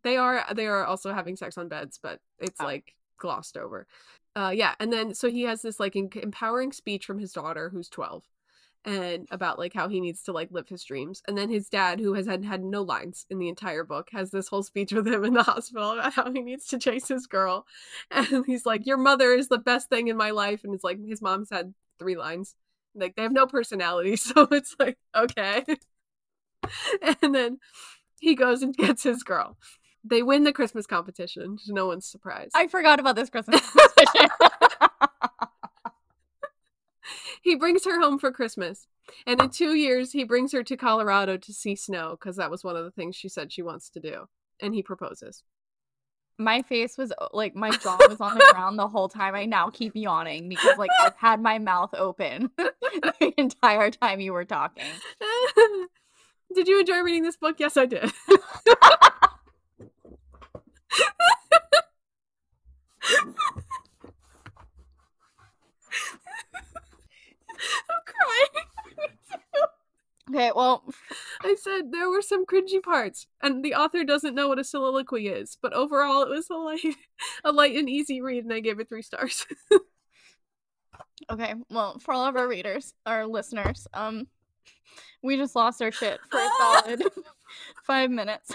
They 0.03 0.17
are 0.17 0.45
they 0.53 0.67
are 0.67 0.85
also 0.85 1.13
having 1.13 1.35
sex 1.35 1.57
on 1.57 1.67
beds, 1.69 1.99
but 2.01 2.19
it's 2.39 2.59
oh. 2.59 2.65
like 2.65 2.93
glossed 3.17 3.57
over. 3.57 3.87
Uh 4.35 4.51
yeah, 4.53 4.75
and 4.79 4.91
then 4.91 5.13
so 5.13 5.29
he 5.29 5.43
has 5.43 5.61
this 5.61 5.79
like 5.79 5.95
empowering 5.95 6.71
speech 6.71 7.05
from 7.05 7.19
his 7.19 7.33
daughter 7.33 7.69
who's 7.69 7.89
12 7.89 8.23
and 8.85 9.27
about 9.31 9.59
like 9.59 9.73
how 9.73 9.89
he 9.89 9.99
needs 9.99 10.23
to 10.23 10.31
like 10.31 10.49
live 10.51 10.69
his 10.69 10.83
dreams. 10.83 11.21
And 11.27 11.37
then 11.37 11.49
his 11.49 11.67
dad 11.67 11.99
who 11.99 12.13
has 12.13 12.27
had 12.27 12.45
had 12.45 12.63
no 12.63 12.81
lines 12.81 13.25
in 13.29 13.39
the 13.39 13.49
entire 13.49 13.83
book 13.83 14.09
has 14.11 14.31
this 14.31 14.47
whole 14.47 14.63
speech 14.63 14.93
with 14.93 15.07
him 15.07 15.25
in 15.25 15.33
the 15.33 15.43
hospital 15.51 15.91
about 15.91 16.13
how 16.13 16.31
he 16.31 16.41
needs 16.41 16.65
to 16.67 16.79
chase 16.79 17.07
his 17.07 17.27
girl. 17.27 17.65
And 18.11 18.45
he's 18.45 18.65
like 18.65 18.85
your 18.85 18.97
mother 18.97 19.31
is 19.33 19.49
the 19.49 19.57
best 19.57 19.89
thing 19.89 20.07
in 20.07 20.17
my 20.17 20.31
life. 20.31 20.63
And 20.63 20.73
it's 20.73 20.83
like 20.83 20.97
his 21.05 21.21
mom's 21.21 21.49
had 21.51 21.73
three 21.99 22.15
lines. 22.15 22.55
Like 22.95 23.15
they 23.15 23.23
have 23.23 23.31
no 23.31 23.45
personality 23.45 24.15
so 24.15 24.47
it's 24.51 24.75
like 24.79 24.97
okay. 25.15 25.63
And 27.21 27.33
then 27.33 27.59
he 28.19 28.35
goes 28.35 28.61
and 28.61 28.75
gets 28.75 29.03
his 29.03 29.23
girl. 29.23 29.57
They 30.03 30.23
win 30.23 30.43
the 30.43 30.53
christmas 30.53 30.87
competition 30.87 31.57
to 31.65 31.73
no 31.73 31.87
one's 31.87 32.05
surprise. 32.05 32.51
I 32.55 32.67
forgot 32.67 32.99
about 32.99 33.15
this 33.15 33.29
christmas 33.29 33.61
competition 33.61 34.48
he 37.41 37.55
brings 37.55 37.85
her 37.85 37.99
home 37.99 38.19
for 38.19 38.31
Christmas. 38.31 38.87
And 39.25 39.41
in 39.41 39.49
two 39.49 39.73
years, 39.75 40.11
he 40.11 40.23
brings 40.23 40.51
her 40.51 40.63
to 40.63 40.77
Colorado 40.77 41.37
to 41.37 41.53
see 41.53 41.75
snow 41.75 42.11
because 42.11 42.35
that 42.35 42.51
was 42.51 42.63
one 42.63 42.75
of 42.75 42.83
the 42.83 42.91
things 42.91 43.15
she 43.15 43.29
said 43.29 43.51
she 43.51 43.61
wants 43.61 43.89
to 43.91 43.99
do. 43.99 44.25
And 44.61 44.73
he 44.73 44.83
proposes. 44.83 45.43
My 46.37 46.61
face 46.61 46.97
was 46.97 47.11
uh, 47.17 47.27
like 47.33 47.55
my 47.55 47.71
jaw 47.71 47.97
was 48.07 48.21
on 48.21 48.37
the 48.37 48.47
ground 48.53 48.79
the 48.79 48.87
whole 48.87 49.09
time. 49.09 49.35
I 49.35 49.45
now 49.45 49.69
keep 49.69 49.93
yawning 49.95 50.47
because 50.47 50.77
like 50.77 50.91
I've 51.01 51.15
had 51.17 51.41
my 51.41 51.59
mouth 51.59 51.93
open 51.93 52.49
the 52.57 53.33
entire 53.37 53.91
time 53.91 54.19
you 54.19 54.31
were 54.33 54.45
talking. 54.45 54.85
did 56.55 56.67
you 56.67 56.79
enjoy 56.79 56.99
reading 56.99 57.23
this 57.23 57.37
book? 57.37 57.55
Yes, 57.59 57.75
I 57.75 57.85
did. 57.85 58.11
Okay, 70.29 70.51
well, 70.55 70.83
I 71.41 71.55
said 71.55 71.91
there 71.91 72.09
were 72.09 72.21
some 72.21 72.45
cringy 72.45 72.83
parts, 72.83 73.25
and 73.41 73.65
the 73.65 73.73
author 73.73 74.03
doesn't 74.03 74.35
know 74.35 74.47
what 74.47 74.59
a 74.59 74.63
soliloquy 74.63 75.27
is, 75.27 75.57
but 75.59 75.73
overall 75.73 76.21
it 76.21 76.29
was 76.29 76.49
a 76.51 76.55
light, 76.55 76.81
a 77.43 77.51
light 77.51 77.75
and 77.75 77.89
easy 77.89 78.21
read, 78.21 78.43
and 78.43 78.53
I 78.53 78.59
gave 78.59 78.79
it 78.79 78.89
three 78.89 79.01
stars. 79.01 79.47
okay, 81.31 81.55
well, 81.71 81.97
for 81.97 82.13
all 82.13 82.27
of 82.27 82.35
our 82.35 82.47
readers, 82.47 82.93
our 83.07 83.25
listeners, 83.25 83.87
um, 83.95 84.27
we 85.23 85.35
just 85.35 85.55
lost 85.55 85.81
our 85.81 85.91
shit 85.91 86.19
for 86.29 86.39
a 86.39 86.49
solid 86.59 87.03
five 87.83 88.11
minutes. 88.11 88.53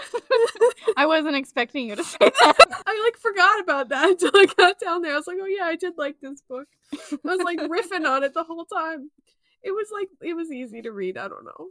I 0.95 1.05
wasn't 1.07 1.35
expecting 1.35 1.89
you 1.89 1.97
to 1.97 2.03
say 2.05 2.17
that. 2.19 2.83
I 2.87 3.03
like 3.03 3.17
forgot 3.17 3.59
about 3.59 3.89
that 3.89 4.11
until 4.11 4.31
I 4.33 4.45
got 4.57 4.79
down 4.79 5.01
there. 5.01 5.11
I 5.11 5.17
was 5.17 5.27
like, 5.27 5.37
oh 5.41 5.45
yeah, 5.45 5.65
I 5.65 5.75
did 5.75 5.93
like 5.97 6.21
this 6.21 6.41
book. 6.41 6.67
I 6.93 7.17
was 7.23 7.41
like 7.41 7.59
riffing 7.59 8.07
on 8.07 8.23
it 8.23 8.33
the 8.33 8.45
whole 8.45 8.65
time 8.65 9.11
it 9.65 9.71
was 9.71 9.89
like 9.91 10.09
it 10.21 10.35
was 10.35 10.51
easy 10.51 10.81
to 10.83 10.91
read. 10.91 11.17
I 11.17 11.27
don't 11.27 11.45
know. 11.45 11.67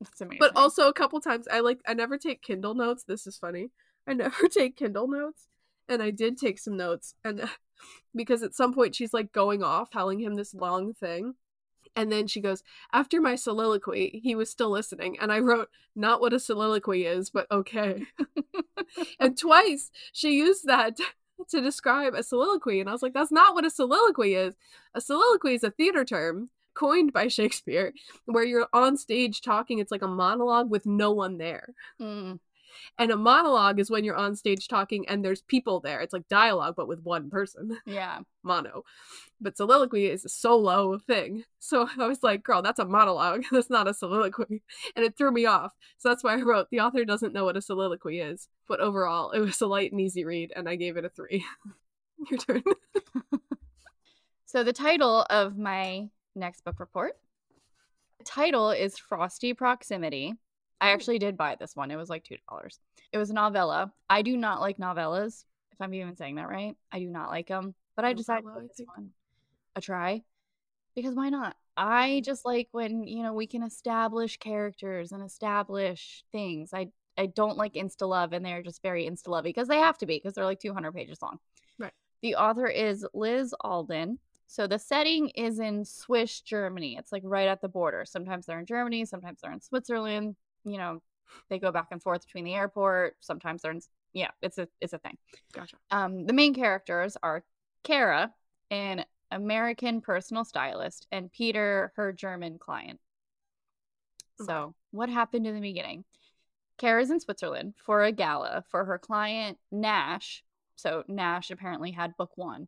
That's 0.00 0.20
amazing. 0.20 0.38
But 0.40 0.56
also 0.56 0.88
a 0.88 0.94
couple 0.94 1.20
times 1.20 1.46
I 1.50 1.60
like 1.60 1.80
I 1.86 1.94
never 1.94 2.16
take 2.16 2.42
Kindle 2.42 2.74
notes. 2.74 3.04
This 3.04 3.26
is 3.26 3.36
funny. 3.36 3.70
I 4.06 4.12
never 4.14 4.48
take 4.48 4.76
Kindle 4.76 5.08
notes, 5.08 5.48
and 5.88 6.02
I 6.02 6.10
did 6.10 6.38
take 6.38 6.58
some 6.58 6.76
notes, 6.76 7.14
and 7.24 7.48
because 8.14 8.42
at 8.42 8.54
some 8.54 8.72
point 8.72 8.94
she's 8.94 9.12
like 9.12 9.32
going 9.32 9.62
off, 9.62 9.90
telling 9.90 10.20
him 10.20 10.36
this 10.36 10.54
long 10.54 10.94
thing, 10.94 11.34
and 11.96 12.10
then 12.10 12.26
she 12.26 12.40
goes, 12.40 12.62
After 12.92 13.20
my 13.20 13.34
soliloquy, 13.34 14.20
he 14.22 14.34
was 14.34 14.50
still 14.50 14.70
listening. 14.70 15.18
And 15.18 15.32
I 15.32 15.40
wrote, 15.40 15.68
Not 15.96 16.20
what 16.20 16.32
a 16.32 16.40
soliloquy 16.40 17.04
is, 17.04 17.30
but 17.30 17.46
okay. 17.50 18.04
and 19.20 19.36
twice 19.36 19.90
she 20.12 20.32
used 20.32 20.66
that 20.66 20.98
to 21.48 21.60
describe 21.60 22.14
a 22.14 22.22
soliloquy. 22.22 22.80
And 22.80 22.88
I 22.88 22.92
was 22.92 23.02
like, 23.02 23.14
That's 23.14 23.32
not 23.32 23.54
what 23.54 23.64
a 23.64 23.70
soliloquy 23.70 24.34
is. 24.34 24.54
A 24.94 25.00
soliloquy 25.00 25.54
is 25.54 25.64
a 25.64 25.70
theater 25.70 26.04
term 26.04 26.50
coined 26.80 27.12
by 27.12 27.28
Shakespeare, 27.28 27.92
where 28.24 28.44
you're 28.44 28.68
on 28.72 28.96
stage 28.96 29.42
talking. 29.42 29.78
It's 29.78 29.92
like 29.92 30.02
a 30.02 30.08
monologue 30.08 30.70
with 30.70 30.86
no 30.86 31.12
one 31.12 31.36
there. 31.36 31.74
Mm. 32.00 32.40
And 32.98 33.10
a 33.10 33.16
monologue 33.16 33.78
is 33.78 33.90
when 33.90 34.04
you're 34.04 34.16
on 34.16 34.34
stage 34.34 34.66
talking 34.66 35.06
and 35.08 35.22
there's 35.22 35.42
people 35.42 35.80
there. 35.80 36.00
It's 36.00 36.14
like 36.14 36.28
dialogue, 36.28 36.74
but 36.76 36.88
with 36.88 37.02
one 37.02 37.28
person. 37.28 37.78
Yeah. 37.86 38.20
Mono. 38.42 38.84
But 39.40 39.56
soliloquy 39.56 40.06
is 40.06 40.24
a 40.24 40.28
solo 40.28 40.98
thing. 40.98 41.44
So 41.58 41.88
I 41.98 42.06
was 42.06 42.22
like, 42.22 42.42
girl, 42.42 42.62
that's 42.62 42.78
a 42.78 42.84
monologue. 42.84 43.44
That's 43.52 43.68
not 43.68 43.88
a 43.88 43.94
soliloquy. 43.94 44.62
And 44.96 45.04
it 45.04 45.16
threw 45.16 45.32
me 45.32 45.44
off. 45.44 45.72
So 45.98 46.08
that's 46.08 46.22
why 46.22 46.34
I 46.34 46.42
wrote, 46.42 46.68
the 46.70 46.80
author 46.80 47.04
doesn't 47.04 47.34
know 47.34 47.44
what 47.44 47.56
a 47.56 47.62
soliloquy 47.62 48.20
is. 48.20 48.48
But 48.68 48.80
overall, 48.80 49.32
it 49.32 49.40
was 49.40 49.60
a 49.60 49.66
light 49.66 49.92
and 49.92 50.00
easy 50.00 50.24
read, 50.24 50.52
and 50.54 50.68
I 50.68 50.76
gave 50.76 50.96
it 50.96 51.04
a 51.04 51.08
three. 51.08 51.44
Your 52.30 52.38
turn. 52.38 52.62
so 54.46 54.62
the 54.62 54.72
title 54.72 55.26
of 55.28 55.58
my 55.58 56.08
next 56.34 56.64
book 56.64 56.80
report. 56.80 57.18
The 58.18 58.24
title 58.24 58.70
is 58.70 58.98
Frosty 58.98 59.54
Proximity. 59.54 60.34
I 60.80 60.90
actually 60.90 61.18
did 61.18 61.36
buy 61.36 61.56
this 61.58 61.76
one. 61.76 61.90
It 61.90 61.96
was 61.96 62.08
like 62.08 62.24
$2. 62.24 62.38
It 63.12 63.18
was 63.18 63.30
a 63.30 63.34
novella. 63.34 63.92
I 64.08 64.22
do 64.22 64.36
not 64.36 64.60
like 64.60 64.78
novellas, 64.78 65.44
if 65.72 65.80
I'm 65.80 65.94
even 65.94 66.16
saying 66.16 66.36
that 66.36 66.48
right. 66.48 66.76
I 66.92 66.98
do 66.98 67.08
not 67.08 67.28
like 67.28 67.48
them, 67.48 67.74
but 67.96 68.04
I 68.04 68.12
decided 68.12 68.44
to 68.44 68.60
give 68.60 68.68
this 68.76 68.86
one 68.94 69.10
a 69.76 69.80
try 69.80 70.22
because 70.94 71.14
why 71.14 71.28
not? 71.28 71.56
I 71.76 72.22
just 72.24 72.44
like 72.44 72.68
when, 72.72 73.04
you 73.06 73.22
know, 73.22 73.32
we 73.32 73.46
can 73.46 73.62
establish 73.62 74.36
characters 74.38 75.12
and 75.12 75.22
establish 75.22 76.24
things. 76.32 76.70
I 76.72 76.88
I 77.18 77.26
don't 77.26 77.58
like 77.58 77.74
insta 77.74 78.08
love 78.08 78.32
and 78.32 78.44
they're 78.44 78.62
just 78.62 78.82
very 78.82 79.06
insta 79.06 79.28
lovey 79.28 79.50
because 79.50 79.68
they 79.68 79.78
have 79.78 79.98
to 79.98 80.06
be 80.06 80.16
because 80.16 80.34
they're 80.34 80.44
like 80.44 80.60
200 80.60 80.92
pages 80.92 81.20
long. 81.20 81.38
Right. 81.78 81.92
The 82.22 82.36
author 82.36 82.66
is 82.66 83.06
Liz 83.12 83.54
Alden. 83.60 84.18
So 84.50 84.66
the 84.66 84.80
setting 84.80 85.28
is 85.28 85.60
in 85.60 85.84
Swiss 85.84 86.40
Germany. 86.40 86.96
It's 86.98 87.12
like 87.12 87.22
right 87.24 87.46
at 87.46 87.60
the 87.60 87.68
border. 87.68 88.04
Sometimes 88.04 88.46
they're 88.46 88.58
in 88.58 88.66
Germany, 88.66 89.04
sometimes 89.04 89.38
they're 89.40 89.52
in 89.52 89.60
Switzerland. 89.60 90.34
You 90.64 90.76
know, 90.76 91.02
they 91.48 91.60
go 91.60 91.70
back 91.70 91.86
and 91.92 92.02
forth 92.02 92.26
between 92.26 92.42
the 92.42 92.54
airport. 92.54 93.14
Sometimes 93.20 93.62
they're 93.62 93.70
in 93.70 93.80
yeah, 94.12 94.30
it's 94.42 94.58
a 94.58 94.66
it's 94.80 94.92
a 94.92 94.98
thing. 94.98 95.16
Gotcha. 95.52 95.76
Um, 95.92 96.26
the 96.26 96.32
main 96.32 96.52
characters 96.52 97.16
are 97.22 97.44
Kara, 97.84 98.32
an 98.72 99.04
American 99.30 100.00
personal 100.00 100.44
stylist, 100.44 101.06
and 101.12 101.30
Peter, 101.30 101.92
her 101.94 102.12
German 102.12 102.58
client. 102.58 102.98
So, 104.44 104.74
what 104.90 105.08
happened 105.10 105.46
in 105.46 105.54
the 105.54 105.60
beginning? 105.60 106.02
Kara's 106.76 107.12
in 107.12 107.20
Switzerland 107.20 107.74
for 107.76 108.02
a 108.02 108.10
gala 108.10 108.64
for 108.68 108.84
her 108.84 108.98
client 108.98 109.58
Nash. 109.70 110.42
So 110.74 111.04
Nash 111.06 111.52
apparently 111.52 111.92
had 111.92 112.16
book 112.16 112.32
one 112.34 112.66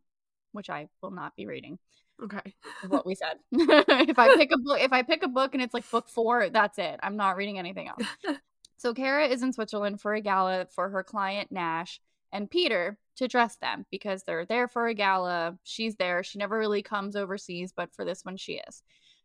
which 0.53 0.69
I 0.69 0.87
will 1.01 1.11
not 1.11 1.35
be 1.35 1.45
reading. 1.45 1.77
Okay. 2.23 2.53
what 2.87 3.05
we 3.05 3.15
said. 3.15 3.37
if 3.51 4.19
I 4.19 4.35
pick 4.37 4.51
a 4.53 4.57
book, 4.57 4.79
if 4.79 4.93
I 4.93 5.01
pick 5.01 5.23
a 5.23 5.27
book 5.27 5.53
and 5.53 5.61
it's 5.61 5.73
like 5.73 5.89
book 5.89 6.07
four, 6.07 6.49
that's 6.49 6.77
it. 6.77 6.99
I'm 7.03 7.17
not 7.17 7.35
reading 7.35 7.59
anything 7.59 7.89
else. 7.89 8.37
so 8.77 8.93
Kara 8.93 9.27
is 9.27 9.43
in 9.43 9.51
Switzerland 9.51 9.99
for 9.99 10.13
a 10.13 10.21
gala 10.21 10.67
for 10.73 10.89
her 10.89 11.03
client 11.03 11.51
Nash, 11.51 11.99
and 12.31 12.49
Peter, 12.49 12.97
to 13.17 13.27
dress 13.27 13.57
them 13.57 13.85
because 13.91 14.23
they're 14.23 14.45
there 14.45 14.67
for 14.67 14.87
a 14.87 14.93
gala. 14.93 15.57
She's 15.63 15.95
there. 15.95 16.23
She 16.23 16.39
never 16.39 16.57
really 16.57 16.81
comes 16.81 17.15
overseas, 17.15 17.73
but 17.75 17.93
for 17.93 18.05
this 18.05 18.23
one, 18.23 18.37
she 18.37 18.61
is. 18.67 18.83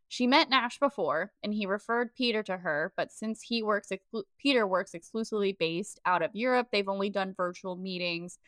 She 0.08 0.26
met 0.26 0.48
Nash 0.48 0.78
before, 0.78 1.32
and 1.42 1.52
he 1.52 1.66
referred 1.66 2.14
Peter 2.14 2.42
to 2.44 2.56
her. 2.56 2.92
But 2.96 3.12
since 3.12 3.42
he 3.42 3.62
works, 3.62 3.88
exclu- 3.92 4.24
Peter 4.38 4.66
works 4.66 4.94
exclusively 4.94 5.52
based 5.52 6.00
out 6.06 6.22
of 6.22 6.34
Europe, 6.34 6.68
they've 6.72 6.88
only 6.88 7.10
done 7.10 7.34
virtual 7.36 7.76
meetings, 7.76 8.38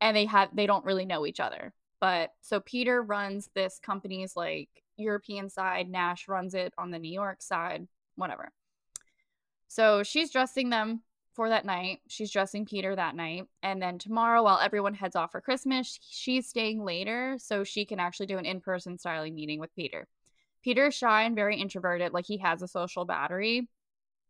and 0.00 0.16
they 0.16 0.24
have 0.24 0.48
they 0.54 0.66
don't 0.66 0.84
really 0.84 1.04
know 1.04 1.26
each 1.26 1.40
other. 1.40 1.74
But 2.02 2.32
so 2.40 2.58
Peter 2.58 3.00
runs 3.00 3.48
this 3.54 3.78
company's 3.80 4.34
like 4.34 4.68
European 4.96 5.48
side. 5.48 5.88
Nash 5.88 6.26
runs 6.26 6.52
it 6.52 6.74
on 6.76 6.90
the 6.90 6.98
New 6.98 7.12
York 7.12 7.40
side. 7.40 7.86
Whatever. 8.16 8.50
So 9.68 10.02
she's 10.02 10.32
dressing 10.32 10.68
them 10.68 11.02
for 11.34 11.48
that 11.48 11.64
night. 11.64 12.00
She's 12.08 12.32
dressing 12.32 12.66
Peter 12.66 12.96
that 12.96 13.14
night. 13.14 13.44
And 13.62 13.80
then 13.80 13.98
tomorrow, 13.98 14.42
while 14.42 14.58
everyone 14.58 14.94
heads 14.94 15.14
off 15.14 15.30
for 15.30 15.40
Christmas, 15.40 15.96
she's 16.02 16.48
staying 16.48 16.84
later 16.84 17.36
so 17.38 17.62
she 17.62 17.84
can 17.84 18.00
actually 18.00 18.26
do 18.26 18.36
an 18.36 18.46
in 18.46 18.60
person 18.60 18.98
styling 18.98 19.36
meeting 19.36 19.60
with 19.60 19.74
Peter. 19.76 20.08
Peter 20.64 20.88
is 20.88 20.94
shy 20.94 21.22
and 21.22 21.36
very 21.36 21.56
introverted, 21.60 22.12
like 22.12 22.26
he 22.26 22.38
has 22.38 22.62
a 22.62 22.68
social 22.68 23.04
battery. 23.04 23.68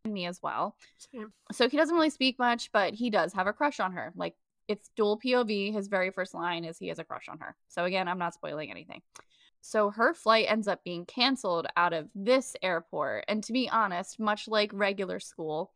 And 0.04 0.12
me 0.12 0.26
as 0.26 0.42
well. 0.42 0.76
Same. 0.98 1.32
So 1.52 1.70
he 1.70 1.78
doesn't 1.78 1.94
really 1.94 2.10
speak 2.10 2.38
much, 2.38 2.70
but 2.70 2.92
he 2.92 3.08
does 3.08 3.32
have 3.32 3.46
a 3.46 3.52
crush 3.54 3.80
on 3.80 3.92
her. 3.92 4.12
Like 4.14 4.34
it's 4.68 4.90
dual 4.96 5.18
POV. 5.18 5.72
His 5.72 5.88
very 5.88 6.10
first 6.10 6.34
line 6.34 6.64
is 6.64 6.78
he 6.78 6.88
has 6.88 6.98
a 6.98 7.04
crush 7.04 7.28
on 7.28 7.38
her. 7.38 7.56
So 7.68 7.84
again, 7.84 8.08
I'm 8.08 8.18
not 8.18 8.34
spoiling 8.34 8.70
anything. 8.70 9.02
So 9.60 9.90
her 9.90 10.12
flight 10.12 10.46
ends 10.48 10.66
up 10.66 10.82
being 10.84 11.06
canceled 11.06 11.66
out 11.76 11.92
of 11.92 12.08
this 12.14 12.56
airport. 12.62 13.24
And 13.28 13.44
to 13.44 13.52
be 13.52 13.68
honest, 13.70 14.18
much 14.18 14.48
like 14.48 14.70
regular 14.74 15.20
school, 15.20 15.72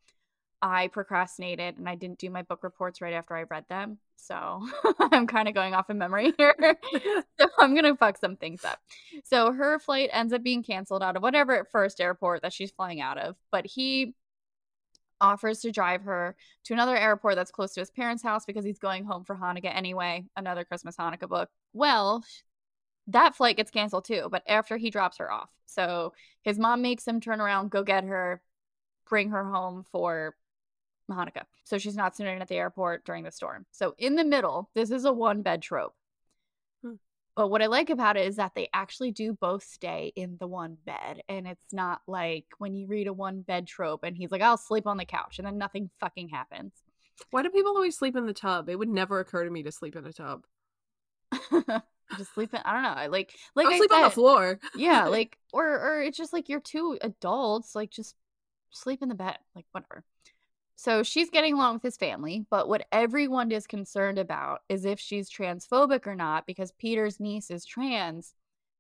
I 0.61 0.89
procrastinated 0.89 1.79
and 1.79 1.89
I 1.89 1.95
didn't 1.95 2.19
do 2.19 2.31
my 2.31 2.43
book 2.43 2.65
reports 2.65 3.01
right 3.01 3.13
after 3.13 3.37
I 3.37 3.45
read 3.45 3.65
them. 3.69 3.99
So 4.17 4.67
I'm 5.13 5.27
kind 5.27 5.47
of 5.47 5.55
going 5.55 5.75
off 5.75 5.91
in 5.91 5.99
memory 5.99 6.33
here. 6.37 6.55
so 7.39 7.49
I'm 7.59 7.75
going 7.75 7.85
to 7.85 7.97
fuck 7.97 8.19
some 8.19 8.37
things 8.37 8.65
up. 8.65 8.81
So 9.25 9.53
her 9.53 9.79
flight 9.79 10.11
ends 10.13 10.33
up 10.33 10.43
being 10.43 10.63
canceled 10.63 11.03
out 11.03 11.17
of 11.17 11.23
whatever 11.23 11.67
first 11.71 12.01
airport 12.01 12.43
that 12.43 12.53
she's 12.53 12.71
flying 12.71 13.01
out 13.01 13.19
of. 13.19 13.37
But 13.53 13.67
he 13.67 14.15
offers 15.21 15.61
to 15.61 15.73
drive 15.73 16.03
her 16.03 16.37
to 16.65 16.75
another 16.75 16.97
airport 16.97 17.37
that's 17.37 17.51
close 17.51 17.73
to 17.75 17.81
his 17.81 17.91
parents' 17.91 18.23
house 18.23 18.45
because 18.45 18.65
he's 18.65 18.79
going 18.79 19.05
home 19.05 19.25
for 19.25 19.37
Hanukkah 19.37 19.75
anyway, 19.75 20.25
another 20.37 20.65
Christmas 20.65 20.97
Hanukkah 20.97 21.29
book. 21.29 21.49
Well, 21.73 22.25
that 23.09 23.37
flight 23.37 23.57
gets 23.57 23.71
canceled 23.71 24.05
too, 24.05 24.29
but 24.31 24.43
after 24.47 24.77
he 24.77 24.91
drops 24.91 25.19
her 25.19 25.31
off. 25.31 25.51
So 25.67 26.13
his 26.43 26.59
mom 26.59 26.83
makes 26.83 27.07
him 27.07 27.21
turn 27.21 27.41
around, 27.41 27.71
go 27.71 27.83
get 27.83 28.05
her, 28.05 28.43
bring 29.09 29.31
her 29.31 29.45
home 29.45 29.85
for 29.91 30.35
Hanukkah. 31.11 31.45
So 31.65 31.79
she's 31.79 31.97
not 31.97 32.17
sitting 32.17 32.41
at 32.41 32.49
the 32.49 32.57
airport 32.57 33.05
during 33.05 33.25
the 33.25 33.31
storm. 33.31 33.67
So 33.71 33.95
in 33.99 34.17
the 34.17 34.25
middle, 34.25 34.71
this 34.75 34.91
is 34.91 35.05
a 35.05 35.13
one 35.13 35.43
bed 35.43 35.63
trope. 35.63 35.95
But 37.37 37.49
what 37.49 37.61
I 37.61 37.67
like 37.67 37.91
about 37.91 38.17
it 38.17 38.27
is 38.27 38.37
that 38.37 38.55
they 38.55 38.69
actually 38.73 39.13
do 39.13 39.35
both 39.35 39.63
stay 39.63 40.11
in 40.17 40.39
the 40.41 40.47
one 40.47 40.79
bed. 40.87 41.23
And 41.29 41.47
it's 41.47 41.73
not 41.73 42.01
like 42.07 42.47
when 42.57 42.75
you 42.75 42.87
read 42.87 43.07
a 43.07 43.13
one 43.13 43.43
bed 43.43 43.67
trope 43.67 44.05
and 44.05 44.17
he's 44.17 44.33
like, 44.33 44.41
I'll 44.41 44.57
sleep 44.57 44.87
on 44.87 44.97
the 44.97 45.05
couch 45.05 45.39
and 45.39 45.47
then 45.47 45.59
nothing 45.59 45.91
fucking 46.01 46.31
happens. 46.31 46.73
Why 47.31 47.43
do 47.43 47.51
people 47.51 47.77
always 47.77 47.97
sleep 47.97 48.17
in 48.17 48.25
the 48.25 48.33
tub? 48.33 48.71
It 48.71 48.79
would 48.79 48.89
never 48.89 49.21
occur 49.21 49.45
to 49.45 49.51
me 49.51 49.63
to 49.65 49.73
sleep 49.73 49.97
in 49.97 50.07
a 50.07 50.13
tub. 50.15 50.45
just 52.17 52.33
sleep 52.35 52.55
in, 52.55 52.61
I 52.65 52.73
don't 52.73 52.83
know. 52.83 52.89
I 52.89 53.09
Like, 53.09 53.35
like 53.55 53.67
I'll 53.67 53.75
I 53.75 53.79
sleep 53.79 53.93
on 53.93 54.03
the 54.03 54.11
floor. 54.11 54.59
yeah, 54.75 55.05
like, 55.09 55.37
or, 55.53 55.67
or 55.79 56.03
it's 56.03 56.17
just 56.17 56.33
like 56.33 56.49
you're 56.49 56.61
two 56.61 56.99
adults, 57.03 57.75
like, 57.75 57.91
just 57.91 58.17
sleep 58.71 59.03
in 59.03 59.11
the 59.11 59.15
bed, 59.15 59.37
like, 59.55 59.67
whatever. 59.73 60.05
So 60.77 61.03
she's 61.03 61.31
getting 61.31 61.55
along 61.55 61.75
with 61.75 61.83
his 61.83 61.97
family, 61.97 62.45
but 62.51 62.69
what 62.69 62.87
everyone 62.93 63.51
is 63.51 63.67
concerned 63.67 64.19
about 64.19 64.61
is 64.69 64.85
if 64.85 65.01
she's 65.01 65.31
transphobic 65.31 66.07
or 66.07 66.15
not, 66.15 66.47
because 66.47 66.71
Peter's 66.73 67.19
niece 67.19 67.51
is 67.51 67.65
trans. 67.65 68.35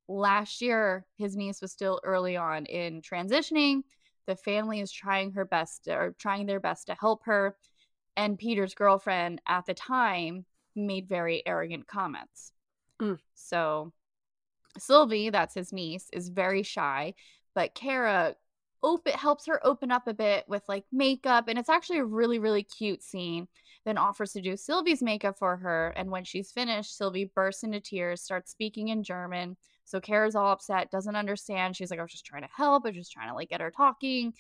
Last 0.07 0.61
year, 0.61 1.07
his 1.17 1.37
niece 1.37 1.63
was 1.63 1.73
still 1.73 2.01
early 2.05 2.37
on 2.37 2.67
in 2.67 3.01
transitioning. 3.01 3.83
The 4.27 4.37
family 4.37 4.81
is 4.81 4.93
trying 4.93 5.33
her 5.33 5.47
best 5.47 5.89
or 5.89 6.15
trying 6.19 6.47
their 6.47 6.61
best 6.61 6.87
to 6.89 6.95
help 6.95 7.23
her. 7.25 7.57
And 8.15 8.39
Peter's 8.39 8.75
girlfriend 8.75 9.41
at 9.47 9.65
the 9.65 9.75
time 9.75 10.45
made 10.77 11.09
very 11.09 11.43
arrogant 11.47 11.87
comments. 11.87 12.53
Mm. 13.01 13.19
So 13.35 13.93
Sylvie, 14.79 15.31
that's 15.31 15.55
his 15.55 15.73
niece, 15.73 16.09
is 16.13 16.29
very 16.29 16.63
shy, 16.63 17.15
but 17.55 17.75
Kara 17.75 18.37
open 18.87 19.13
helps 19.15 19.47
her 19.47 19.65
open 19.67 19.91
up 19.91 20.07
a 20.07 20.15
bit 20.15 20.45
with 20.49 20.63
like 20.69 20.85
makeup 20.93 21.49
and 21.49 21.59
it's 21.59 21.69
actually 21.69 21.99
a 21.99 22.05
really 22.05 22.39
really 22.39 22.63
cute 22.63 23.03
scene 23.03 23.49
then 23.85 23.99
offers 23.99 24.33
to 24.33 24.41
do 24.41 24.57
sylvie's 24.57 25.03
makeup 25.03 25.37
for 25.37 25.57
her 25.57 25.93
and 25.97 26.09
when 26.09 26.23
she's 26.23 26.53
finished 26.53 26.97
sylvie 26.97 27.31
bursts 27.35 27.65
into 27.65 27.81
tears 27.81 28.23
starts 28.23 28.53
speaking 28.53 28.89
in 28.89 29.03
german 29.03 29.57
so 29.85 30.01
kara's 30.01 30.37
all 30.37 30.53
upset 30.53 30.89
doesn't 30.91 31.17
understand 31.17 31.75
she's 31.75 31.91
like 31.91 31.99
i 31.99 32.03
was 32.03 32.13
just 32.13 32.25
trying 32.25 32.43
to 32.43 32.49
help 32.57 32.87
i 32.87 32.91
was 32.91 32.97
just 32.97 33.13
trying 33.13 33.29
to 33.29 33.35
like 33.35 33.51
get 33.51 33.61
her 33.61 33.73
talking. 33.73 34.33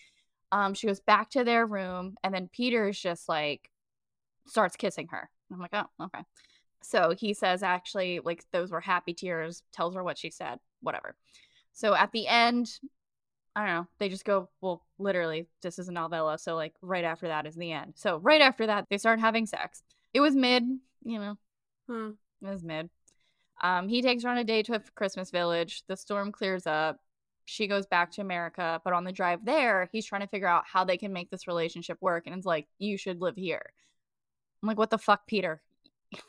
Um 0.52 0.74
she 0.74 0.86
goes 0.86 1.00
back 1.00 1.30
to 1.30 1.42
their 1.42 1.66
room 1.66 2.14
and 2.22 2.32
then 2.32 2.48
peter 2.52 2.88
is 2.88 2.98
just 2.98 3.28
like 3.28 3.68
starts 4.46 4.76
kissing 4.76 5.08
her 5.10 5.28
i'm 5.52 5.58
like 5.58 5.74
oh 5.74 6.04
okay. 6.04 6.22
So 6.82 7.14
he 7.18 7.34
says 7.34 7.64
actually 7.64 8.20
like 8.24 8.44
those 8.52 8.70
were 8.70 8.80
happy 8.80 9.12
tears 9.12 9.64
tells 9.72 9.96
her 9.96 10.04
what 10.04 10.18
she 10.18 10.30
said 10.30 10.60
whatever. 10.82 11.16
So 11.72 11.94
at 11.94 12.12
the 12.12 12.28
end 12.28 12.70
I 13.56 13.60
don't 13.66 13.74
know. 13.74 13.86
They 13.98 14.10
just 14.10 14.26
go, 14.26 14.50
well, 14.60 14.84
literally, 14.98 15.48
this 15.62 15.78
is 15.78 15.88
a 15.88 15.92
novella. 15.92 16.38
So, 16.38 16.54
like, 16.56 16.74
right 16.82 17.04
after 17.04 17.28
that 17.28 17.46
is 17.46 17.54
the 17.56 17.72
end. 17.72 17.94
So, 17.96 18.18
right 18.18 18.42
after 18.42 18.66
that, 18.66 18.86
they 18.90 18.98
start 18.98 19.18
having 19.18 19.46
sex. 19.46 19.82
It 20.12 20.20
was 20.20 20.36
mid, 20.36 20.62
you 21.04 21.18
know, 21.18 21.38
Hmm. 21.88 22.10
it 22.42 22.50
was 22.50 22.62
mid. 22.62 22.90
Um, 23.62 23.88
he 23.88 24.02
takes 24.02 24.24
her 24.24 24.28
on 24.28 24.38
a 24.38 24.44
date 24.44 24.66
to 24.66 24.74
a 24.74 24.80
Christmas 24.94 25.30
village. 25.30 25.84
The 25.88 25.96
storm 25.96 26.32
clears 26.32 26.66
up. 26.66 27.00
She 27.46 27.66
goes 27.66 27.86
back 27.86 28.10
to 28.12 28.20
America. 28.20 28.80
But 28.84 28.92
on 28.92 29.04
the 29.04 29.12
drive 29.12 29.44
there, 29.44 29.88
he's 29.92 30.04
trying 30.06 30.20
to 30.22 30.26
figure 30.28 30.48
out 30.48 30.64
how 30.66 30.84
they 30.84 30.98
can 30.98 31.12
make 31.14 31.30
this 31.30 31.48
relationship 31.48 31.96
work. 32.02 32.26
And 32.26 32.36
it's 32.36 32.46
like, 32.46 32.68
you 32.78 32.98
should 32.98 33.22
live 33.22 33.36
here. 33.36 33.72
I'm 34.62 34.66
like, 34.68 34.78
what 34.78 34.90
the 34.90 34.98
fuck, 34.98 35.26
Peter? 35.26 35.62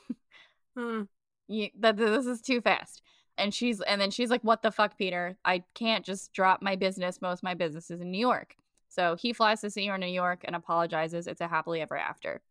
Hmm. 0.77 1.03
you, 1.47 1.69
that 1.79 1.97
this 1.97 2.27
is 2.27 2.39
too 2.41 2.61
fast. 2.61 3.01
And 3.37 3.53
she's 3.53 3.81
and 3.81 4.01
then 4.01 4.11
she's 4.11 4.29
like, 4.29 4.43
"What 4.43 4.61
the 4.63 4.71
fuck, 4.71 4.97
Peter? 4.97 5.37
I 5.45 5.63
can't 5.75 6.05
just 6.05 6.33
drop 6.33 6.61
my 6.61 6.75
business. 6.75 7.21
Most 7.21 7.39
of 7.39 7.43
my 7.43 7.53
business 7.53 7.91
is 7.91 8.01
in 8.01 8.11
New 8.11 8.19
York." 8.19 8.55
So 8.89 9.15
he 9.15 9.33
flies 9.33 9.61
to 9.61 9.69
see 9.69 9.85
her 9.87 9.95
in 9.95 10.01
New 10.01 10.07
York 10.07 10.41
and 10.43 10.55
apologizes. 10.55 11.27
It's 11.27 11.41
a 11.41 11.47
happily 11.47 11.81
ever 11.81 11.97
after. 11.97 12.41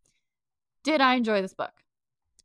Did 0.84 1.00
I 1.00 1.14
enjoy 1.14 1.42
this 1.42 1.54
book? 1.54 1.72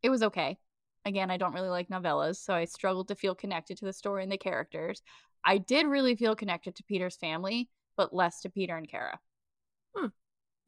It 0.01 0.09
was 0.09 0.23
okay. 0.23 0.57
Again, 1.05 1.29
I 1.31 1.37
don't 1.37 1.53
really 1.53 1.69
like 1.69 1.89
novellas, 1.89 2.37
so 2.37 2.53
I 2.53 2.65
struggled 2.65 3.07
to 3.09 3.15
feel 3.15 3.35
connected 3.35 3.77
to 3.77 3.85
the 3.85 3.93
story 3.93 4.23
and 4.23 4.31
the 4.31 4.37
characters. 4.37 5.01
I 5.43 5.57
did 5.57 5.85
really 5.87 6.15
feel 6.15 6.35
connected 6.35 6.75
to 6.75 6.83
Peter's 6.83 7.15
family, 7.15 7.69
but 7.97 8.13
less 8.13 8.41
to 8.41 8.49
Peter 8.49 8.77
and 8.77 8.87
Kara. 8.87 9.19
Hmm. 9.95 10.07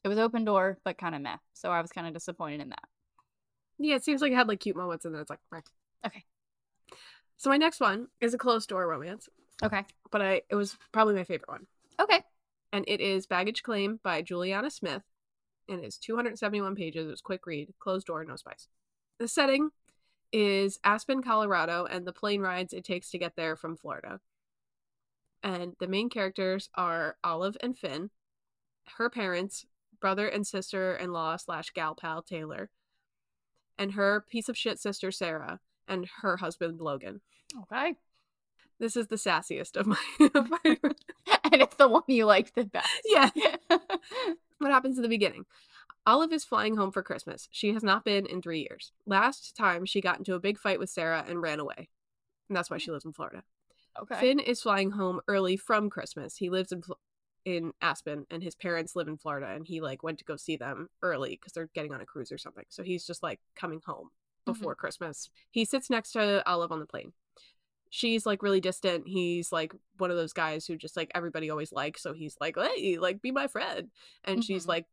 It 0.04 0.08
was 0.08 0.18
open 0.18 0.44
door, 0.44 0.80
but 0.84 0.98
kind 0.98 1.16
of 1.16 1.22
meh. 1.22 1.38
So 1.54 1.72
I 1.72 1.82
was 1.82 1.92
kind 1.92 2.08
of 2.08 2.14
disappointed 2.14 2.62
in 2.62 2.70
that. 2.70 2.84
Yeah, 3.80 3.96
it 3.96 4.04
seems 4.04 4.22
like 4.22 4.32
it 4.32 4.36
had 4.36 4.48
like 4.48 4.60
cute 4.60 4.76
moments 4.76 5.06
and 5.06 5.14
then 5.14 5.22
it's 5.22 5.30
like. 5.30 5.40
Okay. 6.06 6.24
So 7.44 7.50
my 7.50 7.58
next 7.58 7.82
one 7.82 8.08
is 8.22 8.34
a 8.34 8.38
closed 8.38 8.70
door 8.70 8.88
romance, 8.88 9.28
Okay. 9.62 9.84
but 10.12 10.22
I 10.22 10.44
it 10.50 10.56
was 10.56 10.78
probably 10.94 11.14
my 11.14 11.26
favorite 11.26 11.50
one. 11.50 11.68
Okay. 12.00 12.24
And 12.72 12.86
it 12.88 13.02
is 13.02 13.28
Baggage 13.28 13.64
Claim 13.64 14.00
by 14.02 14.22
Juliana 14.22 14.70
Smith. 14.72 15.04
And 15.68 15.84
it's 15.84 15.98
271 15.98 16.74
pages. 16.76 17.06
It 17.06 17.10
was 17.10 17.20
quick 17.20 17.46
read, 17.46 17.74
closed 17.80 18.08
door, 18.08 18.24
no 18.24 18.38
spice. 18.38 18.70
The 19.20 19.28
setting 19.28 19.72
is 20.32 20.80
Aspen, 20.86 21.22
Colorado, 21.22 21.84
and 21.84 22.08
the 22.08 22.14
plane 22.14 22.40
rides 22.40 22.72
it 22.72 22.86
takes 22.86 23.12
to 23.12 23.18
get 23.18 23.36
there 23.36 23.58
from 23.58 23.76
Florida. 23.76 24.22
And 25.44 25.76
the 25.82 25.88
main 25.88 26.10
characters 26.10 26.70
are 26.76 27.18
Olive 27.26 27.58
and 27.60 27.78
Finn, 27.78 28.10
her 28.98 29.10
parents, 29.10 29.66
brother 30.00 30.30
and 30.30 30.48
sister 30.48 30.96
in 30.96 31.12
law 31.12 31.36
slash 31.36 31.72
gal 31.72 31.94
pal 31.94 32.22
Taylor, 32.22 32.70
and 33.78 33.92
her 33.92 34.26
piece 34.30 34.48
of 34.48 34.58
shit 34.58 34.80
sister 34.80 35.12
Sarah, 35.12 35.60
and 35.88 36.08
her 36.22 36.38
husband 36.38 36.80
Logan. 36.82 37.22
Okay. 37.64 37.96
This 38.80 38.96
is 38.96 39.08
the 39.08 39.16
sassiest 39.16 39.78
of 39.78 39.88
my. 39.88 39.98
And 41.52 41.62
it's 41.62 41.76
the 41.76 41.88
one 41.88 42.04
you 42.08 42.26
like 42.26 42.54
the 42.56 42.66
best. 42.66 42.90
yeah. 43.06 43.30
What 44.60 44.72
happens 44.72 44.98
in 44.98 45.04
the 45.04 45.10
beginning? 45.10 45.46
Olive 46.06 46.32
is 46.34 46.46
flying 46.46 46.78
home 46.78 46.92
for 46.92 47.04
Christmas. 47.04 47.48
She 47.52 47.74
has 47.74 47.84
not 47.84 48.06
been 48.06 48.26
in 48.26 48.42
three 48.42 48.62
years. 48.62 48.92
Last 49.06 49.56
time 49.56 49.86
she 49.86 50.02
got 50.02 50.18
into 50.18 50.36
a 50.36 50.40
big 50.40 50.58
fight 50.58 50.80
with 50.80 50.90
Sarah 50.90 51.24
and 51.28 51.42
ran 51.42 51.60
away. 51.60 51.90
And 52.50 52.56
that's 52.56 52.70
why 52.70 52.78
she 52.78 52.92
lives 52.92 53.06
in 53.06 53.14
Florida. 53.14 53.44
okay. 54.02 54.20
Finn 54.20 54.40
is 54.40 54.62
flying 54.62 54.92
home 54.92 55.20
early 55.28 55.58
from 55.58 55.90
Christmas. 55.90 56.38
He 56.38 56.50
lives 56.50 56.72
in 56.72 56.82
in 57.46 57.74
Aspen 57.82 58.26
and 58.32 58.42
his 58.42 58.56
parents 58.56 58.96
live 58.96 59.10
in 59.10 59.18
Florida 59.18 59.48
and 59.54 59.68
he 59.68 59.82
like 59.82 60.02
went 60.02 60.18
to 60.18 60.24
go 60.26 60.38
see 60.38 60.56
them 60.56 60.90
early 61.02 61.36
cuz 61.36 61.52
they're 61.52 61.70
getting 61.74 61.94
on 61.94 62.00
a 62.00 62.06
cruise 62.06 62.32
or 62.32 62.38
something. 62.38 62.66
So 62.70 62.84
he's 62.84 63.06
just 63.06 63.22
like 63.22 63.42
coming 63.54 63.82
home 63.86 64.12
before 64.46 64.76
Christmas. 64.76 65.30
He 65.52 65.66
sits 65.66 65.90
next 65.90 66.12
to 66.14 66.48
Olive 66.50 66.72
on 66.72 66.80
the 66.80 66.86
plane. 66.86 67.14
She's 67.90 68.26
like 68.26 68.42
really 68.42 68.60
distant. 68.60 69.08
He's 69.08 69.52
like 69.52 69.74
one 69.98 70.10
of 70.12 70.18
those 70.18 70.34
guys 70.34 70.66
who 70.66 70.76
just 70.76 70.98
like 70.98 71.12
everybody 71.14 71.50
always 71.50 71.72
likes. 71.72 72.02
So 72.02 72.14
he's 72.14 72.36
like, 72.42 72.58
"Hey, 72.58 72.98
like 72.98 73.22
be 73.22 73.32
my 73.32 73.48
friend." 73.48 73.92
And 74.24 74.44
she's 74.44 74.66
Mhm. 74.66 74.70
like 74.70 74.86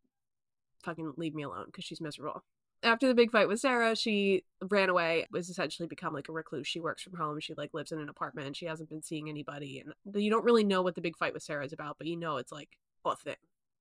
fucking 0.83 1.15
leave 1.17 1.35
me 1.35 1.43
alone 1.45 1.71
cuz 1.73 1.85
she's 1.85 2.01
miserable. 2.01 2.45
after 2.83 3.07
the 3.07 3.15
big 3.15 3.31
fight 3.31 3.47
with 3.47 3.61
Sarah, 3.61 3.95
she 3.95 4.43
ran 4.71 4.89
away, 4.89 5.27
was 5.31 5.51
essentially 5.51 5.87
become 5.87 6.15
like 6.15 6.31
a 6.31 6.33
recluse. 6.33 6.67
She 6.67 6.81
works 6.81 7.03
from 7.03 7.13
home. 7.13 7.39
She 7.39 7.53
like 7.53 7.75
lives 7.75 7.93
in 7.93 7.99
an 7.99 8.09
apartment. 8.09 8.57
She 8.57 8.65
hasn't 8.65 8.89
been 8.89 9.03
seeing 9.03 9.29
anybody. 9.29 9.81
And 9.81 9.93
you 10.23 10.31
don't 10.31 10.47
really 10.47 10.65
know 10.65 10.81
what 10.81 10.95
the 10.95 11.03
big 11.03 11.19
fight 11.19 11.35
with 11.35 11.43
Sarah 11.43 11.63
is 11.67 11.75
about, 11.75 11.99
but 11.99 12.07
you 12.07 12.17
know 12.17 12.39
it's 12.39 12.53
like 12.53 12.79
a 13.05 13.17
thing. 13.17 13.37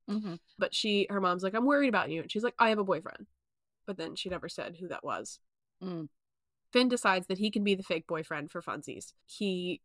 Mm-hmm. 0.09 0.33
But 0.57 0.75
she, 0.75 1.07
her 1.09 1.21
mom's 1.21 1.43
like, 1.43 1.53
I'm 1.53 1.65
worried 1.65 1.87
about 1.87 2.09
you. 2.09 2.23
And 2.23 2.29
she's 2.29 2.43
like, 2.43 2.55
I 2.59 2.67
have 2.69 2.77
a 2.77 2.83
boyfriend. 2.83 3.27
But 3.85 3.95
then 3.95 4.15
she 4.17 4.27
never 4.27 4.49
said 4.49 4.75
who 4.77 4.89
that 4.89 5.03
was. 5.05 5.39
Mm. 5.83 6.09
Finn 6.71 6.89
decides 6.89 7.27
that 7.27 7.39
he 7.39 7.49
can 7.49 7.63
be 7.63 7.75
the 7.75 7.83
fake 7.83 8.05
boyfriend 8.07 8.51
for 8.51 8.61
funsies. 8.61 9.13
He 9.25 9.81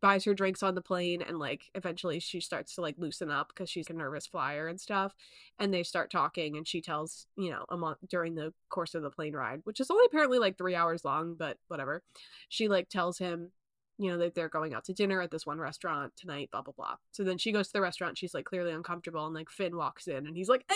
buys 0.00 0.24
her 0.24 0.34
drinks 0.34 0.62
on 0.62 0.74
the 0.74 0.82
plane 0.82 1.22
and 1.22 1.38
like 1.38 1.70
eventually 1.74 2.18
she 2.20 2.40
starts 2.40 2.74
to 2.74 2.80
like 2.80 2.96
loosen 2.98 3.30
up 3.30 3.48
because 3.48 3.70
she's 3.70 3.88
a 3.88 3.92
nervous 3.92 4.26
flyer 4.26 4.66
and 4.66 4.80
stuff 4.80 5.14
and 5.58 5.72
they 5.72 5.82
start 5.82 6.10
talking 6.10 6.56
and 6.56 6.66
she 6.66 6.80
tells 6.80 7.26
you 7.36 7.50
know 7.50 7.94
during 8.10 8.34
the 8.34 8.52
course 8.68 8.94
of 8.94 9.02
the 9.02 9.10
plane 9.10 9.34
ride 9.34 9.60
which 9.64 9.80
is 9.80 9.90
only 9.90 10.04
apparently 10.06 10.38
like 10.38 10.58
three 10.58 10.74
hours 10.74 11.04
long 11.04 11.34
but 11.38 11.56
whatever 11.68 12.02
she 12.48 12.68
like 12.68 12.88
tells 12.88 13.18
him 13.18 13.50
you 13.96 14.10
know 14.10 14.18
that 14.18 14.34
they're 14.34 14.48
going 14.48 14.74
out 14.74 14.84
to 14.84 14.92
dinner 14.92 15.22
at 15.22 15.30
this 15.30 15.46
one 15.46 15.58
restaurant 15.58 16.12
tonight 16.16 16.50
blah 16.50 16.62
blah 16.62 16.74
blah 16.76 16.96
so 17.12 17.22
then 17.22 17.38
she 17.38 17.52
goes 17.52 17.68
to 17.68 17.74
the 17.74 17.80
restaurant 17.80 18.18
she's 18.18 18.34
like 18.34 18.44
clearly 18.44 18.72
uncomfortable 18.72 19.24
and 19.24 19.34
like 19.34 19.48
finn 19.48 19.76
walks 19.76 20.06
in 20.06 20.26
and 20.26 20.36
he's 20.36 20.48
like 20.48 20.64
hey 20.68 20.74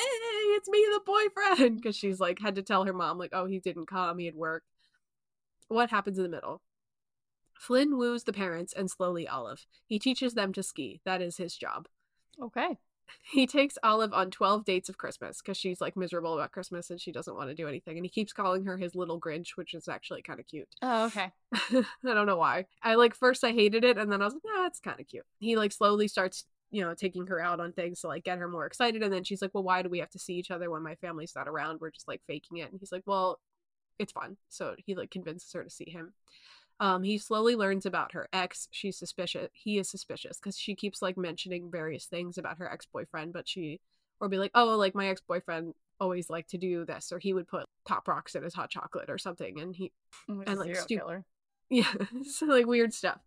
it's 0.51 0.69
me 0.69 0.87
the 0.93 1.01
boyfriend 1.05 1.77
because 1.77 1.97
she's 1.97 2.21
like 2.21 2.39
had 2.41 2.55
to 2.57 2.63
tell 2.63 2.85
her 2.85 2.93
mom 2.93 3.19
like 3.19 3.31
oh 3.33 3.47
he 3.47 3.59
didn't 3.59 3.87
come 3.87 4.19
he 4.19 4.27
had 4.27 4.35
work 4.35 4.63
what 5.69 5.91
happens 5.91 6.19
in 6.19 6.25
the 6.25 6.31
middle 6.31 6.63
Finn 7.59 7.99
woos 7.99 8.25
the 8.25 8.33
parents 8.33 8.73
and 8.73 8.91
slowly 8.91 9.27
Olive. 9.27 9.67
He 9.87 9.99
teaches 9.99 10.35
them 10.35 10.53
to 10.53 10.63
ski. 10.63 11.01
That 11.05 11.21
is 11.21 11.37
his 11.37 11.57
job. 11.57 11.89
Okay. 12.41 12.79
He 13.23 13.47
takes 13.47 13.79
Olive 13.83 14.13
on 14.13 14.31
12 14.31 14.67
dates 14.67 14.91
of 14.91 14.99
Christmas 14.99 15.41
because 15.41 15.57
she's 15.57 15.81
like 15.81 15.97
miserable 15.97 16.35
about 16.35 16.53
Christmas 16.53 16.91
and 16.91 17.01
she 17.01 17.11
doesn't 17.11 17.35
want 17.35 17.49
to 17.49 17.55
do 17.55 17.67
anything. 17.67 17.97
And 17.97 18.05
he 18.05 18.11
keeps 18.11 18.35
calling 18.35 18.65
her 18.65 18.77
his 18.77 18.95
little 18.95 19.19
Grinch, 19.19 19.57
which 19.57 19.73
is 19.73 19.89
actually 19.89 20.21
kind 20.21 20.39
of 20.39 20.47
cute. 20.47 20.69
Oh, 20.83 21.07
okay. 21.07 21.33
I 21.55 21.85
don't 22.05 22.27
know 22.27 22.37
why. 22.37 22.67
I 22.83 22.97
like 22.97 23.15
first 23.15 23.45
I 23.45 23.53
hated 23.53 23.83
it 23.83 23.97
and 23.97 24.13
then 24.13 24.21
I 24.21 24.27
was 24.27 24.35
like, 24.35 24.43
nah, 24.45 24.67
it's 24.67 24.81
kind 24.81 25.01
of 25.01 25.09
cute. 25.09 25.25
He 25.39 25.57
like 25.57 25.73
slowly 25.73 26.07
starts, 26.07 26.45
you 26.71 26.83
know, 26.83 26.95
taking 26.95 27.27
her 27.27 27.41
out 27.41 27.61
on 27.61 27.73
things 27.73 28.01
to 28.01 28.09
like 28.09 28.25
get 28.25 28.39
her 28.39 28.49
more 28.49 28.67
excited. 28.67 29.03
And 29.03 29.13
then 29.13 29.25
she's 29.25 29.41
like, 29.41 29.53
well, 29.55 29.65
why 29.65 29.83
do 29.83 29.89
we 29.89 30.01
have 30.01 30.11
to 30.11 30.19
see 30.19 30.35
each 30.35 30.51
other 30.51 30.71
when 30.71 30.83
my 30.83 30.95
family's 30.97 31.35
not 31.35 31.49
around? 31.49 31.81
We're 31.81 31.91
just 31.91 32.09
like 32.09 32.21
faking 32.27 32.59
it. 32.59 32.71
And 32.71 32.79
he's 32.79 32.93
like, 32.93 33.05
well, 33.07 33.41
it's 33.99 34.13
fun. 34.13 34.37
So 34.49 34.75
he 34.77 34.95
like 34.95 35.11
convinces 35.11 35.53
her 35.53 35.65
to 35.65 35.71
see 35.71 35.91
him. 35.91 36.13
Um, 36.81 37.03
he 37.03 37.19
slowly 37.19 37.57
learns 37.57 37.87
about 37.87 38.13
her 38.13 38.29
ex. 38.33 38.69
She's 38.71 38.97
suspicious. 38.97 39.49
He 39.53 39.79
is 39.79 39.91
suspicious 39.91 40.39
because 40.39 40.57
she 40.57 40.75
keeps 40.75 41.03
like 41.03 41.17
mentioning 41.17 41.71
various 41.71 42.07
things 42.07 42.39
about 42.39 42.59
her 42.59 42.71
ex 42.71 42.87
boyfriend, 42.87 43.33
but 43.33 43.49
she 43.49 43.81
or 44.21 44.29
be 44.29 44.39
like, 44.39 44.53
oh, 44.55 44.77
like 44.77 44.95
my 44.95 45.09
ex 45.09 45.21
boyfriend 45.21 45.75
always 46.01 46.31
liked 46.31 46.51
to 46.51 46.59
do 46.59 46.85
this, 46.85 47.11
or 47.11 47.19
he 47.19 47.33
would 47.33 47.49
put 47.49 47.67
pop 47.85 48.07
rocks 48.07 48.35
in 48.35 48.43
his 48.43 48.55
hot 48.55 48.71
chocolate 48.71 49.11
or 49.11 49.19
something, 49.19 49.59
and 49.61 49.75
he 49.75 49.93
and 50.29 50.59
like 50.59 50.77
stupid, 50.77 51.25
yeah, 51.71 51.93
so 52.31 52.47
like 52.47 52.67
weird 52.67 52.95
stuff. 52.95 53.21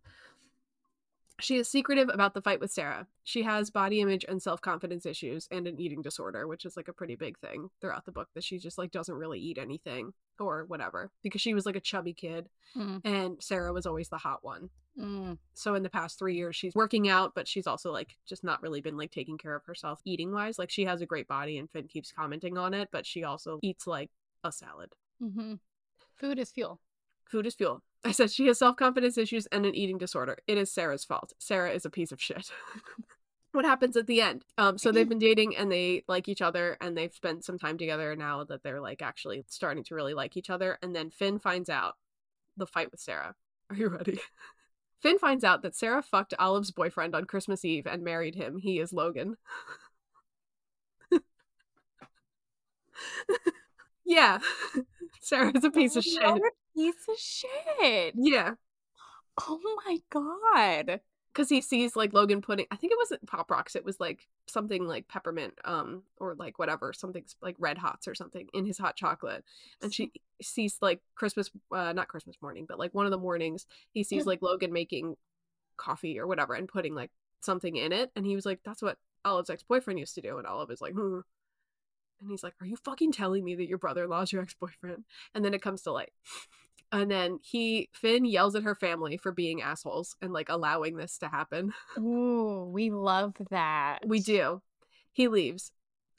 She 1.42 1.56
is 1.56 1.68
secretive 1.68 2.08
about 2.08 2.34
the 2.34 2.40
fight 2.40 2.60
with 2.60 2.70
Sarah. 2.70 3.06
She 3.24 3.42
has 3.42 3.70
body 3.70 4.00
image 4.00 4.24
and 4.28 4.40
self 4.40 4.60
confidence 4.60 5.04
issues 5.04 5.48
and 5.50 5.66
an 5.66 5.80
eating 5.80 6.00
disorder, 6.00 6.46
which 6.46 6.64
is 6.64 6.76
like 6.76 6.88
a 6.88 6.92
pretty 6.92 7.16
big 7.16 7.38
thing 7.38 7.68
throughout 7.80 8.04
the 8.04 8.12
book 8.12 8.28
that 8.34 8.44
she 8.44 8.58
just 8.58 8.78
like 8.78 8.92
doesn't 8.92 9.14
really 9.14 9.40
eat 9.40 9.58
anything 9.58 10.12
or 10.38 10.64
whatever 10.66 11.10
because 11.22 11.40
she 11.40 11.54
was 11.54 11.66
like 11.66 11.76
a 11.76 11.80
chubby 11.80 12.12
kid 12.12 12.48
mm. 12.76 13.00
and 13.04 13.42
Sarah 13.42 13.72
was 13.72 13.86
always 13.86 14.08
the 14.08 14.18
hot 14.18 14.44
one. 14.44 14.70
Mm. 14.98 15.38
So 15.54 15.74
in 15.74 15.82
the 15.82 15.90
past 15.90 16.18
three 16.18 16.36
years, 16.36 16.54
she's 16.54 16.74
working 16.74 17.08
out, 17.08 17.32
but 17.34 17.48
she's 17.48 17.66
also 17.66 17.90
like 17.90 18.16
just 18.26 18.44
not 18.44 18.62
really 18.62 18.80
been 18.80 18.96
like 18.96 19.10
taking 19.10 19.38
care 19.38 19.54
of 19.54 19.64
herself 19.64 20.00
eating 20.04 20.32
wise. 20.32 20.58
Like 20.58 20.70
she 20.70 20.84
has 20.84 21.00
a 21.00 21.06
great 21.06 21.26
body 21.26 21.58
and 21.58 21.70
Finn 21.70 21.88
keeps 21.88 22.12
commenting 22.12 22.56
on 22.56 22.72
it, 22.72 22.88
but 22.92 23.04
she 23.04 23.24
also 23.24 23.58
eats 23.62 23.86
like 23.86 24.10
a 24.44 24.52
salad. 24.52 24.94
Mm-hmm. 25.22 25.54
Food 26.16 26.38
is 26.38 26.50
fuel. 26.50 26.80
Food 27.32 27.46
is 27.46 27.54
fuel. 27.54 27.82
I 28.04 28.12
said 28.12 28.30
she 28.30 28.46
has 28.48 28.58
self 28.58 28.76
confidence 28.76 29.16
issues 29.16 29.46
and 29.46 29.64
an 29.64 29.74
eating 29.74 29.96
disorder. 29.96 30.36
It 30.46 30.58
is 30.58 30.70
Sarah's 30.70 31.04
fault. 31.04 31.32
Sarah 31.38 31.72
is 31.72 31.86
a 31.86 31.90
piece 31.90 32.12
of 32.12 32.20
shit. 32.20 32.52
what 33.52 33.64
happens 33.64 33.96
at 33.96 34.06
the 34.06 34.20
end? 34.20 34.44
Um, 34.58 34.76
so 34.76 34.92
they've 34.92 35.08
been 35.08 35.18
dating 35.18 35.56
and 35.56 35.72
they 35.72 36.04
like 36.06 36.28
each 36.28 36.42
other 36.42 36.76
and 36.82 36.94
they've 36.96 37.14
spent 37.14 37.44
some 37.44 37.58
time 37.58 37.78
together 37.78 38.14
now 38.14 38.44
that 38.44 38.62
they're 38.62 38.82
like 38.82 39.00
actually 39.00 39.44
starting 39.48 39.82
to 39.84 39.94
really 39.94 40.12
like 40.12 40.36
each 40.36 40.50
other. 40.50 40.78
And 40.82 40.94
then 40.94 41.10
Finn 41.10 41.38
finds 41.38 41.70
out 41.70 41.94
the 42.56 42.66
fight 42.66 42.90
with 42.90 43.00
Sarah. 43.00 43.34
Are 43.70 43.76
you 43.76 43.88
ready? 43.88 44.20
Finn 45.00 45.18
finds 45.18 45.42
out 45.42 45.62
that 45.62 45.74
Sarah 45.74 46.02
fucked 46.02 46.34
Olive's 46.38 46.70
boyfriend 46.70 47.14
on 47.14 47.24
Christmas 47.24 47.64
Eve 47.64 47.86
and 47.86 48.04
married 48.04 48.34
him. 48.34 48.58
He 48.58 48.78
is 48.78 48.92
Logan. 48.92 49.36
yeah. 54.04 54.38
Sarah's 55.20 55.64
a 55.64 55.70
piece 55.70 55.96
of 55.96 56.04
shit. 56.04 56.42
Piece 56.74 57.08
of 57.08 57.18
shit. 57.18 58.14
Yeah. 58.16 58.54
Oh 59.40 59.60
my 59.86 59.98
god. 60.10 61.00
Because 61.32 61.48
he 61.48 61.62
sees 61.62 61.96
like 61.96 62.12
Logan 62.12 62.42
putting, 62.42 62.66
I 62.70 62.76
think 62.76 62.92
it 62.92 62.98
wasn't 62.98 63.26
Pop 63.26 63.50
Rocks, 63.50 63.74
it 63.74 63.84
was 63.86 63.98
like 63.98 64.28
something 64.46 64.86
like 64.86 65.08
peppermint, 65.08 65.54
um, 65.64 66.02
or 66.18 66.34
like 66.34 66.58
whatever, 66.58 66.92
something 66.92 67.24
like 67.40 67.56
Red 67.58 67.78
Hots 67.78 68.06
or 68.06 68.14
something 68.14 68.48
in 68.52 68.66
his 68.66 68.76
hot 68.76 68.96
chocolate. 68.96 69.42
And 69.80 69.94
she 69.94 70.12
sees 70.42 70.76
like 70.82 71.00
Christmas, 71.14 71.50
uh, 71.74 71.94
not 71.94 72.08
Christmas 72.08 72.36
morning, 72.42 72.66
but 72.68 72.78
like 72.78 72.92
one 72.92 73.06
of 73.06 73.12
the 73.12 73.18
mornings, 73.18 73.66
he 73.92 74.04
sees 74.04 74.26
like 74.26 74.42
Logan 74.42 74.74
making 74.74 75.16
coffee 75.78 76.18
or 76.18 76.26
whatever 76.26 76.52
and 76.52 76.68
putting 76.68 76.94
like 76.94 77.10
something 77.40 77.76
in 77.76 77.92
it. 77.92 78.10
And 78.14 78.26
he 78.26 78.34
was 78.34 78.44
like, 78.44 78.60
that's 78.62 78.82
what 78.82 78.98
Olive's 79.24 79.50
ex 79.50 79.62
boyfriend 79.62 79.98
used 79.98 80.14
to 80.16 80.20
do. 80.20 80.36
And 80.36 80.46
Olive 80.46 80.70
is 80.70 80.82
like, 80.82 80.92
hmm. 80.92 81.20
And 82.22 82.30
he's 82.30 82.42
like, 82.42 82.54
Are 82.60 82.66
you 82.66 82.76
fucking 82.76 83.12
telling 83.12 83.44
me 83.44 83.54
that 83.56 83.68
your 83.68 83.78
brother 83.78 84.04
in 84.04 84.10
law 84.10 84.22
is 84.22 84.32
your 84.32 84.42
ex 84.42 84.54
boyfriend? 84.54 85.04
And 85.34 85.44
then 85.44 85.54
it 85.54 85.62
comes 85.62 85.82
to 85.82 85.92
light. 85.92 86.12
And 86.92 87.10
then 87.10 87.38
he, 87.42 87.88
Finn 87.92 88.24
yells 88.24 88.54
at 88.54 88.64
her 88.64 88.74
family 88.74 89.16
for 89.16 89.32
being 89.32 89.62
assholes 89.62 90.14
and 90.20 90.32
like 90.32 90.50
allowing 90.50 90.96
this 90.96 91.18
to 91.18 91.28
happen. 91.28 91.72
Ooh, 91.98 92.68
we 92.70 92.90
love 92.90 93.34
that. 93.50 94.00
We 94.06 94.20
do. 94.20 94.60
He 95.10 95.28
leaves. 95.28 95.72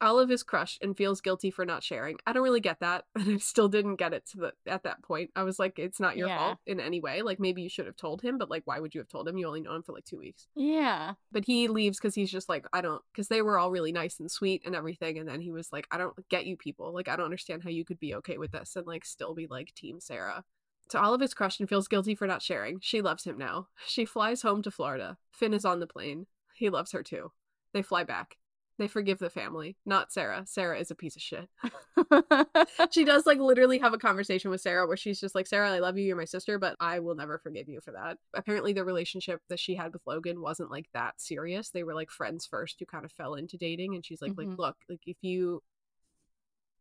Olive 0.04 0.30
is 0.32 0.44
crushed 0.44 0.84
and 0.84 0.96
feels 0.96 1.22
guilty 1.22 1.50
for 1.50 1.66
not 1.66 1.82
sharing. 1.82 2.18
I 2.28 2.34
don't 2.34 2.44
really 2.44 2.60
get 2.60 2.80
that, 2.82 3.06
and 3.16 3.36
I 3.36 3.38
still 3.38 3.68
didn't 3.70 3.96
get 3.96 4.14
it 4.14 4.26
to 4.32 4.38
the 4.38 4.54
at 4.68 4.84
that 4.84 5.02
point. 5.02 5.32
I 5.36 5.44
was 5.44 5.58
like, 5.58 5.80
it's 5.80 6.00
not 6.00 6.18
your 6.18 6.28
Yeah. 6.28 6.38
fault 6.38 6.60
in 6.68 6.80
any 6.80 7.00
way. 7.00 7.22
Like 7.22 7.40
maybe 7.40 7.62
you 7.62 7.70
should 7.70 7.86
have 7.86 7.96
told 7.96 8.22
him, 8.22 8.38
but 8.38 8.50
like 8.50 8.64
why 8.66 8.80
would 8.80 8.94
you 8.94 9.00
have 9.02 9.08
told 9.10 9.28
him? 9.28 9.38
You 9.38 9.48
only 9.48 9.62
know 9.62 9.74
him 9.76 9.84
for 9.84 9.94
like 9.94 10.06
two 10.06 10.18
weeks. 10.18 10.48
Yeah. 10.56 11.14
But 11.32 11.46
he 11.46 11.68
leaves 11.68 11.98
because 11.98 12.16
he's 12.16 12.32
just 12.32 12.50
like, 12.50 12.66
I 12.74 12.82
don't, 12.82 13.02
because 13.12 13.30
they 13.30 13.42
were 13.42 13.58
all 13.58 13.72
really 13.72 13.92
nice 13.92 14.20
and 14.20 14.30
sweet 14.30 14.64
and 14.66 14.76
everything. 14.76 15.18
And 15.18 15.28
then 15.28 15.42
he 15.42 15.52
was 15.52 15.72
like, 15.72 15.88
I 15.90 15.98
don't 15.98 16.14
get 16.30 16.46
you 16.46 16.58
people. 16.58 16.94
Like, 16.94 17.08
I 17.08 17.16
don't 17.16 17.26
understand 17.26 17.64
how 17.64 17.70
you 17.70 17.86
could 17.86 18.00
be 18.00 18.14
okay 18.16 18.38
with 18.38 18.52
this 18.52 18.76
and 18.76 18.86
like 18.86 19.06
still 19.06 19.34
be 19.34 19.48
like 19.48 19.74
Team 19.74 20.00
Sarah. 20.00 20.44
So 20.90 21.00
Olive 21.00 21.22
is 21.22 21.34
crushed 21.34 21.62
and 21.62 21.70
feels 21.70 21.88
guilty 21.88 22.14
for 22.14 22.28
not 22.28 22.42
sharing. 22.42 22.80
She 22.82 23.02
loves 23.02 23.24
him 23.24 23.38
now. 23.38 23.68
She 23.88 24.04
flies 24.04 24.42
home 24.42 24.62
to 24.64 24.70
Florida. 24.70 25.18
Finn 25.32 25.54
is 25.54 25.64
on 25.66 25.80
the 25.80 25.88
plane. 25.88 26.28
He 26.54 26.70
loves 26.70 26.92
her 26.92 27.02
too. 27.02 27.32
They 27.74 27.82
fly 27.82 28.04
back. 28.04 28.38
They 28.80 28.88
forgive 28.88 29.20
the 29.20 29.30
family, 29.30 29.78
not 29.86 30.12
Sarah. 30.12 30.46
Sarah 30.48 30.80
is 30.80 30.90
a 30.90 30.96
piece 30.96 31.16
of 31.16 31.22
shit. 31.22 31.48
she 32.92 33.06
does 33.06 33.26
like 33.28 33.38
literally 33.38 33.78
have 33.78 33.94
a 33.94 34.00
conversation 34.00 34.50
with 34.50 34.62
Sarah 34.62 34.88
where 34.88 34.98
she's 34.98 35.20
just 35.20 35.36
like, 35.36 35.46
Sarah, 35.46 35.72
I 35.72 35.78
love 35.80 35.96
you. 35.98 36.06
You're 36.06 36.16
my 36.16 36.26
sister, 36.26 36.58
but 36.58 36.76
I 36.80 36.98
will 37.00 37.14
never 37.16 37.38
forgive 37.38 37.70
you 37.70 37.82
for 37.82 37.92
that. 37.92 38.18
Apparently, 38.34 38.74
the 38.74 38.84
relationship 38.84 39.42
that 39.50 39.60
she 39.60 39.76
had 39.76 39.94
with 39.94 40.02
Logan 40.08 40.42
wasn't 40.42 40.72
like 40.72 40.88
that 40.94 41.22
serious. 41.22 41.70
They 41.70 41.84
were 41.84 41.94
like 41.94 42.10
friends 42.10 42.48
first 42.48 42.78
who 42.80 42.86
kind 42.88 43.06
of 43.06 43.12
fell 43.12 43.36
into 43.36 43.58
dating. 43.58 43.94
And 43.94 44.04
she's 44.04 44.22
like, 44.24 44.34
like, 44.38 44.48
Mhm. 44.48 44.58
look, 44.58 44.78
like 44.90 45.02
if 45.06 45.18
you 45.22 45.62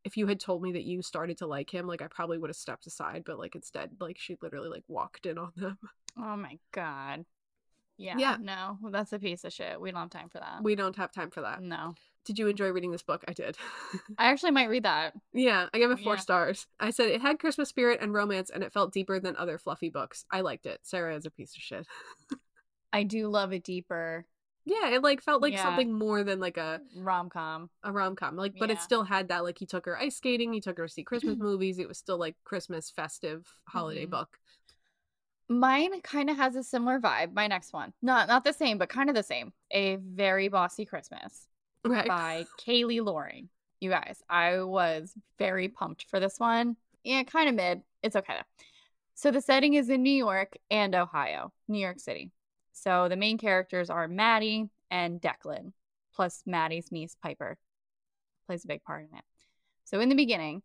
if 0.04 0.16
you 0.16 0.26
had 0.26 0.40
told 0.40 0.62
me 0.62 0.72
that 0.72 0.84
you 0.84 1.00
started 1.02 1.38
to 1.38 1.46
like 1.46 1.70
him, 1.72 1.86
like 1.86 2.02
I 2.02 2.08
probably 2.08 2.38
would 2.38 2.50
have 2.50 2.56
stepped 2.56 2.86
aside, 2.86 3.22
but 3.24 3.38
like 3.38 3.54
instead, 3.54 3.90
like 4.00 4.18
she 4.18 4.36
literally 4.42 4.68
like 4.68 4.84
walked 4.88 5.26
in 5.26 5.38
on 5.38 5.52
them. 5.56 5.78
oh 6.18 6.36
my 6.36 6.58
god. 6.72 7.24
Yeah. 8.02 8.16
Yeah. 8.18 8.36
No, 8.40 8.78
that's 8.90 9.12
a 9.12 9.18
piece 9.18 9.44
of 9.44 9.52
shit. 9.52 9.80
We 9.80 9.90
don't 9.90 10.00
have 10.00 10.10
time 10.10 10.28
for 10.28 10.38
that. 10.38 10.62
We 10.62 10.74
don't 10.74 10.96
have 10.96 11.12
time 11.12 11.30
for 11.30 11.40
that. 11.42 11.62
no. 11.62 11.94
Did 12.24 12.38
you 12.38 12.46
enjoy 12.46 12.68
reading 12.70 12.92
this 12.92 13.02
book? 13.02 13.24
I 13.26 13.32
did. 13.32 13.56
I 14.18 14.26
actually 14.26 14.52
might 14.52 14.68
read 14.68 14.84
that. 14.84 15.12
yeah, 15.32 15.66
I 15.74 15.78
gave 15.80 15.90
it 15.90 15.98
four 15.98 16.14
Yeah. 16.14 16.20
stars. 16.20 16.66
I 16.78 16.90
said 16.90 17.08
it 17.08 17.20
had 17.20 17.40
Christmas 17.40 17.68
spirit 17.68 17.98
and 18.00 18.14
romance 18.14 18.48
and 18.48 18.62
it 18.62 18.72
felt 18.72 18.92
deeper 18.92 19.18
than 19.18 19.36
other 19.36 19.58
fluffy 19.58 19.90
books. 19.90 20.24
I 20.30 20.42
liked 20.42 20.64
it. 20.66 20.78
Sarah 20.84 21.16
is 21.16 21.26
a 21.26 21.30
piece 21.32 21.56
of 21.56 21.62
shit. 21.62 21.84
I 22.92 23.02
do 23.02 23.26
love 23.28 23.52
it 23.52 23.64
deeper 23.64 24.24
Yeah, 24.64 24.90
it 24.90 25.02
like 25.02 25.20
felt 25.20 25.42
like 25.42 25.54
Yeah. 25.54 25.64
something 25.64 25.92
more 25.92 26.22
than 26.22 26.38
like 26.38 26.58
a 26.58 26.80
rom 26.96 27.28
com. 27.28 27.70
a 27.82 27.90
rom 27.90 28.14
com. 28.14 28.36
Like, 28.36 28.52
but 28.56 28.70
it 28.70 28.80
still 28.80 29.02
had 29.02 29.26
that 29.28 29.42
like 29.42 29.58
he 29.58 29.66
took 29.66 29.86
her 29.86 29.98
ice 29.98 30.14
skating, 30.16 30.52
he 30.52 30.60
took 30.60 30.78
her 30.78 30.86
to 30.86 30.92
see 30.92 31.02
Christmas 31.02 31.36
movies. 31.40 31.80
It 31.80 31.88
was 31.88 31.98
still 31.98 32.18
like 32.18 32.36
Christmas 32.44 32.88
festive 32.88 33.48
holiday 33.66 34.06
Mhm. 34.06 34.10
book. 34.10 34.38
Mine 35.48 36.00
kind 36.02 36.30
of 36.30 36.36
has 36.36 36.56
a 36.56 36.62
similar 36.62 36.98
vibe. 36.98 37.34
My 37.34 37.46
next 37.46 37.72
one, 37.72 37.92
not 38.02 38.28
not 38.28 38.44
the 38.44 38.52
same, 38.52 38.78
but 38.78 38.88
kind 38.88 39.08
of 39.08 39.14
the 39.16 39.22
same. 39.22 39.52
A 39.70 39.96
very 39.96 40.48
bossy 40.48 40.84
Christmas 40.84 41.46
Right. 41.84 42.06
by 42.08 42.46
Kayley 42.64 43.04
Loring. 43.04 43.48
You 43.80 43.90
guys, 43.90 44.22
I 44.30 44.62
was 44.62 45.12
very 45.38 45.68
pumped 45.68 46.06
for 46.08 46.20
this 46.20 46.38
one. 46.38 46.76
Yeah, 47.04 47.24
kind 47.24 47.48
of 47.48 47.54
mid. 47.56 47.82
It's 48.02 48.16
okay 48.16 48.34
though. 48.34 48.64
So 49.14 49.30
the 49.30 49.40
setting 49.40 49.74
is 49.74 49.88
in 49.90 50.02
New 50.02 50.10
York 50.10 50.56
and 50.70 50.94
Ohio, 50.94 51.52
New 51.68 51.78
York 51.80 51.98
City. 52.00 52.30
So 52.72 53.08
the 53.08 53.16
main 53.16 53.38
characters 53.38 53.90
are 53.90 54.08
Maddie 54.08 54.70
and 54.90 55.20
Declan, 55.20 55.72
plus 56.14 56.42
Maddie's 56.46 56.90
niece 56.90 57.16
Piper 57.22 57.58
plays 58.46 58.64
a 58.64 58.68
big 58.68 58.82
part 58.84 59.02
in 59.10 59.16
it. 59.18 59.24
So 59.84 60.00
in 60.00 60.08
the 60.08 60.14
beginning, 60.14 60.62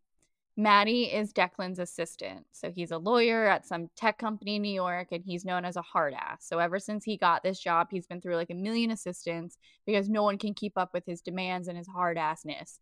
Maddie 0.60 1.03
is 1.03 1.32
Declan's 1.34 1.78
assistant. 1.78 2.47
So 2.51 2.72
he's 2.72 2.89
a 2.89 2.97
lawyer 2.97 3.45
at 3.45 3.68
some 3.68 3.89
tech 3.95 4.18
company 4.18 4.55
in 4.55 4.64
New 4.64 4.74
York 4.74 5.10
and 5.12 5.24
he's 5.24 5.45
known 5.45 5.64
as 5.66 5.76
a 5.76 5.84
hard 5.84 6.16
ass. 6.16 6.47
So 6.47 6.58
ever 6.58 6.80
since 6.80 7.05
he 7.05 7.16
got 7.16 7.43
this 7.43 7.60
job, 7.60 7.89
he's 7.91 8.08
been 8.08 8.22
through 8.22 8.38
like 8.38 8.49
a 8.49 8.55
million 8.55 8.89
assistants 8.89 9.60
because 9.86 10.10
no 10.10 10.24
one 10.24 10.39
can 10.39 10.55
keep 10.55 10.74
up 10.76 10.95
with 10.95 11.05
his 11.05 11.22
demands 11.22 11.68
and 11.68 11.78
his 11.78 11.88
hard 11.88 12.18
assness. 12.18 12.80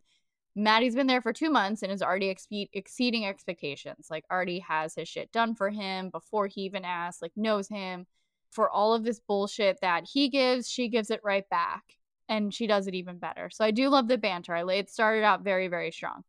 Maddie's 0.56 0.96
been 0.96 1.08
there 1.08 1.22
for 1.22 1.34
two 1.34 1.50
months 1.50 1.84
and 1.84 1.92
is 1.92 2.02
already 2.02 2.30
ex- 2.30 2.48
exceeding 2.50 3.26
expectations. 3.26 4.08
Like, 4.10 4.24
already 4.32 4.60
has 4.60 4.96
his 4.96 5.10
shit 5.10 5.30
done 5.34 5.54
for 5.54 5.70
him 5.70 6.10
before 6.10 6.48
he 6.48 6.62
even 6.62 6.86
asks, 6.86 7.22
like, 7.22 7.34
knows 7.36 7.68
him. 7.68 8.08
For 8.52 8.70
all 8.70 8.94
of 8.94 9.04
this 9.04 9.20
bullshit 9.20 9.80
that 9.82 10.06
he 10.06 10.30
gives, 10.30 10.70
she 10.70 10.88
gives 10.88 11.12
it 11.12 11.20
right 11.26 11.44
back. 11.50 11.84
And 12.30 12.54
she 12.54 12.68
does 12.68 12.88
it 12.88 12.96
even 12.96 13.18
better. 13.18 13.50
So 13.50 13.66
I 13.66 13.72
do 13.72 13.90
love 13.90 14.08
the 14.08 14.18
banter. 14.18 14.56
I 14.56 14.64
it 14.76 14.90
started 14.90 15.26
out 15.26 15.44
very, 15.44 15.68
very 15.68 15.92
strong. 15.92 16.24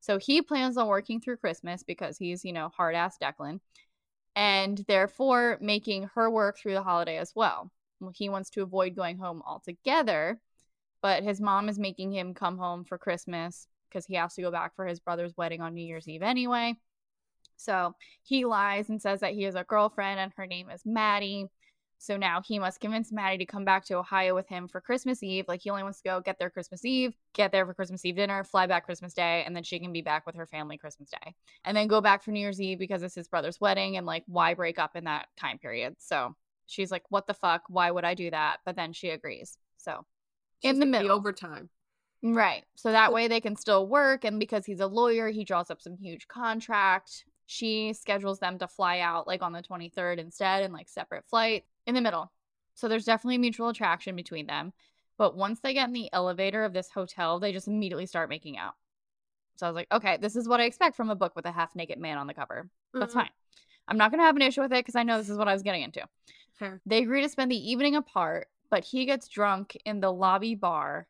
So 0.00 0.18
he 0.18 0.42
plans 0.42 0.76
on 0.76 0.88
working 0.88 1.20
through 1.20 1.36
Christmas 1.36 1.82
because 1.82 2.16
he's, 2.16 2.44
you 2.44 2.52
know, 2.52 2.70
hard 2.70 2.94
ass 2.94 3.18
Declan, 3.18 3.60
and 4.34 4.78
therefore 4.88 5.58
making 5.60 6.10
her 6.14 6.30
work 6.30 6.58
through 6.58 6.74
the 6.74 6.82
holiday 6.82 7.18
as 7.18 7.32
well. 7.34 7.70
He 8.14 8.28
wants 8.28 8.50
to 8.50 8.62
avoid 8.62 8.96
going 8.96 9.18
home 9.18 9.42
altogether, 9.46 10.40
but 11.02 11.22
his 11.22 11.40
mom 11.40 11.68
is 11.68 11.78
making 11.78 12.12
him 12.12 12.32
come 12.32 12.56
home 12.56 12.84
for 12.84 12.96
Christmas 12.96 13.66
because 13.88 14.06
he 14.06 14.14
has 14.14 14.34
to 14.34 14.42
go 14.42 14.50
back 14.50 14.74
for 14.74 14.86
his 14.86 15.00
brother's 15.00 15.36
wedding 15.36 15.60
on 15.60 15.74
New 15.74 15.84
Year's 15.84 16.08
Eve 16.08 16.22
anyway. 16.22 16.74
So 17.56 17.94
he 18.22 18.46
lies 18.46 18.88
and 18.88 19.02
says 19.02 19.20
that 19.20 19.34
he 19.34 19.42
has 19.42 19.54
a 19.54 19.64
girlfriend 19.64 20.18
and 20.18 20.32
her 20.36 20.46
name 20.46 20.70
is 20.70 20.86
Maddie. 20.86 21.48
So 22.02 22.16
now 22.16 22.40
he 22.40 22.58
must 22.58 22.80
convince 22.80 23.12
Maddie 23.12 23.36
to 23.36 23.44
come 23.44 23.66
back 23.66 23.84
to 23.84 23.98
Ohio 23.98 24.34
with 24.34 24.48
him 24.48 24.68
for 24.68 24.80
Christmas 24.80 25.22
Eve. 25.22 25.44
Like 25.48 25.60
he 25.60 25.68
only 25.68 25.82
wants 25.82 25.98
to 26.00 26.08
go 26.08 26.20
get 26.22 26.38
there 26.38 26.48
Christmas 26.48 26.82
Eve, 26.82 27.14
get 27.34 27.52
there 27.52 27.66
for 27.66 27.74
Christmas 27.74 28.02
Eve 28.06 28.16
dinner, 28.16 28.42
fly 28.42 28.66
back 28.66 28.86
Christmas 28.86 29.12
Day, 29.12 29.44
and 29.44 29.54
then 29.54 29.62
she 29.62 29.78
can 29.78 29.92
be 29.92 30.00
back 30.00 30.24
with 30.24 30.34
her 30.34 30.46
family 30.46 30.78
Christmas 30.78 31.10
Day. 31.10 31.34
And 31.62 31.76
then 31.76 31.88
go 31.88 32.00
back 32.00 32.22
for 32.22 32.30
New 32.30 32.40
Year's 32.40 32.58
Eve 32.58 32.78
because 32.78 33.02
it's 33.02 33.14
his 33.14 33.28
brother's 33.28 33.60
wedding 33.60 33.98
and 33.98 34.06
like 34.06 34.24
why 34.26 34.54
break 34.54 34.78
up 34.78 34.96
in 34.96 35.04
that 35.04 35.26
time 35.36 35.58
period? 35.58 35.96
So 35.98 36.34
she's 36.66 36.90
like, 36.90 37.02
What 37.10 37.26
the 37.26 37.34
fuck? 37.34 37.64
Why 37.68 37.90
would 37.90 38.04
I 38.04 38.14
do 38.14 38.30
that? 38.30 38.60
But 38.64 38.76
then 38.76 38.94
she 38.94 39.10
agrees. 39.10 39.58
So 39.76 40.06
She's 40.62 40.72
in 40.72 40.80
the 40.80 40.86
middle. 40.86 41.12
overtime. 41.12 41.68
Right. 42.22 42.64
So 42.76 42.92
that 42.92 43.12
way 43.12 43.28
they 43.28 43.40
can 43.40 43.56
still 43.56 43.86
work. 43.86 44.24
And 44.24 44.38
because 44.38 44.64
he's 44.66 44.80
a 44.80 44.86
lawyer, 44.86 45.28
he 45.28 45.44
draws 45.44 45.70
up 45.70 45.80
some 45.82 45.96
huge 45.98 46.28
contract. 46.28 47.24
She 47.50 47.92
schedules 47.94 48.38
them 48.38 48.60
to 48.60 48.68
fly 48.68 49.00
out 49.00 49.26
like 49.26 49.42
on 49.42 49.52
the 49.52 49.60
23rd 49.60 50.20
instead 50.20 50.62
in 50.62 50.72
like 50.72 50.88
separate 50.88 51.24
flight 51.26 51.64
in 51.84 51.96
the 51.96 52.00
middle. 52.00 52.30
So 52.76 52.86
there's 52.86 53.04
definitely 53.04 53.38
mutual 53.38 53.70
attraction 53.70 54.14
between 54.14 54.46
them. 54.46 54.72
But 55.18 55.36
once 55.36 55.58
they 55.58 55.74
get 55.74 55.88
in 55.88 55.92
the 55.92 56.08
elevator 56.12 56.62
of 56.62 56.72
this 56.72 56.90
hotel, 56.90 57.40
they 57.40 57.50
just 57.52 57.66
immediately 57.66 58.06
start 58.06 58.28
making 58.28 58.56
out. 58.56 58.74
So 59.56 59.66
I 59.66 59.68
was 59.68 59.74
like, 59.74 59.88
okay, 59.90 60.16
this 60.16 60.36
is 60.36 60.46
what 60.48 60.60
I 60.60 60.64
expect 60.64 60.94
from 60.94 61.10
a 61.10 61.16
book 61.16 61.34
with 61.34 61.44
a 61.44 61.50
half 61.50 61.74
naked 61.74 61.98
man 61.98 62.18
on 62.18 62.28
the 62.28 62.34
cover. 62.34 62.70
That's 62.94 63.12
Mhm. 63.12 63.22
fine. 63.22 63.30
I'm 63.88 63.98
not 63.98 64.12
going 64.12 64.20
to 64.20 64.26
have 64.26 64.36
an 64.36 64.42
issue 64.42 64.60
with 64.60 64.72
it 64.72 64.84
because 64.84 64.94
I 64.94 65.02
know 65.02 65.18
this 65.18 65.28
is 65.28 65.36
what 65.36 65.48
I 65.48 65.52
was 65.52 65.64
getting 65.64 65.82
into. 65.82 66.06
Fair. 66.52 66.80
They 66.86 66.98
agree 67.02 67.22
to 67.22 67.28
spend 67.28 67.50
the 67.50 67.70
evening 67.70 67.96
apart, 67.96 68.48
but 68.70 68.84
he 68.84 69.06
gets 69.06 69.26
drunk 69.26 69.76
in 69.84 69.98
the 69.98 70.12
lobby 70.12 70.54
bar 70.54 71.08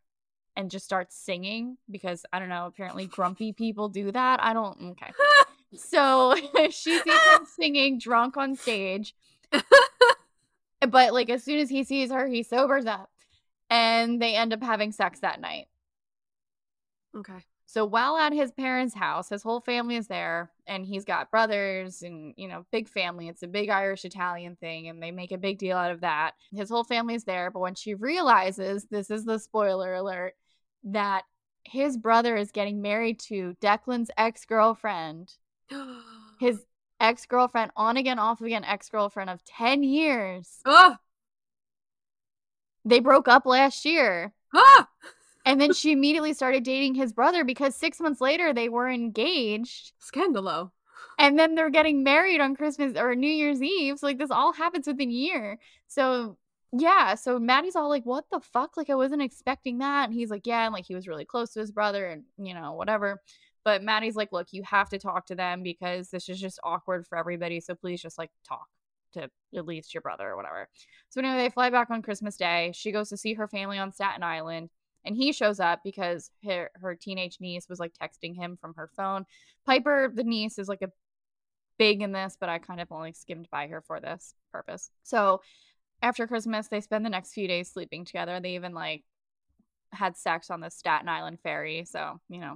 and 0.56 0.70
just 0.70 0.86
starts 0.86 1.14
singing 1.14 1.76
because 1.90 2.24
I 2.32 2.38
don't 2.38 2.48
know, 2.48 2.64
apparently 2.64 3.06
grumpy 3.06 3.52
people 3.52 3.90
do 3.90 4.10
that. 4.10 4.42
I 4.42 4.54
don't 4.54 4.92
okay. 4.92 5.12
So 5.74 6.34
she 6.70 6.98
sees 6.98 7.04
him 7.04 7.46
singing 7.56 7.98
drunk 7.98 8.36
on 8.36 8.56
stage. 8.56 9.14
but 9.52 11.12
like 11.12 11.30
as 11.30 11.44
soon 11.44 11.58
as 11.58 11.68
he 11.68 11.84
sees 11.84 12.10
her, 12.10 12.26
he 12.26 12.42
sobers 12.42 12.86
up. 12.86 13.10
And 13.68 14.20
they 14.20 14.34
end 14.34 14.52
up 14.52 14.62
having 14.62 14.90
sex 14.92 15.20
that 15.20 15.40
night. 15.40 15.68
okay. 17.16 17.44
So 17.66 17.84
while 17.84 18.16
at 18.16 18.32
his 18.32 18.50
parents' 18.50 18.96
house, 18.96 19.28
his 19.28 19.44
whole 19.44 19.60
family 19.60 19.94
is 19.94 20.08
there, 20.08 20.50
and 20.66 20.84
he's 20.84 21.04
got 21.04 21.30
brothers 21.30 22.02
and, 22.02 22.34
you 22.36 22.48
know, 22.48 22.66
big 22.72 22.88
family. 22.88 23.28
It's 23.28 23.44
a 23.44 23.46
big 23.46 23.70
Irish 23.70 24.04
Italian 24.04 24.56
thing, 24.56 24.88
and 24.88 25.00
they 25.00 25.12
make 25.12 25.30
a 25.30 25.38
big 25.38 25.58
deal 25.58 25.76
out 25.76 25.92
of 25.92 26.00
that. 26.00 26.32
His 26.52 26.68
whole 26.68 26.82
family 26.82 27.14
is 27.14 27.22
there, 27.22 27.48
but 27.48 27.60
when 27.60 27.76
she 27.76 27.94
realizes 27.94 28.86
this 28.86 29.08
is 29.08 29.24
the 29.24 29.38
spoiler 29.38 29.94
alert 29.94 30.34
that 30.82 31.22
his 31.62 31.96
brother 31.96 32.36
is 32.36 32.50
getting 32.50 32.82
married 32.82 33.20
to 33.20 33.54
Declan's 33.60 34.10
ex 34.18 34.44
girlfriend, 34.44 35.32
his 36.40 36.64
ex 37.00 37.26
girlfriend, 37.26 37.70
on 37.76 37.96
again, 37.96 38.18
off 38.18 38.40
again 38.40 38.64
ex 38.64 38.88
girlfriend 38.88 39.30
of 39.30 39.44
10 39.44 39.82
years. 39.82 40.60
oh, 40.64 40.96
They 42.84 43.00
broke 43.00 43.28
up 43.28 43.46
last 43.46 43.84
year. 43.84 44.32
ah! 44.54 44.88
And 45.46 45.60
then 45.60 45.72
she 45.72 45.92
immediately 45.92 46.34
started 46.34 46.64
dating 46.64 46.94
his 46.94 47.12
brother 47.14 47.44
because 47.44 47.74
six 47.74 47.98
months 47.98 48.20
later 48.20 48.52
they 48.52 48.68
were 48.68 48.88
engaged. 48.90 49.92
Scandalo. 50.00 50.70
and 51.18 51.38
then 51.38 51.54
they're 51.54 51.70
getting 51.70 52.02
married 52.04 52.40
on 52.40 52.54
Christmas 52.56 52.96
or 52.96 53.14
New 53.14 53.30
Year's 53.30 53.62
Eve. 53.62 53.98
So 53.98 54.06
like 54.06 54.18
this 54.18 54.30
all 54.30 54.52
happens 54.52 54.86
within 54.86 55.08
a 55.08 55.12
year. 55.12 55.58
So 55.88 56.36
yeah, 56.72 57.14
so 57.14 57.38
Maddie's 57.40 57.74
all 57.74 57.88
like, 57.88 58.04
"What 58.06 58.26
the 58.30 58.38
fuck? 58.40 58.76
Like 58.76 58.90
I 58.90 58.94
wasn't 58.94 59.22
expecting 59.22 59.78
that." 59.78 60.04
And 60.04 60.14
he's 60.14 60.30
like, 60.30 60.46
"Yeah," 60.46 60.66
and 60.66 60.72
like 60.72 60.86
he 60.86 60.94
was 60.94 61.08
really 61.08 61.24
close 61.24 61.52
to 61.54 61.60
his 61.60 61.72
brother, 61.72 62.06
and 62.06 62.22
you 62.38 62.54
know 62.54 62.74
whatever. 62.74 63.20
But 63.64 63.82
Maddie's 63.82 64.16
like, 64.16 64.32
"Look, 64.32 64.48
you 64.52 64.62
have 64.64 64.88
to 64.90 64.98
talk 64.98 65.26
to 65.26 65.34
them 65.34 65.62
because 65.62 66.10
this 66.10 66.28
is 66.28 66.40
just 66.40 66.60
awkward 66.64 67.06
for 67.06 67.18
everybody. 67.18 67.60
So 67.60 67.74
please 67.74 68.00
just 68.00 68.18
like 68.18 68.30
talk 68.46 68.68
to 69.12 69.28
at 69.54 69.66
least 69.66 69.94
your 69.94 70.00
brother 70.02 70.28
or 70.28 70.36
whatever." 70.36 70.68
So 71.08 71.20
anyway, 71.20 71.36
they 71.38 71.50
fly 71.50 71.70
back 71.70 71.90
on 71.90 72.02
Christmas 72.02 72.36
Day. 72.36 72.72
She 72.74 72.92
goes 72.92 73.08
to 73.10 73.16
see 73.16 73.34
her 73.34 73.48
family 73.48 73.78
on 73.78 73.92
Staten 73.92 74.22
Island 74.22 74.70
and 75.04 75.16
he 75.16 75.32
shows 75.32 75.60
up 75.60 75.80
because 75.82 76.30
her 76.44 76.70
her 76.74 76.94
teenage 76.94 77.38
niece 77.40 77.68
was 77.68 77.80
like 77.80 77.92
texting 78.00 78.36
him 78.36 78.58
from 78.60 78.74
her 78.74 78.88
phone. 78.96 79.24
Piper, 79.66 80.12
the 80.14 80.24
niece, 80.24 80.58
is 80.58 80.68
like 80.68 80.82
a 80.82 80.90
big 81.78 82.02
in 82.02 82.12
this, 82.12 82.36
but 82.38 82.48
I 82.48 82.58
kind 82.58 82.80
of 82.80 82.92
only 82.92 83.12
skimmed 83.12 83.48
by 83.50 83.68
her 83.68 83.80
for 83.80 84.00
this 84.00 84.34
purpose. 84.52 84.90
So 85.02 85.40
after 86.02 86.26
Christmas, 86.26 86.68
they 86.68 86.80
spend 86.80 87.04
the 87.04 87.10
next 87.10 87.32
few 87.32 87.48
days 87.48 87.70
sleeping 87.70 88.04
together. 88.04 88.40
They 88.40 88.54
even 88.54 88.74
like 88.74 89.04
had 89.92 90.16
sex 90.16 90.50
on 90.50 90.60
the 90.60 90.70
Staten 90.70 91.08
Island 91.08 91.38
ferry. 91.42 91.84
So 91.84 92.20
you 92.28 92.40
know. 92.40 92.54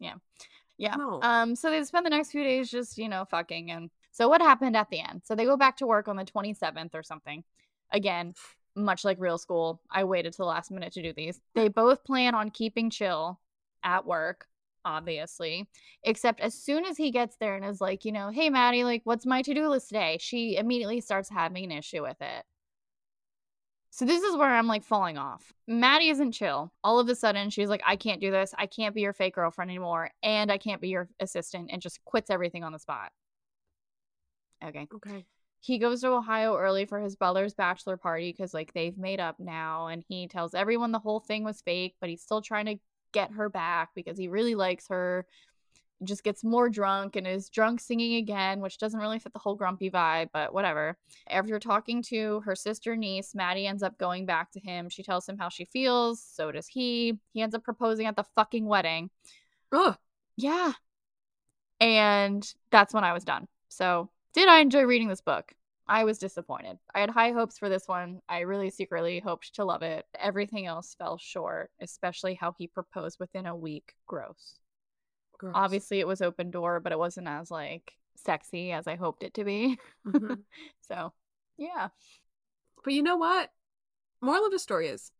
Yeah. 0.00 0.96
No. 0.96 1.20
Um. 1.22 1.56
So 1.56 1.70
they 1.70 1.82
spend 1.84 2.06
the 2.06 2.10
next 2.10 2.30
few 2.30 2.42
days 2.42 2.70
just 2.70 2.98
you 2.98 3.08
know 3.08 3.24
fucking 3.30 3.70
and 3.70 3.90
so 4.12 4.28
what 4.28 4.40
happened 4.40 4.76
at 4.76 4.88
the 4.90 5.00
end? 5.00 5.22
So 5.24 5.34
they 5.34 5.44
go 5.44 5.56
back 5.56 5.76
to 5.78 5.86
work 5.86 6.08
on 6.08 6.16
the 6.16 6.24
twenty 6.24 6.54
seventh 6.54 6.94
or 6.94 7.02
something. 7.02 7.44
Again, 7.92 8.34
much 8.74 9.04
like 9.04 9.18
real 9.20 9.38
school, 9.38 9.80
I 9.90 10.04
waited 10.04 10.32
till 10.34 10.46
the 10.46 10.50
last 10.50 10.70
minute 10.70 10.92
to 10.94 11.02
do 11.02 11.12
these. 11.12 11.40
They 11.54 11.68
both 11.68 12.04
plan 12.04 12.34
on 12.34 12.50
keeping 12.50 12.90
chill 12.90 13.40
at 13.82 14.06
work, 14.06 14.46
obviously. 14.84 15.68
Except 16.02 16.40
as 16.40 16.54
soon 16.54 16.84
as 16.84 16.96
he 16.96 17.10
gets 17.10 17.36
there 17.36 17.56
and 17.56 17.64
is 17.64 17.80
like, 17.80 18.04
you 18.04 18.12
know, 18.12 18.30
hey 18.30 18.50
Maddie, 18.50 18.84
like, 18.84 19.02
what's 19.04 19.26
my 19.26 19.42
to 19.42 19.54
do 19.54 19.68
list 19.68 19.88
today? 19.88 20.18
She 20.20 20.56
immediately 20.56 21.00
starts 21.00 21.30
having 21.30 21.64
an 21.64 21.72
issue 21.72 22.02
with 22.02 22.20
it. 22.20 22.44
So 23.96 24.04
this 24.04 24.22
is 24.22 24.36
where 24.36 24.54
I'm 24.54 24.66
like 24.66 24.84
falling 24.84 25.16
off. 25.16 25.54
Maddie 25.66 26.10
isn't 26.10 26.32
chill. 26.32 26.70
All 26.84 26.98
of 26.98 27.08
a 27.08 27.14
sudden, 27.14 27.48
she's 27.48 27.70
like, 27.70 27.80
I 27.82 27.96
can't 27.96 28.20
do 28.20 28.30
this. 28.30 28.54
I 28.58 28.66
can't 28.66 28.94
be 28.94 29.00
your 29.00 29.14
fake 29.14 29.36
girlfriend 29.36 29.70
anymore. 29.70 30.10
And 30.22 30.52
I 30.52 30.58
can't 30.58 30.82
be 30.82 30.88
your 30.88 31.08
assistant 31.18 31.70
and 31.72 31.80
just 31.80 32.04
quits 32.04 32.28
everything 32.28 32.62
on 32.62 32.72
the 32.72 32.78
spot. 32.78 33.10
Okay. 34.62 34.86
Okay. 34.96 35.24
He 35.60 35.78
goes 35.78 36.02
to 36.02 36.08
Ohio 36.08 36.58
early 36.58 36.84
for 36.84 37.00
his 37.00 37.16
brother's 37.16 37.54
bachelor 37.54 37.96
party 37.96 38.30
because, 38.32 38.52
like, 38.52 38.74
they've 38.74 38.98
made 38.98 39.18
up 39.18 39.40
now. 39.40 39.86
And 39.86 40.04
he 40.06 40.28
tells 40.28 40.52
everyone 40.52 40.92
the 40.92 40.98
whole 40.98 41.20
thing 41.20 41.42
was 41.42 41.62
fake, 41.62 41.94
but 41.98 42.10
he's 42.10 42.20
still 42.20 42.42
trying 42.42 42.66
to 42.66 42.76
get 43.12 43.32
her 43.32 43.48
back 43.48 43.92
because 43.94 44.18
he 44.18 44.28
really 44.28 44.54
likes 44.54 44.88
her 44.88 45.24
just 46.04 46.24
gets 46.24 46.44
more 46.44 46.68
drunk 46.68 47.16
and 47.16 47.26
is 47.26 47.48
drunk 47.48 47.80
singing 47.80 48.16
again, 48.16 48.60
which 48.60 48.78
doesn't 48.78 49.00
really 49.00 49.18
fit 49.18 49.32
the 49.32 49.38
whole 49.38 49.54
grumpy 49.54 49.90
vibe, 49.90 50.28
but 50.32 50.52
whatever. 50.52 50.96
After 51.28 51.58
talking 51.58 52.02
to 52.04 52.40
her 52.40 52.54
sister 52.54 52.96
niece, 52.96 53.34
Maddie 53.34 53.66
ends 53.66 53.82
up 53.82 53.98
going 53.98 54.26
back 54.26 54.50
to 54.52 54.60
him. 54.60 54.88
She 54.88 55.02
tells 55.02 55.28
him 55.28 55.38
how 55.38 55.48
she 55.48 55.64
feels, 55.64 56.22
so 56.22 56.52
does 56.52 56.66
he. 56.66 57.18
He 57.32 57.40
ends 57.40 57.54
up 57.54 57.64
proposing 57.64 58.06
at 58.06 58.16
the 58.16 58.24
fucking 58.34 58.66
wedding. 58.66 59.10
Ugh. 59.72 59.96
Yeah. 60.36 60.72
And 61.80 62.46
that's 62.70 62.94
when 62.94 63.04
I 63.04 63.12
was 63.12 63.24
done. 63.24 63.48
So, 63.68 64.10
did 64.34 64.48
I 64.48 64.60
enjoy 64.60 64.82
reading 64.82 65.08
this 65.08 65.20
book? 65.20 65.52
I 65.88 66.04
was 66.04 66.18
disappointed. 66.18 66.78
I 66.94 67.00
had 67.00 67.10
high 67.10 67.32
hopes 67.32 67.58
for 67.58 67.68
this 67.68 67.86
one. 67.86 68.20
I 68.28 68.40
really 68.40 68.70
secretly 68.70 69.20
hoped 69.20 69.54
to 69.54 69.64
love 69.64 69.82
it. 69.82 70.04
Everything 70.18 70.66
else 70.66 70.94
fell 70.94 71.16
short, 71.16 71.70
especially 71.80 72.34
how 72.34 72.54
he 72.58 72.66
proposed 72.66 73.18
within 73.20 73.46
a 73.46 73.56
week. 73.56 73.94
Gross 74.06 74.58
Gross. 75.38 75.52
obviously 75.54 76.00
it 76.00 76.06
was 76.06 76.22
open 76.22 76.50
door 76.50 76.80
but 76.80 76.92
it 76.92 76.98
wasn't 76.98 77.28
as 77.28 77.50
like 77.50 77.92
sexy 78.16 78.72
as 78.72 78.86
i 78.86 78.96
hoped 78.96 79.22
it 79.22 79.34
to 79.34 79.44
be 79.44 79.78
Mhm. 80.06 80.38
so 80.88 81.12
yeah 81.58 81.88
But 82.84 82.92
you 82.94 83.02
know 83.02 83.16
what? 83.16 83.50
Moral 84.22 84.46
of 84.46 84.52
the 84.52 84.58
story 84.58 84.88
is, 84.88 85.10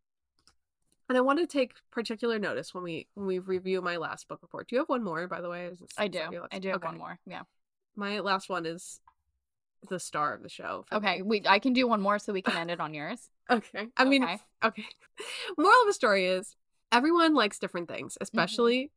and 1.09 1.17
I 1.17 1.21
want 1.21 1.39
to 1.39 1.45
take 1.47 1.73
particular 1.91 2.39
notice 2.39 2.73
when 2.73 2.83
we 2.83 3.07
when 3.13 3.27
we 3.27 3.39
review 3.39 3.81
my 3.81 3.97
last 3.97 4.27
book 4.27 4.39
report. 4.41 4.67
Do 4.67 4.75
you 4.75 4.79
have 4.81 4.89
one 4.89 5.03
more, 5.03 5.27
by 5.27 5.41
the 5.41 5.49
way? 5.49 5.69
I 5.97 6.07
do 6.07 6.19
that 6.19 6.31
your 6.31 6.41
last- 6.41 6.53
i 6.55 6.59
do 6.59 6.69
have 6.69 6.77
okay. 6.77 6.87
one 6.87 6.97
more 6.97 7.19
yeah 7.27 7.41
My 7.95 8.19
last 8.21 8.49
one 8.49 8.65
is 8.65 8.99
the 9.89 9.99
star 9.99 10.33
of 10.33 10.41
the 10.43 10.49
show. 10.49 10.85
for 10.89 10.99
me. 10.99 11.07
okay 11.07 11.21
we 11.21 11.41
i 11.45 11.59
can 11.59 11.73
do 11.73 11.87
one 11.87 12.01
more 12.01 12.17
so 12.19 12.33
we 12.33 12.41
can 12.41 12.57
end 12.57 12.71
it 12.71 12.79
on 12.79 12.93
yours 12.93 13.29
Okay. 13.49 13.87
I 13.95 14.03
mean, 14.05 14.23
Okay. 14.23 14.39
okay. 14.63 14.85
Moral 15.57 15.81
of 15.81 15.87
the 15.87 15.93
story 15.93 16.25
is 16.25 16.55
everyone 16.91 17.33
likes 17.35 17.59
different 17.59 17.87
things, 17.87 18.17
especially 18.19 18.91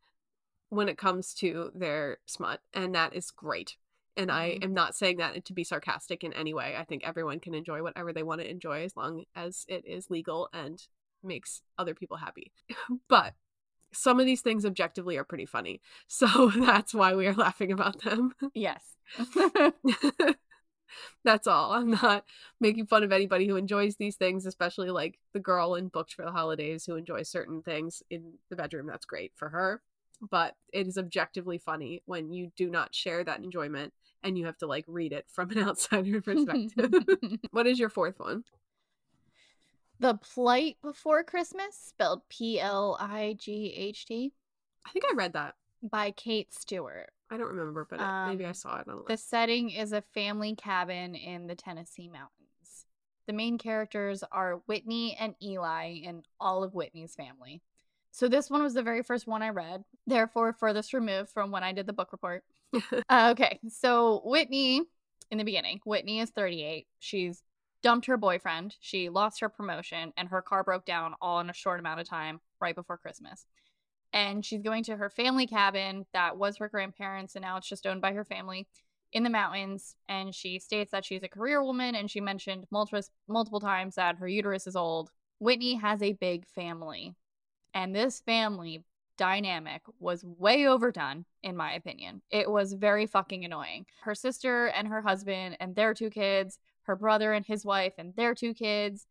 when 0.70 0.88
it 0.88 0.98
comes 0.98 1.34
to 1.34 1.70
their 1.74 2.18
smut, 2.26 2.60
and 2.72 2.94
that 2.94 3.14
is 3.14 3.30
great. 3.30 3.76
And 4.16 4.30
I 4.30 4.58
Mhm. 4.58 4.64
am 4.64 4.74
not 4.74 4.96
saying 4.96 5.18
that 5.18 5.44
to 5.44 5.52
be 5.52 5.64
sarcastic 5.64 6.24
in 6.24 6.32
any 6.32 6.52
way. 6.54 6.76
I 6.76 6.84
think 6.84 7.04
everyone 7.04 7.40
can 7.40 7.54
enjoy 7.54 7.82
whatever 7.82 8.12
they 8.12 8.22
want 8.22 8.40
to 8.40 8.50
enjoy 8.50 8.82
as 8.84 8.96
long 8.96 9.24
as 9.34 9.64
it 9.68 9.84
is 9.86 10.10
legal 10.10 10.48
and 10.52 10.82
makes 11.22 11.62
other 11.78 11.94
people 11.94 12.16
happy. 12.16 12.52
but 13.08 13.34
some 13.92 14.20
of 14.20 14.26
these 14.26 14.40
things 14.40 14.64
objectively 14.64 15.16
are 15.16 15.24
pretty 15.24 15.46
funny. 15.46 15.80
So 16.08 16.50
that's 16.50 16.94
why 16.94 17.14
we 17.14 17.26
are 17.26 17.34
laughing 17.34 17.72
about 17.72 18.02
them. 18.02 18.34
Yes. 18.54 18.96
That's 21.24 21.46
all. 21.46 21.72
I'm 21.72 21.90
not 21.90 22.24
making 22.60 22.86
fun 22.86 23.02
of 23.02 23.12
anybody 23.12 23.46
who 23.46 23.56
enjoys 23.56 23.96
these 23.96 24.16
things, 24.16 24.46
especially 24.46 24.90
like 24.90 25.18
the 25.32 25.40
girl 25.40 25.74
in 25.74 25.88
Booked 25.88 26.14
for 26.14 26.24
the 26.24 26.32
Holidays 26.32 26.86
who 26.86 26.96
enjoys 26.96 27.28
certain 27.28 27.62
things 27.62 28.02
in 28.10 28.34
the 28.48 28.56
bedroom. 28.56 28.86
That's 28.86 29.04
great 29.06 29.32
for 29.36 29.50
her. 29.50 29.82
But 30.28 30.54
it 30.72 30.86
is 30.86 30.98
objectively 30.98 31.58
funny 31.58 32.02
when 32.06 32.30
you 32.30 32.50
do 32.56 32.68
not 32.68 32.94
share 32.94 33.24
that 33.24 33.40
enjoyment 33.42 33.92
and 34.22 34.36
you 34.36 34.44
have 34.46 34.58
to 34.58 34.66
like 34.66 34.84
read 34.86 35.12
it 35.12 35.26
from 35.30 35.50
an 35.50 35.58
outsider 35.68 36.20
perspective. 36.20 36.92
what 37.52 37.66
is 37.66 37.78
your 37.78 37.88
fourth 37.88 38.18
one? 38.18 38.44
the 39.98 40.14
Plight 40.14 40.76
Before 40.82 41.22
Christmas, 41.22 41.76
spelled 41.76 42.22
P 42.30 42.58
L 42.58 42.96
I 42.98 43.36
G 43.38 43.72
H 43.76 44.06
T, 44.06 44.32
I 44.86 44.90
think 44.90 45.04
I 45.10 45.14
read 45.14 45.34
that. 45.34 45.56
by 45.82 46.10
Kate 46.12 46.52
Stewart. 46.52 47.10
I 47.30 47.36
don't 47.36 47.48
remember, 47.48 47.86
but 47.88 48.00
I- 48.00 48.28
maybe 48.30 48.44
I 48.44 48.48
Um, 48.48 48.54
saw 48.54 48.80
it 48.80 48.86
The 49.06 49.16
setting 49.16 49.70
is 49.70 49.92
a 49.92 50.00
family 50.02 50.54
cabin 50.56 51.14
in 51.14 51.46
the 51.46 51.54
Tennessee 51.54 52.08
mountains. 52.08 52.86
The 53.26 53.32
main 53.34 53.58
characters 53.58 54.22
are 54.32 54.62
Whitney 54.66 55.14
and 55.16 55.34
Eli 55.42 56.00
and 56.04 56.26
all 56.40 56.64
of 56.64 56.74
Whitney's 56.74 57.14
family. 57.14 57.62
So 58.12 58.28
this 58.28 58.50
one 58.50 58.62
was 58.62 58.74
the 58.74 58.82
very 58.82 59.02
first 59.02 59.26
one 59.26 59.42
I 59.42 59.50
read, 59.50 59.84
therefore 60.06 60.52
furthest 60.52 60.92
removed 60.92 61.30
from 61.30 61.50
when 61.50 61.62
I 61.62 61.72
did 61.72 61.86
the 61.86 61.92
book 61.92 62.12
report. 62.12 62.44
Uh, 63.08 63.30
okay, 63.32 63.58
so 63.68 64.22
Whitney, 64.24 64.82
in 65.32 65.38
the 65.38 65.44
beginning, 65.44 65.80
Whitney 65.84 66.20
is 66.20 66.30
38. 66.30 66.86
She's 67.00 67.42
dumped 67.82 68.06
her 68.06 68.16
boyfriend. 68.16 68.76
She 68.80 69.08
lost 69.08 69.40
her 69.40 69.48
promotion, 69.48 70.12
and 70.16 70.28
her 70.28 70.42
car 70.42 70.62
broke 70.62 70.84
down 70.84 71.14
all 71.20 71.40
in 71.40 71.50
a 71.50 71.54
short 71.54 71.80
amount 71.80 71.98
of 71.98 72.08
time 72.08 72.40
right 72.60 72.74
before 72.74 72.98
Christmas. 72.98 73.46
And 74.12 74.44
she's 74.44 74.62
going 74.62 74.84
to 74.84 74.96
her 74.96 75.10
family 75.10 75.46
cabin 75.46 76.06
that 76.12 76.36
was 76.36 76.58
her 76.58 76.68
grandparents, 76.68 77.34
and 77.34 77.42
now 77.42 77.56
it's 77.56 77.68
just 77.68 77.86
owned 77.86 78.00
by 78.00 78.12
her 78.12 78.24
family 78.24 78.68
in 79.12 79.22
the 79.22 79.30
mountains. 79.30 79.96
And 80.08 80.34
she 80.34 80.58
states 80.58 80.90
that 80.92 81.04
she's 81.04 81.22
a 81.22 81.28
career 81.28 81.62
woman, 81.62 81.94
and 81.94 82.10
she 82.10 82.20
mentioned 82.20 82.66
multiple 82.70 83.02
multiple 83.28 83.60
times 83.60 83.96
that 83.96 84.16
her 84.18 84.28
uterus 84.28 84.66
is 84.66 84.76
old. 84.76 85.10
Whitney 85.38 85.74
has 85.74 86.02
a 86.02 86.12
big 86.12 86.46
family, 86.46 87.14
and 87.74 87.94
this 87.94 88.20
family 88.20 88.84
dynamic 89.16 89.82
was 89.98 90.24
way 90.24 90.66
overdone, 90.66 91.26
in 91.42 91.54
my 91.56 91.74
opinion. 91.74 92.22
It 92.30 92.50
was 92.50 92.72
very 92.72 93.06
fucking 93.06 93.44
annoying. 93.44 93.84
Her 94.02 94.14
sister 94.14 94.68
and 94.68 94.88
her 94.88 95.02
husband 95.02 95.58
and 95.60 95.74
their 95.74 95.92
two 95.92 96.08
kids, 96.08 96.58
her 96.84 96.96
brother 96.96 97.32
and 97.32 97.44
his 97.44 97.64
wife 97.64 97.94
and 97.98 98.14
their 98.16 98.34
two 98.34 98.54
kids. 98.54 99.06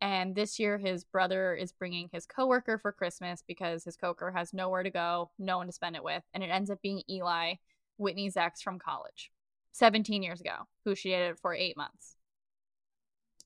And 0.00 0.36
this 0.36 0.60
year, 0.60 0.78
his 0.78 1.02
brother 1.02 1.54
is 1.54 1.72
bringing 1.72 2.08
his 2.12 2.24
coworker 2.24 2.78
for 2.78 2.92
Christmas 2.92 3.42
because 3.46 3.82
his 3.82 3.96
coworker 3.96 4.30
has 4.30 4.54
nowhere 4.54 4.84
to 4.84 4.90
go, 4.90 5.32
no 5.40 5.58
one 5.58 5.66
to 5.66 5.72
spend 5.72 5.96
it 5.96 6.04
with. 6.04 6.22
And 6.32 6.44
it 6.44 6.50
ends 6.50 6.70
up 6.70 6.80
being 6.80 7.02
Eli, 7.10 7.54
Whitney's 7.96 8.36
ex 8.36 8.62
from 8.62 8.78
college, 8.78 9.32
17 9.72 10.22
years 10.22 10.40
ago, 10.40 10.68
who 10.84 10.94
she 10.94 11.10
dated 11.10 11.40
for 11.40 11.52
eight 11.52 11.76
months. 11.76 12.14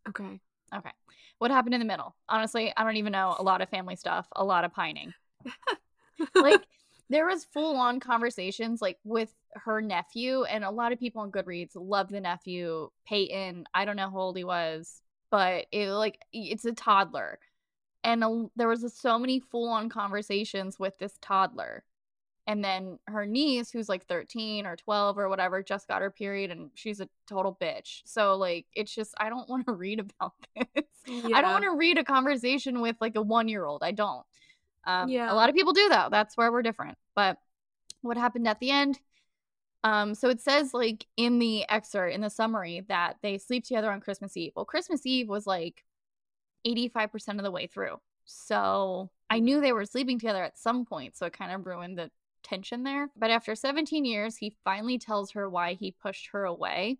okay. 0.06 0.40
Okay. 0.74 0.90
What 1.38 1.50
happened 1.50 1.74
in 1.74 1.80
the 1.80 1.86
middle? 1.86 2.14
Honestly, 2.28 2.72
I 2.76 2.84
don't 2.84 2.96
even 2.96 3.12
know. 3.12 3.34
A 3.38 3.42
lot 3.42 3.60
of 3.60 3.68
family 3.68 3.96
stuff, 3.96 4.26
a 4.36 4.44
lot 4.44 4.64
of 4.64 4.72
pining. 4.72 5.12
like 6.34 6.62
there 7.12 7.26
was 7.26 7.44
full 7.44 7.76
on 7.76 8.00
conversations 8.00 8.80
like 8.80 8.98
with 9.04 9.34
her 9.54 9.80
nephew 9.80 10.44
and 10.44 10.64
a 10.64 10.70
lot 10.70 10.92
of 10.92 10.98
people 10.98 11.20
on 11.20 11.30
goodreads 11.30 11.72
love 11.74 12.08
the 12.08 12.20
nephew 12.20 12.88
peyton 13.06 13.64
i 13.74 13.84
don't 13.84 13.96
know 13.96 14.10
how 14.10 14.18
old 14.18 14.36
he 14.36 14.44
was 14.44 15.02
but 15.30 15.66
it 15.72 15.90
like 15.90 16.18
it's 16.32 16.64
a 16.64 16.72
toddler 16.72 17.38
and 18.04 18.24
a, 18.24 18.46
there 18.56 18.68
was 18.68 18.92
so 18.96 19.18
many 19.18 19.40
full 19.40 19.68
on 19.68 19.88
conversations 19.88 20.78
with 20.78 20.96
this 20.98 21.18
toddler 21.20 21.84
and 22.46 22.64
then 22.64 22.98
her 23.06 23.24
niece 23.24 23.70
who's 23.70 23.88
like 23.88 24.04
13 24.06 24.66
or 24.66 24.76
12 24.76 25.18
or 25.18 25.28
whatever 25.28 25.62
just 25.62 25.86
got 25.86 26.02
her 26.02 26.10
period 26.10 26.50
and 26.50 26.70
she's 26.74 27.00
a 27.00 27.08
total 27.28 27.56
bitch 27.60 28.02
so 28.04 28.36
like 28.36 28.66
it's 28.74 28.94
just 28.94 29.14
i 29.18 29.28
don't 29.28 29.48
want 29.48 29.66
to 29.66 29.72
read 29.72 30.00
about 30.00 30.32
this 30.56 30.84
i 31.32 31.40
don't 31.40 31.52
want 31.52 31.64
to 31.64 31.76
read 31.76 31.98
a 31.98 32.04
conversation 32.04 32.80
with 32.80 32.96
like 33.00 33.16
a 33.16 33.22
one 33.22 33.48
year 33.48 33.64
old 33.64 33.82
i 33.82 33.90
don't 33.92 34.24
um, 34.84 35.08
Yeah. 35.08 35.32
A 35.32 35.34
lot 35.34 35.48
of 35.48 35.54
people 35.54 35.72
do 35.72 35.88
though. 35.88 36.08
That's 36.10 36.36
where 36.36 36.50
we're 36.50 36.62
different. 36.62 36.98
But 37.14 37.38
what 38.00 38.16
happened 38.16 38.48
at 38.48 38.60
the 38.60 38.70
end? 38.70 38.98
Um, 39.84 40.14
so 40.14 40.28
it 40.28 40.40
says 40.40 40.72
like 40.72 41.06
in 41.16 41.38
the 41.38 41.68
excerpt 41.68 42.14
in 42.14 42.20
the 42.20 42.30
summary 42.30 42.84
that 42.88 43.16
they 43.22 43.38
sleep 43.38 43.64
together 43.64 43.90
on 43.90 44.00
Christmas 44.00 44.36
Eve. 44.36 44.52
Well, 44.54 44.64
Christmas 44.64 45.04
Eve 45.06 45.28
was 45.28 45.46
like 45.46 45.84
85% 46.66 47.38
of 47.38 47.42
the 47.42 47.50
way 47.50 47.66
through. 47.66 47.96
So 48.24 49.10
I 49.28 49.40
knew 49.40 49.60
they 49.60 49.72
were 49.72 49.84
sleeping 49.84 50.18
together 50.18 50.42
at 50.42 50.58
some 50.58 50.84
point. 50.84 51.16
So 51.16 51.26
it 51.26 51.32
kind 51.32 51.52
of 51.52 51.66
ruined 51.66 51.98
the 51.98 52.10
tension 52.42 52.82
there. 52.82 53.10
But 53.16 53.30
after 53.30 53.54
17 53.54 54.04
years, 54.04 54.36
he 54.36 54.56
finally 54.64 54.98
tells 54.98 55.32
her 55.32 55.48
why 55.48 55.74
he 55.74 55.90
pushed 55.90 56.28
her 56.32 56.44
away. 56.44 56.98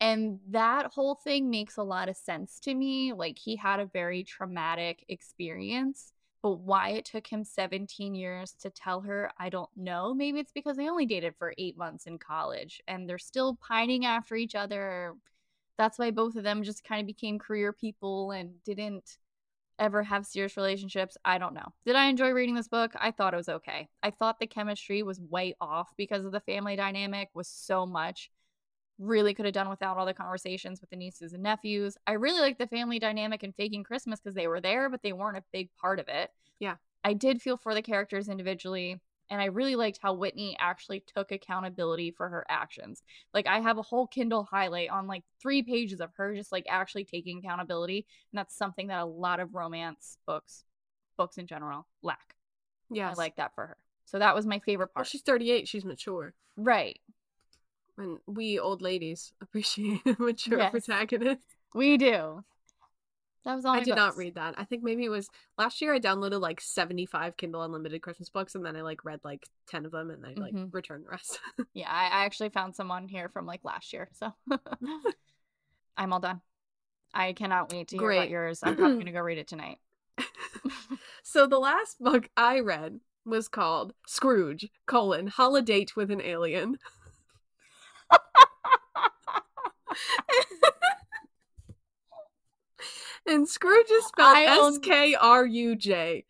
And 0.00 0.40
that 0.50 0.92
whole 0.92 1.14
thing 1.14 1.50
makes 1.50 1.76
a 1.76 1.82
lot 1.82 2.08
of 2.08 2.16
sense 2.16 2.60
to 2.60 2.74
me. 2.74 3.12
Like 3.12 3.38
he 3.38 3.56
had 3.56 3.80
a 3.80 3.86
very 3.86 4.24
traumatic 4.24 5.04
experience 5.08 6.12
but 6.44 6.58
why 6.58 6.90
it 6.90 7.06
took 7.06 7.26
him 7.26 7.42
17 7.42 8.14
years 8.14 8.52
to 8.60 8.68
tell 8.68 9.00
her, 9.00 9.32
I 9.38 9.48
don't 9.48 9.70
know. 9.74 10.12
Maybe 10.12 10.40
it's 10.40 10.52
because 10.52 10.76
they 10.76 10.90
only 10.90 11.06
dated 11.06 11.34
for 11.38 11.54
eight 11.56 11.78
months 11.78 12.04
in 12.04 12.18
college 12.18 12.82
and 12.86 13.08
they're 13.08 13.16
still 13.16 13.56
pining 13.66 14.04
after 14.04 14.36
each 14.36 14.54
other. 14.54 15.14
That's 15.78 15.98
why 15.98 16.10
both 16.10 16.36
of 16.36 16.44
them 16.44 16.62
just 16.62 16.84
kind 16.84 17.00
of 17.00 17.06
became 17.06 17.38
career 17.38 17.72
people 17.72 18.32
and 18.32 18.62
didn't 18.62 19.16
ever 19.78 20.02
have 20.02 20.26
serious 20.26 20.56
relationships. 20.56 21.16
I 21.24 21.38
don't 21.38 21.54
know. 21.54 21.72
Did 21.84 21.96
I 21.96 22.06
enjoy 22.06 22.30
reading 22.30 22.54
this 22.54 22.68
book? 22.68 22.92
I 22.96 23.10
thought 23.10 23.34
it 23.34 23.38
was 23.38 23.48
okay. 23.48 23.88
I 24.02 24.10
thought 24.10 24.38
the 24.38 24.46
chemistry 24.46 25.02
was 25.02 25.20
way 25.20 25.54
off 25.60 25.92
because 25.96 26.24
of 26.24 26.32
the 26.32 26.40
family 26.40 26.76
dynamic 26.76 27.28
was 27.34 27.48
so 27.48 27.86
much. 27.86 28.30
Really 28.98 29.34
could 29.34 29.44
have 29.44 29.54
done 29.54 29.68
without 29.68 29.96
all 29.96 30.06
the 30.06 30.14
conversations 30.14 30.80
with 30.80 30.90
the 30.90 30.96
nieces 30.96 31.32
and 31.32 31.42
nephews. 31.42 31.96
I 32.06 32.12
really 32.12 32.40
like 32.40 32.58
the 32.58 32.66
family 32.66 32.98
dynamic 32.98 33.42
and 33.42 33.54
Faking 33.54 33.84
Christmas 33.84 34.20
because 34.20 34.34
they 34.34 34.46
were 34.46 34.60
there, 34.60 34.88
but 34.88 35.02
they 35.02 35.12
weren't 35.12 35.38
a 35.38 35.44
big 35.52 35.68
part 35.80 35.98
of 35.98 36.08
it. 36.08 36.30
Yeah. 36.60 36.76
I 37.02 37.12
did 37.12 37.42
feel 37.42 37.56
for 37.56 37.74
the 37.74 37.82
characters 37.82 38.28
individually. 38.28 39.00
And 39.34 39.42
I 39.42 39.46
really 39.46 39.74
liked 39.74 39.98
how 40.00 40.12
Whitney 40.14 40.56
actually 40.60 41.00
took 41.12 41.32
accountability 41.32 42.12
for 42.12 42.28
her 42.28 42.46
actions. 42.48 43.02
Like, 43.32 43.48
I 43.48 43.58
have 43.58 43.78
a 43.78 43.82
whole 43.82 44.06
Kindle 44.06 44.44
highlight 44.48 44.90
on 44.90 45.08
like 45.08 45.24
three 45.42 45.64
pages 45.64 45.98
of 46.00 46.10
her 46.18 46.36
just 46.36 46.52
like 46.52 46.66
actually 46.68 47.04
taking 47.04 47.38
accountability. 47.38 48.06
And 48.32 48.38
that's 48.38 48.56
something 48.56 48.86
that 48.86 49.00
a 49.02 49.04
lot 49.04 49.40
of 49.40 49.56
romance 49.56 50.18
books, 50.24 50.62
books 51.16 51.36
in 51.36 51.48
general, 51.48 51.88
lack. 52.00 52.36
Yeah. 52.92 53.10
I 53.10 53.14
like 53.14 53.34
that 53.36 53.56
for 53.56 53.66
her. 53.66 53.76
So 54.04 54.20
that 54.20 54.36
was 54.36 54.46
my 54.46 54.60
favorite 54.60 54.90
Well, 54.94 55.00
part. 55.02 55.08
she's 55.08 55.22
38. 55.22 55.66
She's 55.66 55.84
mature. 55.84 56.32
right. 56.56 57.00
And 57.98 58.18
we 58.26 58.60
old 58.60 58.82
ladies 58.82 59.32
appreciate 59.40 60.00
a 60.06 60.14
mature 60.22 60.58
Yes. 60.58 60.70
protagonist. 60.70 61.42
We 61.74 61.96
do. 61.96 62.44
That 63.44 63.56
was 63.56 63.64
all 63.66 63.74
I 63.74 63.80
did 63.80 63.94
not 63.96 64.16
read 64.16 64.36
that. 64.36 64.54
I 64.56 64.64
think 64.64 64.82
maybe 64.82 65.04
it 65.04 65.10
was 65.10 65.28
last 65.58 65.82
year 65.82 65.92
I 65.94 66.00
downloaded 66.00 66.40
like 66.40 66.60
75 66.62 67.36
Kindle 67.36 67.62
Unlimited 67.62 68.00
Christmas 68.00 68.30
books 68.30 68.54
and 68.54 68.64
then 68.64 68.74
I 68.76 68.80
like 68.80 69.04
read 69.04 69.20
like 69.22 69.46
10 69.68 69.84
of 69.84 69.92
them 69.92 70.10
and 70.10 70.24
I 70.24 70.32
like 70.40 70.54
Mhm. 70.54 70.72
returned 70.72 71.04
the 71.04 71.10
rest. 71.10 71.38
Yeah, 71.74 71.90
I, 71.90 72.04
I 72.04 72.24
actually 72.24 72.48
found 72.50 72.74
some 72.74 72.90
on 72.90 73.08
here 73.08 73.28
from 73.28 73.46
like 73.46 73.64
last 73.64 73.92
year. 73.92 74.08
So 74.12 74.32
I'm 75.96 76.12
all 76.12 76.20
done. 76.20 76.40
I 77.12 77.32
cannot 77.32 77.72
wait 77.72 77.88
to 77.88 77.98
hear 77.98 78.10
about 78.10 78.30
yours. 78.30 78.60
I'm 78.62 78.76
probably 78.76 78.94
going 78.94 79.06
to 79.06 79.12
go 79.18 79.20
read 79.20 79.38
it 79.38 79.46
tonight. 79.48 79.78
so 81.22 81.46
the 81.46 81.58
last 81.58 81.98
book 82.00 82.28
I 82.36 82.60
read 82.60 83.00
was 83.26 83.48
called 83.48 83.92
Scrooge, 84.06 84.68
colon, 84.86 85.26
Holiday 85.26 85.86
with 85.96 86.10
an 86.10 86.20
Alien. 86.22 86.78
And 93.26 93.48
Scrooge 93.48 93.90
is 93.90 94.04
spelled 94.06 94.36
S 94.36 94.78
K 94.78 95.14
R 95.14 95.44
U 95.46 95.76
J. 95.76 96.24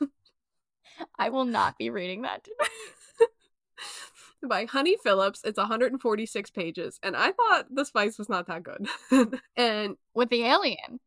I 1.18 1.28
will 1.30 1.44
not 1.44 1.76
be 1.78 1.90
reading 1.90 2.22
that 2.22 2.44
tonight. 2.44 3.30
by 4.48 4.64
Honey 4.64 4.96
Phillips. 5.02 5.40
It's 5.44 5.58
146 5.58 6.50
pages, 6.50 6.98
and 7.02 7.16
I 7.16 7.32
thought 7.32 7.66
the 7.70 7.84
spice 7.84 8.18
was 8.18 8.28
not 8.28 8.46
that 8.48 8.62
good. 8.62 8.88
and 9.56 9.96
With 10.14 10.30
the 10.30 10.44
alien. 10.44 11.00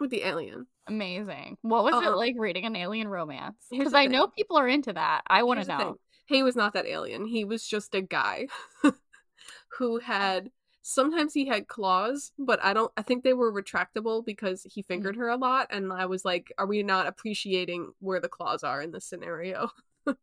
with 0.00 0.10
the 0.10 0.22
alien, 0.22 0.66
Amazing. 0.86 1.56
What 1.62 1.84
was 1.84 1.94
it 1.94 2.06
Uh-uh. 2.08 2.16
like 2.16 2.34
reading 2.38 2.66
an 2.66 2.76
alien 2.76 3.08
romance? 3.08 3.56
Because 3.70 3.94
I 3.94 4.06
know 4.06 4.26
people 4.26 4.58
are 4.58 4.68
into 4.68 4.92
that. 4.92 5.22
I 5.26 5.42
want 5.44 5.62
to 5.62 5.66
know. 5.66 5.96
He 6.26 6.42
was 6.42 6.56
not 6.56 6.74
that 6.74 6.86
alien. 6.86 7.26
He 7.26 7.44
was 7.44 7.66
just 7.66 7.94
a 7.94 8.02
guy 8.02 8.48
who 9.78 9.98
had 9.98 10.50
sometimes 10.86 11.32
he 11.32 11.46
had 11.46 11.66
claws, 11.66 12.30
but 12.38 12.62
I 12.62 12.74
don't 12.74 12.92
I 12.96 13.02
think 13.02 13.24
they 13.24 13.32
were 13.32 13.50
retractable 13.52 14.24
because 14.24 14.64
he 14.70 14.82
Mm. 14.82 14.86
fingered 14.86 15.16
her 15.16 15.28
a 15.30 15.36
lot 15.36 15.68
and 15.70 15.90
I 15.92 16.04
was 16.06 16.24
like, 16.24 16.52
are 16.58 16.66
we 16.66 16.82
not 16.82 17.06
appreciating 17.06 17.92
where 18.00 18.20
the 18.20 18.28
claws 18.28 18.62
are 18.62 18.82
in 18.82 18.92
this 18.92 19.06
scenario? 19.06 19.70
God, 20.06 20.16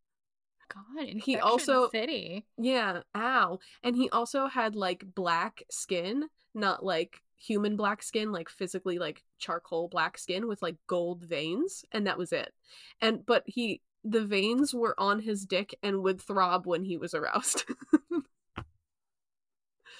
He 1.24 1.38
also- 1.38 1.89
City. 1.89 2.45
Yeah, 2.57 3.01
ow. 3.16 3.59
And 3.84 3.95
he 3.95 4.09
also 4.12 4.47
had 4.47 4.76
like 4.76 5.03
black 5.16 5.64
skin, 5.70 6.30
not 6.53 6.86
like 6.86 7.22
human 7.38 7.76
black 7.76 8.03
skin, 8.03 8.32
like 8.32 8.47
physically 8.49 8.99
like 8.99 9.24
charcoal 9.39 9.88
black 9.89 10.18
skin 10.18 10.47
with 10.47 10.62
like 10.62 10.76
gold 10.88 11.24
veins, 11.24 11.84
and 11.91 12.05
that 12.07 12.18
was 12.20 12.32
it. 12.32 12.53
And 13.01 13.26
but 13.26 13.43
he 13.47 13.82
the 14.03 14.24
veins 14.26 14.74
were 14.74 14.97
on 14.99 15.20
his 15.20 15.45
dick 15.45 15.76
and 15.84 16.03
would 16.03 16.22
throb 16.22 16.66
when 16.68 16.84
he 16.84 16.97
was 16.97 17.14
aroused. 17.14 17.66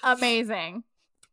Amazing. 0.02 0.84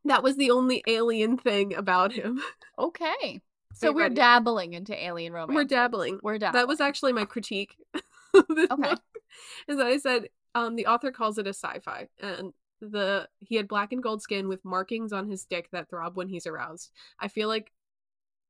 that 0.05 0.23
was 0.23 0.35
the 0.37 0.51
only 0.51 0.83
alien 0.87 1.37
thing 1.37 1.73
about 1.75 2.11
him. 2.13 2.41
Okay. 2.77 3.41
So 3.73 3.91
we're 3.91 4.03
ready? 4.03 4.15
dabbling 4.15 4.73
into 4.73 4.95
alien 5.01 5.31
romance. 5.33 5.55
We're 5.55 5.63
dabbling. 5.63 6.19
We're 6.23 6.37
dabbling. 6.37 6.61
That 6.61 6.67
was 6.67 6.81
actually 6.81 7.13
my 7.13 7.25
critique. 7.25 7.75
Okay. 8.35 8.75
book, 8.75 9.01
Is 9.67 9.77
that 9.77 9.87
I 9.87 9.97
said 9.97 10.29
um 10.53 10.75
the 10.75 10.85
author 10.85 11.11
calls 11.11 11.37
it 11.39 11.47
a 11.47 11.49
sci-fi 11.49 12.07
and 12.21 12.53
the 12.79 13.27
he 13.39 13.55
had 13.55 13.67
black 13.67 13.91
and 13.91 14.03
gold 14.03 14.21
skin 14.21 14.47
with 14.47 14.63
markings 14.63 15.11
on 15.11 15.27
his 15.29 15.45
dick 15.45 15.69
that 15.71 15.89
throb 15.89 16.15
when 16.15 16.29
he's 16.29 16.45
aroused. 16.45 16.91
I 17.19 17.27
feel 17.27 17.47
like 17.47 17.71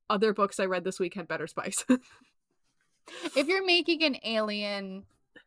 other 0.10 0.34
books 0.34 0.60
I 0.60 0.66
read 0.66 0.84
this 0.84 1.00
week 1.00 1.14
had 1.14 1.28
better 1.30 1.48
spice. 1.48 1.86
If 3.36 3.48
you're 3.48 3.66
making 3.66 4.04
an 4.04 4.18
alien, 4.24 5.04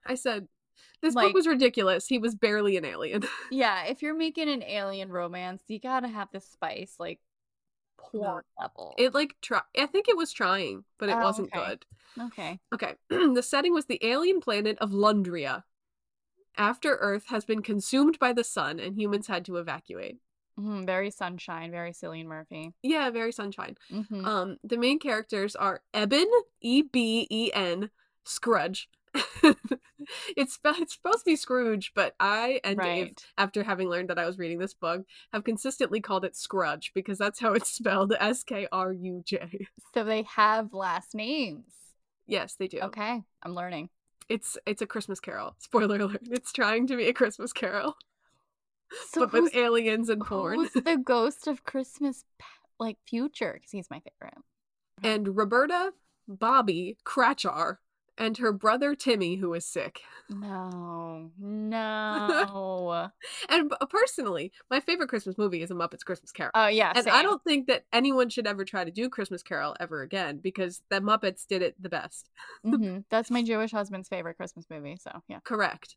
I 0.07 0.15
said 0.17 0.49
this 1.01 1.15
Like- 1.15 1.27
book 1.29 1.35
was 1.35 1.47
ridiculous. 1.47 2.07
He 2.07 2.19
was 2.19 2.35
barely 2.35 2.77
an 2.77 2.85
alien. 2.85 3.25
yeah, 3.51 3.85
if 3.85 4.03
you're 4.03 4.15
making 4.17 4.49
an 4.49 4.63
alien 4.63 5.11
romance, 5.11 5.63
you 5.69 5.79
gotta 5.81 6.09
have 6.09 6.29
the 6.33 6.41
spice, 6.41 6.97
like 6.99 7.21
porn 7.99 8.43
level. 8.61 8.95
It 8.99 9.15
like 9.15 9.37
try 9.41 9.61
I 9.79 9.87
think 9.87 10.09
it 10.09 10.17
was 10.17 10.33
trying, 10.33 10.85
but 10.99 11.09
it 11.09 11.17
Oh, 11.17 11.23
wasn't 11.23 11.51
okay. 11.55 11.67
good. 11.67 11.87
okay. 12.27 12.61
Okay. 12.75 12.95
the 13.09 13.43
setting 13.43 13.73
was 13.73 13.87
the 13.87 14.05
alien 14.05 14.41
planet 14.41 14.77
of 14.79 14.91
Lundria. 14.91 15.65
After 16.57 16.97
Earth 16.97 17.27
has 17.29 17.45
been 17.45 17.63
consumed 17.63 18.19
by 18.19 18.33
the 18.33 18.45
sun 18.45 18.79
and 18.79 18.97
humans 18.99 19.27
had 19.27 19.45
to 19.47 19.57
evacuate. 19.57 20.19
Mhm, 20.61 20.85
very 20.85 21.11
sunshine, 21.11 21.71
very 21.71 21.93
Cillian 21.93 22.27
Murphy. 22.27 22.75
Yeah, 22.83 23.09
very 23.09 23.33
sunshine. 23.33 23.79
Mhm. 23.91 24.27
Um, 24.27 24.59
the 24.63 24.77
main 24.77 24.99
characters 24.99 25.57
are 25.57 25.81
Eben, 25.95 26.31
E 26.61 26.83
B 26.83 27.27
E 27.31 27.51
N, 27.55 27.91
Scrudge. 28.25 28.91
it's 30.37 30.59
it's 30.65 30.95
supposed 30.95 31.19
to 31.19 31.25
be 31.27 31.37
Scrooge, 31.37 31.93
but 31.95 32.15
I 32.19 32.61
and 32.65 32.79
Dave, 32.79 33.15
after 33.37 33.63
having 33.63 33.89
learned 33.89 34.11
that 34.11 34.19
I 34.19 34.27
was 34.27 34.39
reading 34.39 34.59
this 34.59 34.75
book, 34.75 35.05
have 35.33 35.45
consistently 35.45 36.01
called 36.01 36.25
it 36.25 36.37
Scrudge 36.37 36.93
because 36.95 37.19
that's 37.19 37.41
how 37.41 37.53
it's 37.53 37.71
spelled 37.79 38.15
S 38.19 38.43
K 38.43 38.67
R 38.73 38.93
U 38.93 39.23
J. 39.25 39.67
So 39.95 40.05
they 40.05 40.23
have 40.23 40.73
last 40.73 41.15
names. 41.15 41.73
Yes, 42.27 42.55
they 42.55 42.69
do. 42.69 42.79
Okay, 42.81 43.23
I'm 43.43 43.55
learning. 43.55 43.91
It's 44.29 44.57
it's 44.67 44.81
a 44.83 44.87
Christmas 44.87 45.21
Carol. 45.21 45.57
Spoiler 45.59 45.97
alert! 45.97 46.23
It's 46.31 46.53
trying 46.53 46.87
to 46.87 46.97
be 46.97 47.09
a 47.09 47.13
Christmas 47.13 47.53
Carol, 47.53 47.97
So 49.11 49.27
but 49.27 49.43
with 49.43 49.55
aliens 49.55 50.09
and 50.09 50.23
porn. 50.23 50.61
who's 50.61 50.73
the 50.73 50.97
ghost 50.97 51.47
of 51.47 51.65
Christmas 51.65 52.25
like 52.79 52.97
future? 53.07 53.53
Because 53.55 53.71
he's 53.73 53.91
my 53.91 54.01
favorite. 54.01 54.39
and 55.03 55.37
Roberta, 55.37 55.93
Bobby, 56.29 56.97
Cratchit, 57.05 57.77
and 58.19 58.39
her 58.39 58.53
brother 58.53 58.95
Timmy, 58.95 59.37
who 59.37 59.55
is 59.55 59.67
sick. 59.67 60.01
No, 60.29 61.31
no. 61.39 63.11
And 63.49 63.73
personally, 63.91 64.53
my 64.71 64.81
favorite 64.81 65.09
Christmas 65.09 65.37
movie 65.37 65.63
is 65.63 65.71
A 65.71 65.75
Muppets 65.75 66.05
Christmas 66.05 66.33
Carol. 66.33 66.53
Oh 66.55 66.69
yeah, 66.69 66.93
and 66.95 67.05
same. 67.05 67.15
I 67.15 67.23
don't 67.23 67.43
think 67.45 67.67
that 67.67 67.85
anyone 67.93 68.29
should 68.29 68.47
ever 68.47 68.65
try 68.65 68.85
to 68.85 68.91
do 68.91 69.09
Christmas 69.09 69.43
Carol 69.43 69.77
ever 69.81 70.03
again 70.03 70.39
because 70.39 70.83
the 70.89 71.01
Muppets 71.01 71.47
did 71.47 71.63
it 71.63 71.81
the 71.83 71.89
best. 71.89 72.31
Mhm, 72.65 73.05
That's 73.11 73.31
my 73.31 73.43
Jewish 73.43 73.73
husband's 73.73 74.09
favorite 74.09 74.37
Christmas 74.37 74.67
movie. 74.71 74.97
So 74.97 75.23
yeah. 75.29 75.41
Correct. 75.45 75.97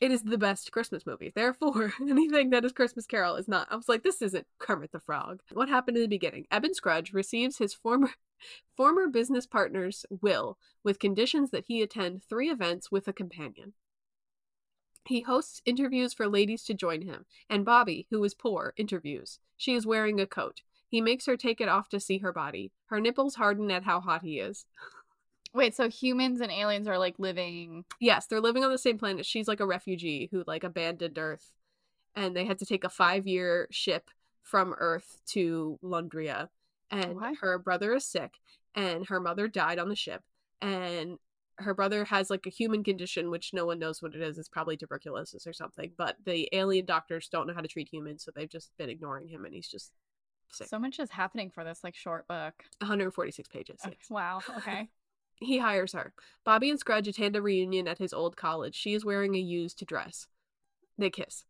It 0.00 0.10
is 0.10 0.22
the 0.22 0.38
best 0.38 0.72
Christmas 0.72 1.06
movie. 1.06 1.32
Therefore, 1.34 1.92
anything 2.00 2.50
that 2.50 2.64
is 2.64 2.72
Christmas 2.72 3.06
Carol 3.06 3.36
is 3.36 3.48
not. 3.48 3.68
I 3.70 3.76
was 3.76 3.88
like, 3.88 4.02
this 4.02 4.22
isn't 4.22 4.46
Kermit 4.58 4.92
the 4.92 5.00
Frog. 5.00 5.40
What 5.52 5.68
happened 5.68 5.96
in 5.96 6.02
the 6.02 6.08
beginning? 6.08 6.46
Eben 6.50 6.74
Scrudge 6.74 7.12
receives 7.12 7.58
his 7.58 7.74
former 7.74 8.10
former 8.76 9.06
business 9.06 9.46
partner's 9.46 10.04
will 10.10 10.58
with 10.82 10.98
conditions 10.98 11.50
that 11.50 11.64
he 11.68 11.80
attend 11.80 12.22
three 12.24 12.50
events 12.50 12.90
with 12.90 13.06
a 13.06 13.12
companion. 13.12 13.74
He 15.06 15.20
hosts 15.20 15.60
interviews 15.64 16.14
for 16.14 16.28
ladies 16.28 16.64
to 16.64 16.74
join 16.74 17.02
him, 17.02 17.26
and 17.48 17.64
Bobby, 17.64 18.06
who 18.10 18.24
is 18.24 18.34
poor, 18.34 18.72
interviews. 18.76 19.38
She 19.56 19.74
is 19.74 19.86
wearing 19.86 20.18
a 20.18 20.26
coat. 20.26 20.62
He 20.88 21.00
makes 21.00 21.26
her 21.26 21.36
take 21.36 21.60
it 21.60 21.68
off 21.68 21.88
to 21.90 22.00
see 22.00 22.18
her 22.18 22.32
body. 22.32 22.72
Her 22.86 23.00
nipples 23.00 23.34
harden 23.34 23.70
at 23.70 23.84
how 23.84 24.00
hot 24.00 24.22
he 24.22 24.38
is. 24.38 24.64
Wait, 25.54 25.74
so 25.74 25.88
humans 25.88 26.40
and 26.40 26.50
aliens 26.50 26.88
are 26.88 26.98
like 26.98 27.14
living. 27.18 27.84
Yes, 28.00 28.26
they're 28.26 28.40
living 28.40 28.64
on 28.64 28.72
the 28.72 28.78
same 28.78 28.98
planet. 28.98 29.24
She's 29.24 29.46
like 29.46 29.60
a 29.60 29.66
refugee 29.66 30.28
who 30.32 30.42
like 30.46 30.64
abandoned 30.64 31.16
Earth, 31.16 31.52
and 32.16 32.36
they 32.36 32.44
had 32.44 32.58
to 32.58 32.66
take 32.66 32.82
a 32.82 32.88
five-year 32.88 33.68
ship 33.70 34.10
from 34.42 34.74
Earth 34.78 35.20
to 35.26 35.78
Lundria. 35.82 36.48
And 36.90 37.16
Okay. 37.16 37.34
her 37.40 37.58
brother 37.58 37.94
is 37.94 38.04
sick, 38.04 38.34
and 38.74 39.06
her 39.06 39.20
mother 39.20 39.46
died 39.46 39.78
on 39.78 39.88
the 39.88 39.96
ship, 39.96 40.22
and 40.60 41.18
her 41.58 41.72
brother 41.72 42.04
has 42.06 42.30
like 42.30 42.46
a 42.46 42.50
human 42.50 42.82
condition 42.82 43.30
which 43.30 43.54
no 43.54 43.64
one 43.64 43.78
knows 43.78 44.02
what 44.02 44.16
it 44.16 44.20
is. 44.20 44.38
It's 44.38 44.48
probably 44.48 44.76
tuberculosis 44.76 45.46
or 45.46 45.52
something. 45.52 45.92
But 45.96 46.16
the 46.24 46.48
alien 46.52 46.84
doctors 46.84 47.28
don't 47.28 47.46
know 47.46 47.54
how 47.54 47.60
to 47.60 47.68
treat 47.68 47.88
humans, 47.88 48.24
so 48.24 48.32
they've 48.34 48.50
just 48.50 48.76
been 48.76 48.90
ignoring 48.90 49.28
him, 49.28 49.44
and 49.44 49.54
he's 49.54 49.68
just 49.68 49.92
sick. 50.50 50.66
So 50.66 50.80
much 50.80 50.98
is 50.98 51.10
happening 51.10 51.50
for 51.50 51.62
this 51.62 51.84
like 51.84 51.94
short 51.94 52.26
book. 52.26 52.64
146 52.80 53.48
pages. 53.48 53.80
Okay. 53.86 53.96
Wow. 54.10 54.40
Okay. 54.58 54.88
He 55.36 55.58
hires 55.58 55.92
her. 55.92 56.12
Bobby 56.44 56.70
and 56.70 56.78
Scrudge 56.78 57.08
attend 57.08 57.36
a 57.36 57.42
reunion 57.42 57.88
at 57.88 57.98
his 57.98 58.12
old 58.12 58.36
college. 58.36 58.74
She 58.74 58.94
is 58.94 59.04
wearing 59.04 59.34
a 59.34 59.40
used 59.40 59.84
dress. 59.86 60.26
They 60.96 61.10
kiss. 61.10 61.44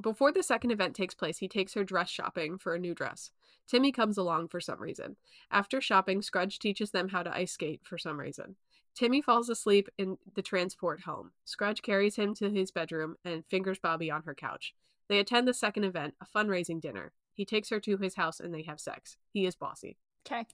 Before 0.00 0.32
the 0.32 0.42
second 0.42 0.70
event 0.70 0.94
takes 0.94 1.14
place, 1.14 1.38
he 1.38 1.48
takes 1.48 1.74
her 1.74 1.84
dress 1.84 2.08
shopping 2.08 2.58
for 2.58 2.74
a 2.74 2.78
new 2.78 2.94
dress. 2.94 3.30
Timmy 3.66 3.92
comes 3.92 4.16
along 4.16 4.48
for 4.48 4.60
some 4.60 4.80
reason. 4.80 5.16
After 5.50 5.80
shopping, 5.80 6.22
Scrudge 6.22 6.58
teaches 6.58 6.90
them 6.90 7.10
how 7.10 7.22
to 7.22 7.34
ice 7.34 7.52
skate 7.52 7.82
for 7.84 7.98
some 7.98 8.18
reason. 8.18 8.56
Timmy 8.94 9.22
falls 9.22 9.48
asleep 9.48 9.88
in 9.98 10.18
the 10.34 10.42
transport 10.42 11.02
home. 11.02 11.32
Scrudge 11.44 11.82
carries 11.82 12.16
him 12.16 12.34
to 12.34 12.50
his 12.50 12.70
bedroom 12.70 13.16
and 13.24 13.44
fingers 13.46 13.78
Bobby 13.78 14.10
on 14.10 14.22
her 14.24 14.34
couch. 14.34 14.74
They 15.08 15.18
attend 15.18 15.46
the 15.46 15.54
second 15.54 15.84
event, 15.84 16.14
a 16.20 16.26
fundraising 16.26 16.80
dinner. 16.80 17.12
He 17.32 17.44
takes 17.44 17.70
her 17.70 17.80
to 17.80 17.96
his 17.96 18.16
house 18.16 18.40
and 18.40 18.54
they 18.54 18.62
have 18.62 18.80
sex. 18.80 19.16
He 19.32 19.46
is 19.46 19.54
bossy. 19.54 19.96
Okay. 20.26 20.46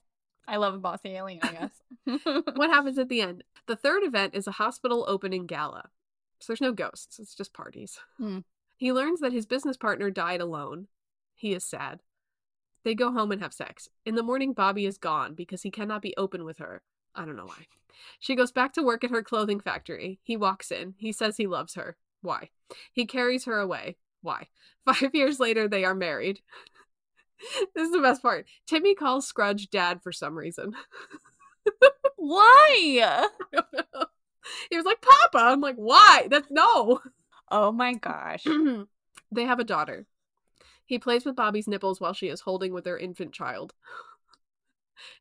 I 0.47 0.57
love 0.57 0.73
a 0.73 0.79
bossy 0.79 1.09
alien. 1.09 1.39
I 1.43 1.51
guess. 1.51 2.23
what 2.55 2.69
happens 2.69 2.97
at 2.97 3.09
the 3.09 3.21
end? 3.21 3.43
The 3.67 3.75
third 3.75 4.03
event 4.03 4.35
is 4.35 4.47
a 4.47 4.51
hospital 4.51 5.05
opening 5.07 5.45
gala. 5.45 5.89
So 6.39 6.53
there's 6.53 6.61
no 6.61 6.71
ghosts, 6.71 7.19
it's 7.19 7.35
just 7.35 7.53
parties. 7.53 7.99
Hmm. 8.17 8.39
He 8.77 8.93
learns 8.93 9.21
that 9.21 9.33
his 9.33 9.47
business 9.47 9.75
partner 9.75 10.11
died 10.11 10.39
alone. 10.39 10.87
He 11.33 11.53
is 11.53 11.63
sad. 11.63 12.01
They 12.83 12.93
go 12.93 13.11
home 13.11 13.31
and 13.31 13.41
have 13.41 13.53
sex. 13.53 13.89
In 14.05 14.15
the 14.15 14.23
morning, 14.23 14.53
Bobby 14.53 14.85
is 14.85 14.97
gone 14.97 15.33
because 15.33 15.63
he 15.63 15.71
cannot 15.71 16.01
be 16.01 16.15
open 16.15 16.45
with 16.45 16.59
her. 16.59 16.83
I 17.15 17.25
don't 17.25 17.35
know 17.35 17.47
why. 17.47 17.65
She 18.19 18.35
goes 18.35 18.51
back 18.51 18.73
to 18.73 18.83
work 18.83 19.03
at 19.03 19.09
her 19.09 19.23
clothing 19.23 19.59
factory. 19.59 20.19
He 20.23 20.37
walks 20.37 20.71
in. 20.71 20.93
He 20.97 21.11
says 21.11 21.37
he 21.37 21.47
loves 21.47 21.73
her. 21.73 21.97
Why? 22.21 22.49
He 22.93 23.05
carries 23.05 23.45
her 23.45 23.59
away. 23.59 23.97
Why? 24.21 24.47
Five 24.85 25.13
years 25.13 25.39
later, 25.39 25.67
they 25.67 25.83
are 25.83 25.95
married. 25.95 26.41
this 27.75 27.87
is 27.87 27.91
the 27.91 28.01
best 28.01 28.21
part. 28.21 28.45
Timmy 28.65 28.95
calls 28.95 29.27
Scrudge 29.27 29.69
dad 29.69 30.01
for 30.01 30.11
some 30.11 30.37
reason. 30.37 30.73
Why? 32.15 33.27
he 34.69 34.77
was 34.77 34.85
like, 34.85 35.01
Papa. 35.01 35.37
I'm 35.37 35.61
like, 35.61 35.75
why? 35.75 36.27
That's 36.29 36.49
no. 36.49 36.99
Oh 37.49 37.71
my 37.71 37.93
gosh. 37.93 38.45
they 39.31 39.43
have 39.43 39.59
a 39.59 39.63
daughter. 39.63 40.07
He 40.85 40.99
plays 40.99 41.25
with 41.25 41.35
Bobby's 41.35 41.67
nipples 41.67 42.01
while 42.01 42.13
she 42.13 42.27
is 42.27 42.41
holding 42.41 42.73
with 42.73 42.83
their 42.85 42.97
infant 42.97 43.33
child. 43.33 43.73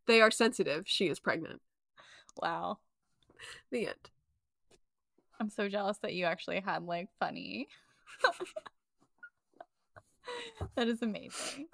They 0.06 0.20
are 0.20 0.30
sensitive. 0.30 0.84
She 0.86 1.08
is 1.08 1.20
pregnant. 1.20 1.60
Wow. 2.40 2.78
The 3.70 3.88
end. 3.88 4.10
I'm 5.38 5.50
so 5.50 5.68
jealous 5.68 5.98
that 5.98 6.14
you 6.14 6.24
actually 6.24 6.60
had 6.60 6.84
like 6.84 7.08
funny. 7.20 7.68
that 10.76 10.88
is 10.88 11.02
amazing. 11.02 11.66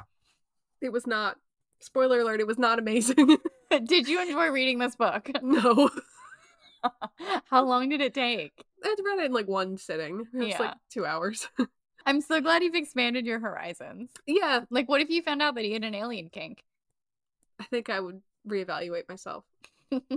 It 0.83 0.93
was 0.93 1.07
not. 1.07 1.39
Spoiler 1.80 2.20
alert, 2.20 2.41
it 2.41 2.47
was 2.47 2.59
not 2.59 2.78
amazing. 2.78 3.39
Did 3.85 4.07
you 4.09 4.20
enjoy 4.20 4.49
reading 4.51 4.78
this 4.78 4.95
book? 4.97 5.30
no. 5.43 5.89
How 7.47 7.64
long 7.64 7.89
did 7.89 8.01
it 8.01 8.12
take? 8.12 8.53
I 8.85 8.95
read 9.05 9.20
it 9.20 9.26
in 9.26 9.33
like 9.33 9.47
one 9.49 9.76
sitting. 9.78 10.26
It 10.35 10.37
was 10.37 10.49
Yeah. 10.49 10.59
like 10.59 10.74
two 10.91 11.07
hours. 11.07 11.49
I'm 12.05 12.20
so 12.20 12.41
glad 12.41 12.62
you've 12.64 12.74
expanded 12.74 13.24
your 13.24 13.39
horizons. 13.39 14.11
yeah, 14.26 14.64
Like, 14.70 14.89
what 14.89 15.01
if 15.01 15.09
you 15.09 15.22
found 15.22 15.41
out 15.41 15.55
that 15.55 15.64
he 15.64 15.72
had 15.72 15.85
an 15.85 15.95
alien 15.95 16.28
kink? 16.28 16.64
I 17.61 17.64
think 17.64 17.89
I 17.89 18.01
would 18.01 18.20
reevaluate 18.49 19.09
myself. 19.09 19.45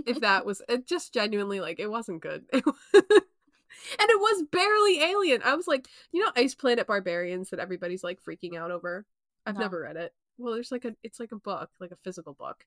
if 0.06 0.20
that 0.20 0.44
was 0.46 0.60
it 0.68 0.86
just 0.86 1.12
genuinely 1.14 1.60
like 1.60 1.78
it 1.78 1.90
wasn't 1.90 2.22
good 2.22 2.46
and 2.52 2.62
it 2.94 4.20
was 4.20 4.42
barely 4.50 5.02
alien 5.02 5.42
i 5.44 5.54
was 5.54 5.68
like 5.68 5.86
you 6.10 6.24
know 6.24 6.32
ice 6.34 6.54
planet 6.54 6.86
barbarians 6.86 7.50
that 7.50 7.60
everybody's 7.60 8.02
like 8.02 8.18
freaking 8.26 8.56
out 8.56 8.70
over 8.70 9.04
i've 9.44 9.54
No. 9.56 9.60
never 9.60 9.82
read 9.82 9.96
it 9.96 10.14
well 10.38 10.54
there's 10.54 10.72
like 10.72 10.84
a 10.84 10.94
it's 11.02 11.20
like 11.20 11.32
a 11.32 11.36
book 11.36 11.70
like 11.80 11.90
a 11.90 11.96
physical 11.96 12.34
book 12.34 12.64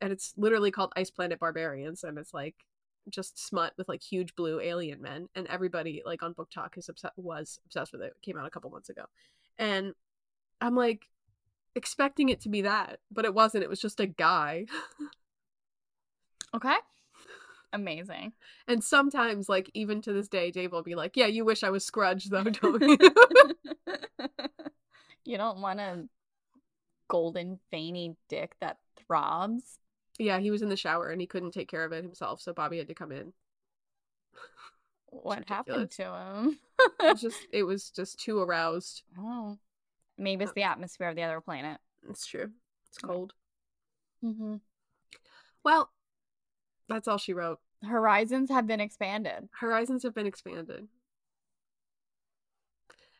and 0.00 0.12
it's 0.12 0.34
literally 0.36 0.70
called 0.70 0.92
ice 0.96 1.10
planet 1.10 1.38
barbarians 1.38 2.04
and 2.04 2.18
it's 2.18 2.34
like 2.34 2.54
just 3.08 3.44
smut 3.44 3.72
with 3.76 3.88
like 3.88 4.02
huge 4.02 4.34
blue 4.36 4.60
alien 4.60 5.00
men, 5.00 5.28
and 5.34 5.46
everybody 5.46 6.02
like 6.04 6.22
on 6.22 6.34
BookTok 6.34 6.76
is 6.76 6.88
obsessed 6.88 7.14
was 7.16 7.60
obsessed 7.64 7.92
with 7.92 8.02
it. 8.02 8.12
it. 8.16 8.22
Came 8.22 8.38
out 8.38 8.46
a 8.46 8.50
couple 8.50 8.70
months 8.70 8.90
ago, 8.90 9.04
and 9.58 9.94
I'm 10.60 10.74
like 10.74 11.08
expecting 11.74 12.28
it 12.28 12.40
to 12.42 12.48
be 12.48 12.62
that, 12.62 12.98
but 13.10 13.24
it 13.24 13.34
wasn't. 13.34 13.64
It 13.64 13.70
was 13.70 13.80
just 13.80 14.00
a 14.00 14.06
guy. 14.06 14.66
Okay. 16.54 16.76
Amazing. 17.72 18.32
and 18.68 18.82
sometimes, 18.82 19.48
like 19.48 19.70
even 19.74 20.02
to 20.02 20.12
this 20.12 20.28
day, 20.28 20.50
Dave 20.50 20.72
will 20.72 20.82
be 20.82 20.94
like, 20.94 21.16
"Yeah, 21.16 21.26
you 21.26 21.44
wish 21.44 21.62
I 21.62 21.70
was 21.70 21.84
Scrudge, 21.84 22.26
though, 22.26 22.44
don't 22.44 22.82
you?" 22.82 22.98
you 25.24 25.38
don't 25.38 25.60
want 25.60 25.80
a 25.80 26.04
golden 27.10 27.58
veiny 27.70 28.16
dick 28.28 28.54
that 28.60 28.78
throbs. 28.96 29.78
yeah, 30.18 30.38
he 30.38 30.50
was 30.50 30.62
in 30.62 30.68
the 30.68 30.76
shower 30.76 31.10
and 31.10 31.20
he 31.20 31.26
couldn't 31.26 31.50
take 31.50 31.68
care 31.68 31.84
of 31.84 31.92
it 31.92 32.04
himself, 32.04 32.40
so 32.40 32.52
Bobby 32.54 32.78
had 32.78 32.88
to 32.88 32.94
come 32.94 33.12
in. 33.12 33.32
What 35.12 35.48
happened 35.48 35.90
to 35.92 36.04
him? 36.04 36.58
It 37.00 37.12
was 37.12 37.20
just 37.20 37.46
it 37.52 37.64
was 37.64 37.90
just 37.90 38.20
too 38.20 38.38
aroused. 38.38 39.02
oh, 39.18 39.58
maybe 40.16 40.44
it's 40.44 40.52
the 40.52 40.62
atmosphere 40.62 41.08
of 41.08 41.16
the 41.16 41.24
other 41.24 41.40
planet. 41.40 41.80
It's 42.08 42.24
true. 42.24 42.52
It's 42.88 42.98
cold. 42.98 43.34
Mm-hmm. 44.24 44.56
Well, 45.64 45.90
that's 46.88 47.08
all 47.08 47.18
she 47.18 47.32
wrote. 47.32 47.58
Horizons 47.82 48.50
have 48.50 48.68
been 48.68 48.80
expanded. 48.80 49.48
Horizons 49.58 50.04
have 50.04 50.14
been 50.14 50.26
expanded. 50.26 50.86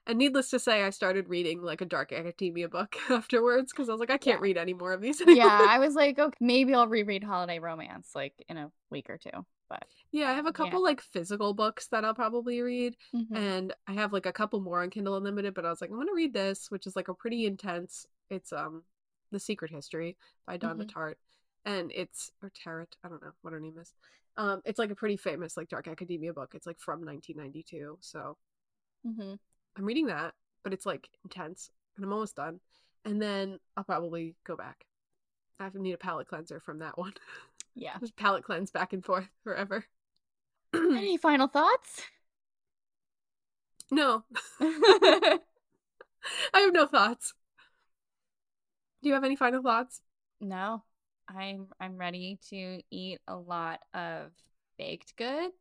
And 0.07 0.19
needless 0.19 0.51
to 0.51 0.59
say, 0.59 0.83
I 0.83 0.91
started 0.91 1.29
reading 1.29 1.63
like 1.63 1.81
a 1.81 1.85
dark 1.85 2.13
academia 2.13 2.69
book 2.69 2.97
afterwards 3.11 3.73
because 3.73 3.89
I 3.89 3.93
was 3.93 4.01
like, 4.01 4.11
I 4.11 4.19
can't 4.19 4.39
Yeah. 4.41 4.43
read 4.43 4.57
any 4.57 4.75
more 4.75 4.93
of 4.93 5.01
these. 5.01 5.21
Anymore. 5.21 5.47
yeah, 5.47 5.67
I 5.71 5.79
was 5.79 5.95
like, 5.95 6.19
okay, 6.19 6.37
maybe 6.41 6.75
I'll 6.75 6.89
reread 6.89 7.23
Holiday 7.23 7.59
Romance 7.59 8.11
like 8.15 8.35
in 8.49 8.57
a 8.57 8.71
week 8.91 9.09
or 9.11 9.19
two. 9.19 9.31
But 9.69 9.85
yeah, 10.11 10.31
I 10.31 10.33
have 10.35 10.47
a 10.47 10.49
Yeah. 10.49 10.53
couple 10.53 10.83
like 10.83 11.01
physical 11.01 11.55
books 11.55 11.87
that 11.89 12.05
I'll 12.05 12.15
probably 12.15 12.61
read, 12.61 12.97
Mhm. 13.15 13.37
and 13.37 13.75
I 13.87 13.93
have 13.93 14.13
like 14.13 14.27
a 14.27 14.33
couple 14.33 14.61
more 14.61 14.83
on 14.83 14.91
Kindle 14.91 15.17
Unlimited. 15.17 15.55
But 15.55 15.65
I 15.65 15.71
was 15.71 15.81
like, 15.81 15.91
I'm 15.91 15.97
gonna 15.99 16.13
read 16.15 16.33
this, 16.33 16.71
which 16.71 16.87
is 16.89 16.97
like 16.97 17.09
a 17.09 17.15
pretty 17.15 17.47
intense. 17.47 18.05
It's 18.31 18.53
um, 18.53 18.83
The 19.31 19.39
Secret 19.39 19.71
History 19.71 20.17
by 20.47 20.57
Donna 20.57 20.85
Mhm. 20.85 20.91
Tartt, 20.93 21.15
and 21.65 21.93
it's 21.95 22.33
or 22.43 22.51
Tarot. 22.51 22.87
I 23.05 23.09
don't 23.09 23.23
know 23.23 23.31
what 23.43 23.53
her 23.53 23.61
name 23.61 23.79
is. 23.79 23.93
Um, 24.37 24.61
it's 24.65 24.79
like 24.79 24.91
a 24.91 24.97
pretty 24.97 25.17
famous 25.17 25.57
like 25.57 25.69
dark 25.69 25.87
academia 25.87 26.33
book. 26.33 26.55
It's 26.57 26.67
like 26.67 26.81
from 26.81 27.05
1992, 27.05 27.99
so 28.01 28.37
Mhm. 29.07 29.39
I'm 29.77 29.85
reading 29.85 30.07
that, 30.07 30.35
but 30.62 30.73
it's 30.73 30.87
like 30.87 31.09
intense, 31.25 31.71
and 31.97 32.05
I'm 32.05 32.12
almost 32.12 32.37
done. 32.37 32.61
And 33.05 33.21
then 33.21 33.59
I'll 33.77 33.85
probably 33.85 34.35
go 34.45 34.57
back. 34.57 34.85
I 35.59 35.64
have 35.64 35.73
to 35.73 35.81
need 35.81 35.93
a 35.93 35.99
palate 35.99 36.29
cleanser 36.29 36.61
from 36.61 36.79
that 36.81 36.99
one. 36.99 37.14
yeah. 37.75 37.99
Just 37.99 38.16
palate 38.16 38.45
cleanse 38.45 38.71
back 38.71 38.93
and 38.93 39.05
forth 39.05 39.29
forever. 39.45 39.85
Any 40.75 41.16
final 41.16 41.49
thoughts? 41.49 42.03
no, 43.91 44.25
I 44.61 45.39
have 46.55 46.73
no 46.73 46.87
thoughts. 46.87 47.35
Do 49.03 49.09
you 49.09 49.14
have 49.14 49.25
any 49.25 49.37
final 49.37 49.62
thoughts? 49.62 50.03
no, 50.41 50.83
I'm 51.29 51.68
I'm 51.81 51.97
ready 51.97 52.39
to 52.51 52.81
eat 52.91 53.18
a 53.27 53.37
lot 53.37 53.81
of 53.95 54.33
baked 54.79 55.16
goods 55.16 55.55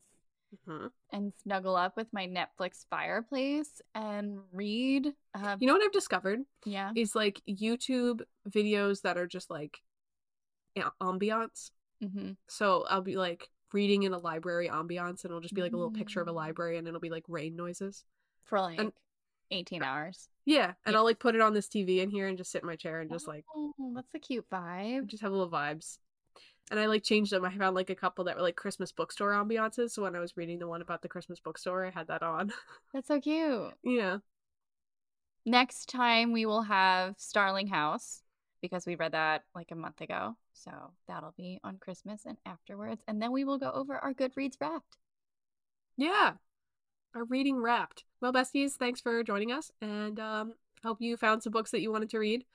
Mm-hmm. 0.68 0.88
and 1.12 1.32
snuggle 1.43 1.76
up 1.76 1.95
with 1.95 2.08
my 2.12 2.26
Netflix 2.28 2.86
fireplace 2.89 3.82
and 3.93 4.39
read. 4.52 5.14
Uh, 5.36 5.58
You 5.60 5.68
know 5.68 5.74
what 5.74 5.84
I've 5.84 5.91
discovered 5.91 6.39
yeah. 6.66 6.91
is 6.95 7.14
like 7.16 7.39
YouTube 7.47 8.22
videos 8.50 9.02
that 9.04 9.18
are 9.18 9.28
just 9.28 9.50
like 9.50 9.80
ambiance. 11.02 11.72
hmm 12.02 12.32
So 12.47 12.86
I'll 12.89 13.02
be 13.02 13.16
like 13.18 13.47
reading 13.74 14.04
in 14.04 14.14
a 14.14 14.18
library 14.18 14.70
ambiance, 14.70 15.24
and 15.24 15.26
it'll 15.26 15.41
just 15.41 15.54
be 15.54 15.62
like 15.62 15.74
a 15.74 15.78
little 15.78 15.91
picture 15.91 16.22
of 16.22 16.28
a 16.28 16.32
Mm. 16.32 16.36
library, 16.36 16.78
and 16.78 16.88
it'll 16.88 17.00
be 17.00 17.10
like 17.12 17.26
rain 17.28 17.56
noises. 17.56 18.04
For 18.45 18.60
like 18.60 18.80
And- 18.80 18.93
18 19.52 19.84
hours. 19.84 20.30
Yeah, 20.45 20.74
and. 20.86 20.95
I'll 20.95 21.04
like 21.04 21.20
put 21.20 21.36
it 21.36 21.41
on 21.41 21.54
this 21.54 21.68
TV 21.68 22.00
in 22.00 22.10
here 22.10 22.28
and 22.28 22.38
just 22.38 22.52
sit 22.52 22.62
in 22.64 22.68
my 22.68 22.76
chair 22.76 23.02
and 23.02 23.10
just 23.12 23.28
like 23.28 23.45
Oh, 23.56 23.74
that's 23.95 24.14
a 24.16 24.20
cute 24.20 24.50
vibe. 24.50 25.06
just 25.08 25.22
have 25.22 25.32
little 25.32 25.50
vibes. 25.50 26.00
And 26.72 26.80
I 26.80 26.86
like 26.86 27.03
changed 27.03 27.32
them. 27.32 27.43
I 27.45 27.55
found 27.57 27.76
like 27.76 27.89
a 27.89 27.95
couple 27.95 28.26
that 28.26 28.36
were 28.36 28.43
like 28.43 28.55
Christmas 28.55 28.91
bookstore 28.91 29.32
ambiances. 29.32 29.91
So 29.91 30.03
when 30.03 30.15
I 30.15 30.20
was 30.20 30.38
reading 30.38 30.59
the 30.59 30.67
one 30.67 30.82
about 30.82 31.01
the 31.01 31.07
Christmas 31.09 31.39
bookstore, 31.39 31.86
I 31.86 31.89
had 31.89 32.07
that 32.07 32.22
on. 32.22 32.53
That's 32.93 33.07
so 33.07 33.20
cute. 33.20 33.74
yeah. 33.84 34.17
Next 35.45 35.89
time 35.89 36.32
we 36.32 36.45
will 36.45 36.61
have 36.63 37.15
Starling 37.17 37.67
House 37.67 38.22
because 38.61 38.86
we 38.86 38.95
read 38.95 39.13
that 39.13 39.43
like 39.55 39.72
a 39.72 39.76
month 39.76 40.01
ago. 40.01 40.36
So 40.53 40.72
that'll 41.07 41.34
be 41.38 41.59
on 41.63 41.78
Christmas 41.78 42.26
and 42.26 42.38
afterwards. 42.45 43.03
And 43.07 43.22
then 43.22 43.32
we 43.32 43.45
will 43.45 43.57
go 43.57 43.72
over 43.72 43.97
our 43.97 44.13
Goodreads 44.13 44.57
wrapped. 44.61 44.97
Yeah. 45.97 46.34
Our 47.15 47.24
reading 47.26 47.57
wrapped. 47.57 48.03
Well, 48.22 48.34
besties, 48.34 48.74
thanks 48.74 49.01
for 49.01 49.24
joining 49.24 49.51
us. 49.51 49.72
And 49.82 50.20
um 50.20 50.53
hope 50.84 51.01
you 51.01 51.17
found 51.17 51.41
some 51.41 51.51
books 51.51 51.72
that 51.72 51.82
you 51.82 51.91
wanted 51.91 52.09
to 52.11 52.20
read. 52.20 52.45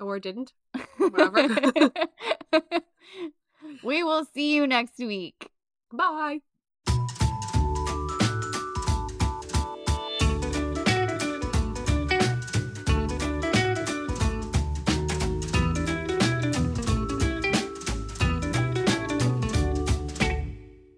Or 0.00 0.18
didn't. 0.20 0.52
Whatever. 0.98 1.48
we 3.82 4.02
will 4.02 4.24
see 4.24 4.54
you 4.54 4.66
next 4.66 4.98
week. 4.98 5.50
Bye. 5.92 6.40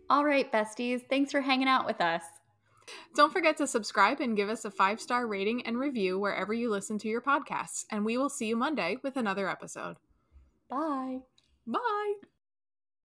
All 0.09 0.25
right, 0.25 0.51
besties. 0.53 1.03
Thanks 1.09 1.31
for 1.31 1.41
hanging 1.41 1.69
out 1.69 1.87
with 1.87 2.01
us. 2.01 2.23
Don't 3.15 3.33
forget 3.33 3.57
to 3.59 3.67
subscribe 3.67 4.21
and 4.21 4.37
give 4.37 4.49
us 4.49 4.65
a 4.65 4.71
five 4.71 5.01
star 5.01 5.27
rating 5.27 5.67
and 5.67 5.79
review 5.79 6.19
wherever 6.19 6.53
you 6.53 6.71
listen 6.71 6.99
to 6.99 7.09
your 7.09 7.21
podcasts. 7.21 7.85
And 7.91 8.05
we 8.05 8.17
will 8.17 8.29
see 8.29 8.47
you 8.47 8.57
Monday 8.57 8.99
with 9.03 9.17
another 9.17 9.49
episode. 9.49 9.97
Bye. 10.69 11.19
Bye. 11.67 12.15